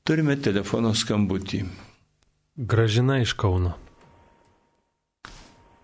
[0.05, 1.63] Turime telefono skambutį.
[2.57, 3.73] Gražina iš Kauno.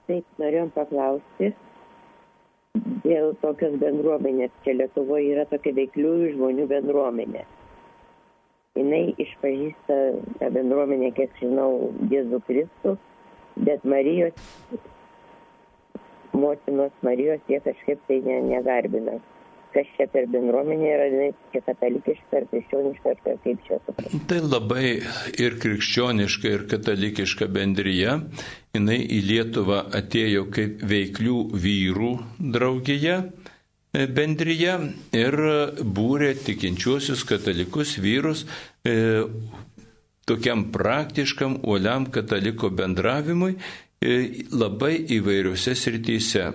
[0.09, 1.53] Taip, norėjom paklausti
[3.05, 4.53] dėl tokios bendruomenės.
[4.65, 7.47] Čia Lietuvoje yra tokia veikliųjų žmonių bendruomenė.
[8.79, 9.97] Jis išpažįsta
[10.39, 12.95] tą bendruomenę, kiek žinau, Jėzų Kristų,
[13.67, 14.37] bet Marijos,
[16.31, 19.17] motinos Marijos jie kažkaip tai ne, negarbina
[19.75, 24.21] kas čia per bendruomenė yra, čia katalikiška ar krikščioniška, ar kaip čia suprasti.
[24.31, 24.87] Tai labai
[25.45, 28.17] ir krikščioniška, ir katalikiška bendryje.
[28.79, 32.13] Jis į Lietuvą atėjo kaip veiklių vyrų
[32.57, 34.75] draugija e, bendryje
[35.17, 35.39] ir
[35.99, 38.45] būrė tikinčiuosius katalikus vyrus
[38.87, 39.25] e,
[40.29, 44.19] tokiam praktiškam, uoliam kataliko bendravimui e,
[44.53, 46.51] labai įvairiuose srityse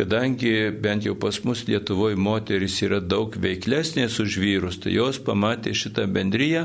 [0.00, 5.74] kadangi bent jau pas mus Lietuvoje moteris yra daug veiklesnės už vyrus, tai jos pamatė
[5.76, 6.62] šitą bendryją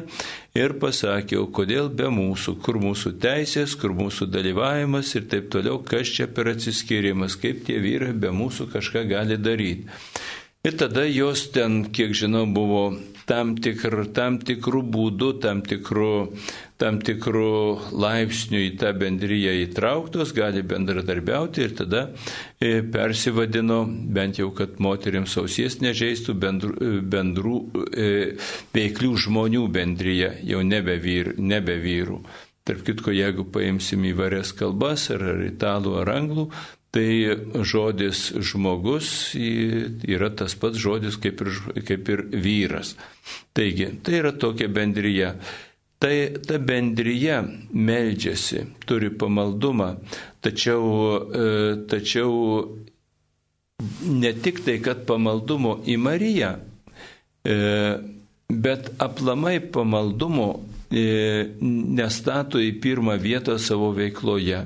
[0.55, 6.13] ir pasakė, kodėl be mūsų, kur mūsų teisės, kur mūsų dalyvavimas ir taip toliau, kas
[6.15, 9.89] čia per atsiskirimas, kaip tie vyrai be mūsų kažką gali daryti.
[10.65, 12.87] Ir tada jos ten, kiek žinau, buvo
[13.29, 16.13] tam, tikr, tam tikrų būdų, tam tikrų
[16.81, 17.51] tam tikrų
[17.95, 22.01] laipsnių į tą bendryją įtrauktos, gali bendradarbiauti ir tada
[22.59, 28.09] e, persivadino, bent jau, kad moteriams ausies nežeistų bendrų, e, bendrų e,
[28.75, 32.19] veiklių žmonių bendryje, jau nebe, vyr, nebe vyrų.
[32.65, 36.47] Tarp kitko, jeigu paimsim įvairias kalbas, ar, ar italų, ar anglų,
[36.95, 37.35] tai
[37.67, 41.49] žodis žmogus yra tas pats žodis kaip ir,
[41.83, 42.93] kaip ir vyras.
[43.55, 45.33] Taigi, tai yra tokia bendryje.
[45.99, 46.15] Tai
[46.47, 47.37] ta bendryje
[47.71, 49.89] meldžiasi, turi pamaldumą,
[50.43, 50.87] tačiau,
[51.31, 51.45] e,
[51.89, 52.31] tačiau
[54.03, 56.51] ne tik tai, kad pamaldumo į Mariją,
[57.43, 57.57] e,
[58.51, 60.49] bet aplamai pamaldumo
[60.91, 61.05] e,
[61.99, 64.65] nestato į pirmą vietą savo veikloje.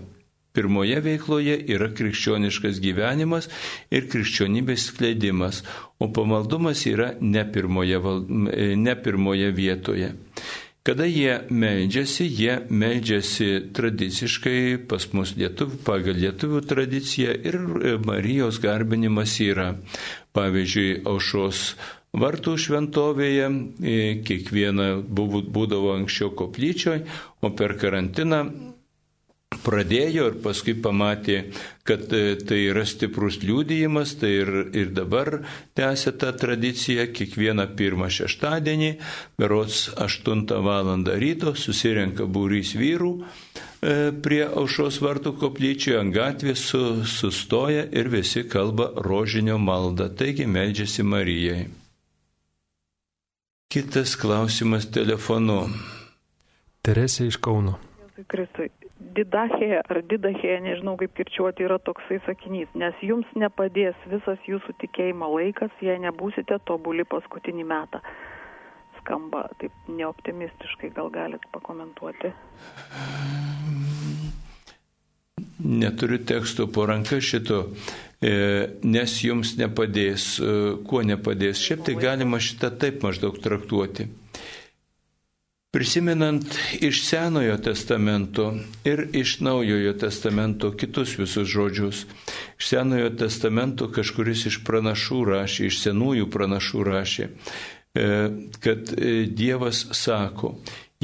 [0.54, 3.50] Pirmoje veikloje yra krikščioniškas gyvenimas
[3.94, 5.62] ir krikščionybės skleidimas,
[6.02, 8.02] o pamaldumas yra ne pirmoje,
[8.80, 10.16] ne pirmoje vietoje.
[10.90, 18.58] Kada jie meldžiasi, jie meldžiasi tradiciškai pas mus lietuvių, pagal lietuvių tradiciją ir e, Marijos
[18.64, 19.74] garbinimas yra.
[20.34, 21.62] Pavyzdžiui, aušos
[22.24, 27.04] vartų šventovėje, e, kiekviena būdavo anksčiau koplyčioje,
[27.44, 28.42] o per karantiną
[29.58, 31.40] pradėjo ir paskui pamatė,
[31.88, 35.40] kad e, tai yra stiprus liūdėjimas, tai ir, ir dabar
[35.78, 38.92] tęsia tą tradiciją, kiekvieną pirmą šeštadienį,
[39.42, 40.92] berots 8 val.
[41.22, 48.46] ryto susirenka būrys vyrų e, prie aušos vartų koplyčioje ant gatvės su, sustoja ir visi
[48.46, 51.68] kalba rožinio maldą, taigi meldžiasi Marijai.
[53.70, 55.68] Kitas klausimas telefonu.
[56.82, 57.78] Teresė iš Kauno.
[58.30, 58.72] Kristui,
[59.16, 65.30] didachė ar didachė, nežinau kaip kirčiuoti, yra toksai sakinys, nes jums nepadės visas jūsų tikėjimo
[65.36, 68.02] laikas, jei nebūsite tobuli paskutinį metą.
[69.00, 72.34] Skamba taip neoptimistiškai, gal galit pakomentuoti.
[75.60, 77.66] Neturiu teksto po ranka šito,
[78.22, 78.32] e,
[78.84, 80.32] nes jums nepadės.
[80.40, 80.56] E,
[80.88, 81.60] kuo nepadės?
[81.64, 84.08] Šiaip tai galima šitą taip maždaug traktuoti.
[85.72, 88.56] Prisimenant iš Senojo testamento
[88.86, 92.06] ir iš Naujojo testamento kitus visus žodžius.
[92.60, 98.08] Iš Senojo testamento kažkuris iš pranašų rašė, iš senųjų pranašų rašė, e,
[98.66, 100.56] kad e, Dievas sako,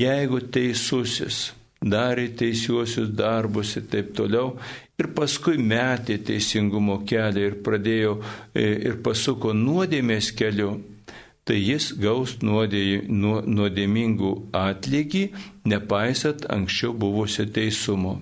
[0.01, 1.51] jeigu teisusis
[1.85, 4.55] darė teisiuosius darbus ir taip toliau,
[4.97, 10.73] ir paskui metė teisingumo kelią ir pradėjo e, ir pasuko nuodėmės keliu,
[11.45, 15.23] tai jis gaus nuodėmingų atlygį,
[15.69, 18.17] nepaisant anksčiau buvusio teisumo.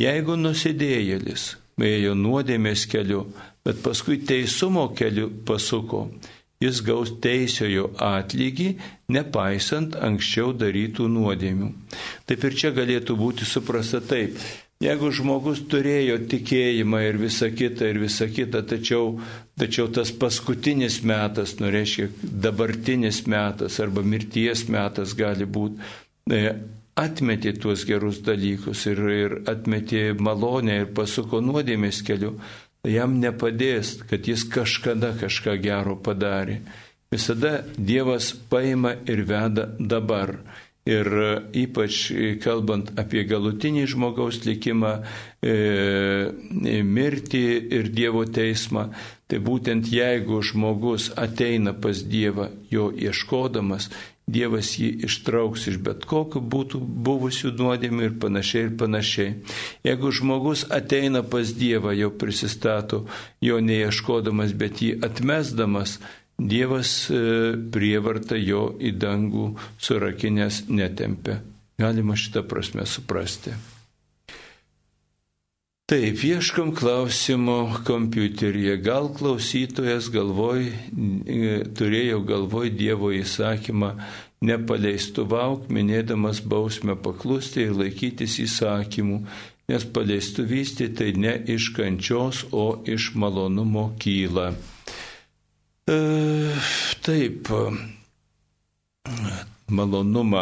[0.00, 1.44] Jeigu nusidėjėlis
[1.80, 3.26] ėjo nuodėmės keliu,
[3.64, 6.06] bet paskui teisumo keliu pasuko,
[6.60, 8.68] jis gaus teisiojo atlygį,
[9.12, 11.72] nepaisant anksčiau darytų nuodėmių.
[12.28, 14.40] Taip ir čia galėtų būti suprasta taip.
[14.84, 19.14] Jeigu žmogus turėjo tikėjimą ir visą kitą, ir visą kitą, tačiau,
[19.56, 22.10] tačiau tas paskutinis metas, nu reiškia
[22.44, 25.80] dabartinis metas arba mirties metas gali būti,
[26.28, 26.42] e,
[26.96, 32.34] atmetė tuos gerus dalykus ir, ir atmetė malonę ir pasuko nuodėmės keliu,
[32.84, 36.60] tai jam nepadės, kad jis kažkada kažką gero padarė.
[37.12, 40.36] Visada Dievas paima ir veda dabar.
[40.86, 41.08] Ir
[41.50, 42.12] ypač
[42.44, 44.92] kalbant apie galutinį žmogaus likimą,
[45.42, 45.54] e,
[46.86, 47.46] mirtį
[47.78, 48.92] ir Dievo teismą,
[49.26, 53.90] tai būtent jeigu žmogus ateina pas Dievą jo ieškodamas,
[54.26, 59.34] Dievas jį ištrauks iš bet kokių būtų buvusių nuodėmių ir panašiai ir panašiai.
[59.86, 63.04] Jeigu žmogus ateina pas Dievą, jau prisistato
[63.38, 66.00] jo neieškodamas, bet jį atmesdamas,
[66.36, 67.20] Dievas e,
[67.72, 69.46] prievarta jo į dangų
[69.80, 71.40] surakinės netempia.
[71.80, 73.54] Galima šitą prasme suprasti.
[75.86, 77.56] Taip, ieškom klausimo
[77.86, 78.76] kompiuteryje.
[78.82, 83.94] Gal klausytojas galvoj, e, turėjo galvoj Dievo įsakymą
[84.44, 89.22] nepaleistuvauk, minėdamas bausmę paklusti ir laikytis įsakymų,
[89.70, 94.52] nes paleistuvystė tai ne iš kančios, o iš malonumo kyla.
[95.86, 95.96] E,
[97.06, 97.46] taip,
[99.70, 100.40] malonumą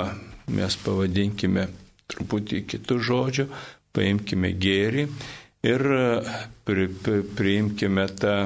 [0.57, 1.67] mes pavadinkime
[2.09, 3.45] truputį kitų žodžių,
[3.97, 5.05] paimkime gėrį
[5.69, 5.85] ir
[6.65, 8.37] pri, pri, priimkime tą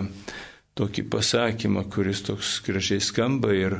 [0.78, 3.78] tokį pasakymą, kuris toks gražiai skamba ir,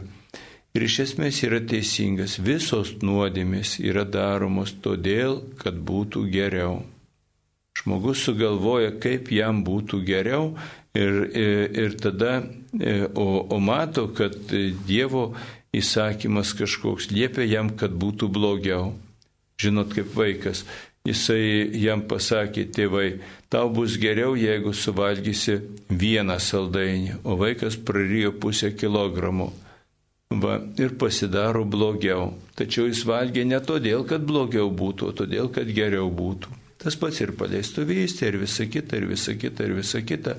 [0.74, 2.39] ir iš esmės yra teisingas.
[2.39, 6.81] Visos nuodėmės yra daromos todėl, kad būtų geriau.
[7.78, 10.50] Žmogus sugalvoja, kaip jam būtų geriau
[10.98, 12.40] ir, ir, ir tada,
[13.14, 14.34] o, o mato, kad
[14.88, 15.30] Dievo
[15.76, 18.92] įsakymas kažkoks liepia jam, kad būtų blogiau.
[19.59, 20.64] Žinot, kaip vaikas.
[21.06, 23.06] Jisai jam pasakė, tėvai,
[23.50, 25.56] tau bus geriau, jeigu suvalgysi
[25.88, 29.48] vieną saldainį, o vaikas prarijo pusę kilogramo.
[30.28, 32.34] Va, ir pasidaro blogiau.
[32.59, 36.52] Tačiau jis valgė ne todėl, kad blogiau būtų, o todėl, kad geriau būtų.
[36.78, 40.36] Tas pats ir paleistuvystė, ir visa kita, ir visa kita, ir visa kita.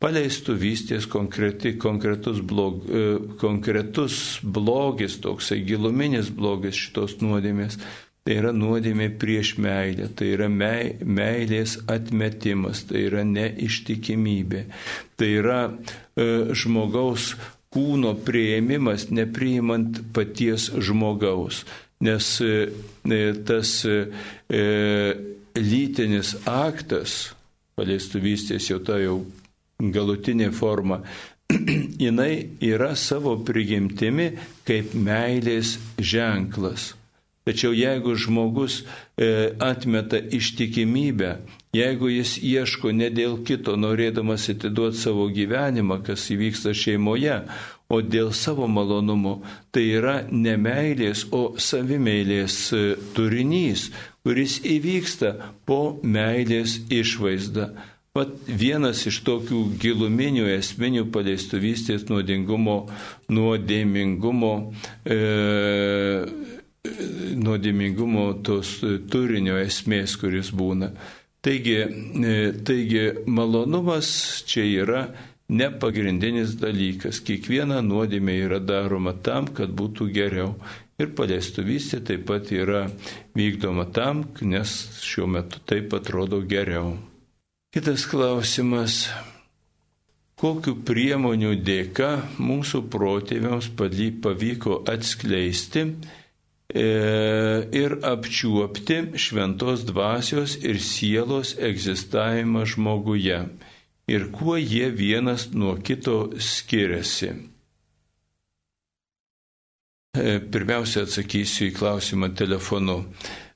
[0.00, 3.06] Paleistuvystės konkreti, konkretus, blog, e,
[3.40, 7.76] konkretus blogis, toksai giluminis blogis šitos nuodėmės.
[8.20, 14.66] Tai yra nuodėmė prieš meilę, tai yra meilės atmetimas, tai yra neištikimybė,
[15.16, 17.32] tai yra e, žmogaus
[17.72, 21.64] kūno prieimimas, nepriimant paties žmogaus.
[22.04, 22.68] Nes e,
[23.08, 23.98] e tas e,
[25.60, 27.34] lytinis aktas,
[27.78, 29.20] paleistuvystės jau ta jau
[29.80, 31.02] galutinė forma,
[32.04, 32.32] jinai
[32.64, 34.32] yra savo prigimtimi
[34.68, 36.94] kaip meilės ženklas.
[37.48, 38.82] Tačiau jeigu žmogus
[39.16, 41.30] e, atmeta ištikimybę,
[41.72, 47.40] jeigu jis ieško ne dėl kito, norėdamas atiduoti savo gyvenimą, kas įvyksta šeimoje,
[47.90, 49.40] o dėl savo malonumo,
[49.72, 52.82] tai yra ne meilės, o savimeilės e,
[53.16, 53.88] turinys,
[54.24, 55.32] kuris įvyksta
[55.68, 57.70] po meilės išvaizda.
[58.10, 62.80] Pat vienas iš tokių giluminių esminių paleistuvystės nuodingumo,
[63.30, 64.54] nuodėmingumo,
[65.06, 65.18] e,
[67.38, 68.80] nuodėmingumo tos
[69.12, 70.90] turinio esmės, kuris būna.
[71.40, 72.34] Taigi, e,
[72.66, 74.10] taigi malonumas
[74.50, 75.04] čia yra
[75.50, 77.22] ne pagrindinis dalykas.
[77.26, 80.56] Kiekviena nuodėmė yra daroma tam, kad būtų geriau.
[81.00, 82.84] Ir paleistuvystė taip pat yra
[83.38, 86.98] vykdoma tam, nes šiuo metu taip atrodo geriau.
[87.72, 89.06] Kitas klausimas.
[90.40, 92.10] Kokiu priemonių dėka
[92.40, 96.84] mūsų protėviams pavyko atskleisti e,
[97.82, 103.42] ir apčiuopti šventos dvasios ir sielos egzistavimą žmoguje
[104.10, 107.30] ir kuo jie vienas nuo kito skiriasi.
[110.18, 112.96] E, pirmiausia, atsakysiu į klausimą telefonu.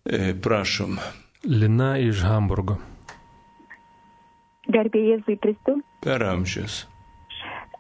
[0.07, 1.01] E, prašom.
[1.51, 2.77] Lina iš Hamburgo.
[4.71, 5.81] Garbė Jėzui Kristų.
[6.05, 6.85] Per amžius.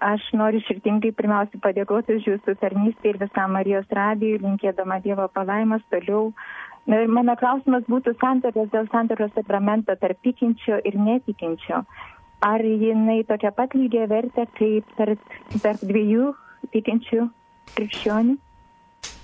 [0.02, 5.84] Aš noriu širdingai pirmiausia padėkoti už jūsų tarnystę ir visam Marijos radijui, linkėdama Dievo palaimas
[5.94, 6.32] toliau.
[6.90, 11.84] Mano klausimas būtų santoros dėl santoros sakramento tarp tikinčio ir netikinčio.
[12.42, 15.22] Ar jinai tokia pat lygiai vertė kaip tarp,
[15.62, 16.32] tarp dviejų
[16.74, 17.28] tikinčių
[17.78, 18.36] krikščionių?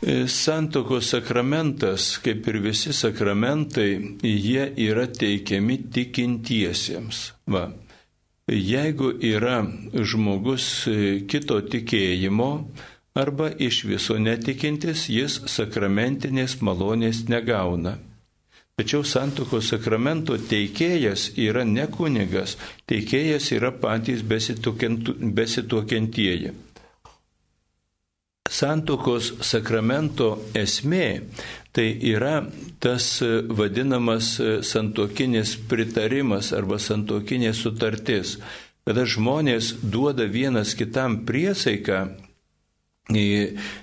[0.01, 7.37] E, santokos sakramentas, kaip ir visi sakramentai, jie yra teikiami tikintiesiems.
[7.53, 7.69] Va.
[8.49, 9.61] Jeigu yra
[9.93, 12.73] žmogus e, kito tikėjimo
[13.21, 18.01] arba iš viso netikintis, jis sakramentinės malonės negauna.
[18.81, 22.57] Tačiau santokos sakramento teikėjas yra ne kunigas,
[22.89, 26.70] teikėjas yra patys besituokentieji.
[28.51, 31.23] Santokos sakramento esmė
[31.73, 32.41] tai yra
[32.83, 34.33] tas vadinamas
[34.67, 38.41] santokinis pritarimas arba santokinė sutartis,
[38.83, 42.01] kada žmonės duoda vienas kitam priesaiką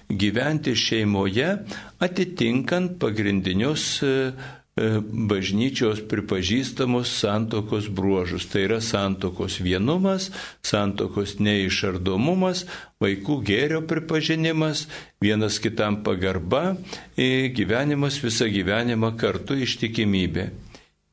[0.07, 1.47] gyventi šeimoje,
[2.03, 4.11] atitinkant pagrindinius E,
[4.77, 8.45] bažnyčios pripažįstamus santokos bruožus.
[8.51, 10.29] Tai yra santokos vienumas,
[10.61, 12.65] santokos neišardomumas,
[13.01, 14.85] vaikų gėrio pripažinimas,
[15.21, 16.77] vienas kitam pagarba,
[17.17, 20.49] e, gyvenimas visą gyvenimą kartu ištikimybė.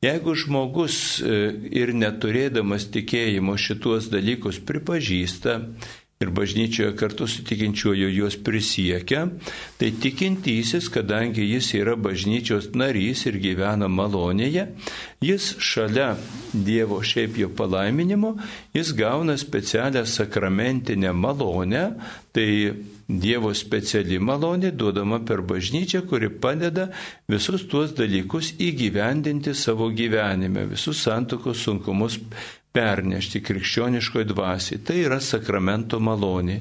[0.05, 1.37] Jeigu žmogus e,
[1.73, 5.61] ir neturėdamas tikėjimo šituos dalykus pripažįsta,
[6.19, 9.27] ir bažnyčioje kartu su tikinčiuoju juos prisiekia,
[9.77, 14.69] tai tikintysis, kadangi jis yra bažnyčios narys ir gyvena malonėje,
[15.19, 16.13] jis šalia
[16.55, 18.37] Dievo šiaip jo palaiminimo,
[18.73, 21.85] jis gauna specialią sakramentinę malonę,
[22.31, 22.49] tai
[23.05, 26.87] Dievo speciali malonė duodama per bažnyčią, kuri padeda
[27.27, 32.21] visus tuos dalykus įgyvendinti savo gyvenime, visus santokos sunkumus
[32.75, 34.83] pernešti krikščioniškoje dvasiai.
[34.83, 36.59] Tai yra sakramento malonė.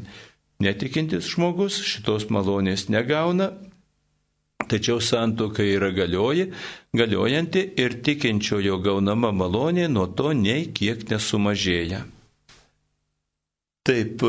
[0.62, 3.50] Netikintis žmogus šitos malonės negauna,
[4.70, 6.46] tačiau santoka yra galioji,
[6.96, 12.04] galiojanti ir tikinčiojo gaunama malonė nuo to nei kiek nesumažėja.
[13.84, 14.22] Taip,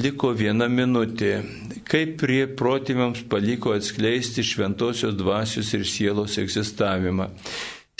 [0.00, 1.42] liko viena minutė.
[1.84, 7.28] Kaip prie protėviams paliko atskleisti šventosios dvasios ir sielos egzistavimą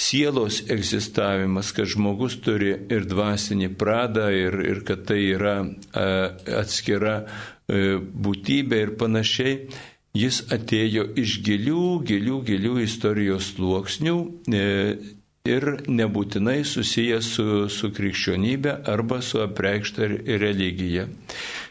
[0.02, 5.56] sielos egzistavimas, kad žmogus turi ir dvasinį pradą, ir, ir kad tai yra
[6.62, 9.56] atskira e, būtybė ir panašiai,
[10.16, 14.16] jis atėjo iš gilių, gilių, gilių istorijos sluoksnių
[14.52, 14.64] e,
[15.48, 20.08] ir nebūtinai susijęs su, su krikščionybė arba su apreikšta
[20.42, 21.08] religija.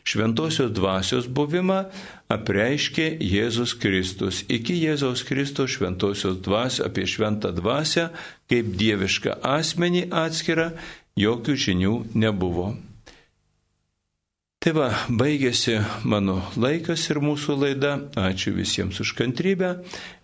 [0.08, 1.84] Šventosios dvasios buvimą
[2.32, 4.44] apreiškė Jėzus Kristus.
[4.50, 8.10] Iki Jėzaus Kristus šventosios dvasios apie šventą dvasę
[8.52, 10.72] kaip dievišką asmenį atskirą
[11.20, 12.72] jokių žinių nebuvo.
[14.62, 17.96] Tai va, baigėsi mano laikas ir mūsų laida.
[18.14, 19.72] Ačiū visiems už kantrybę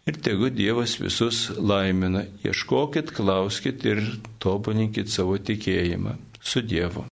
[0.05, 2.27] ir tegu Dievas visus laimina.
[2.45, 4.05] Ieškokit, klauskit ir
[4.37, 6.19] tobulinkit savo tikėjimą.
[6.37, 7.09] Su Dievu.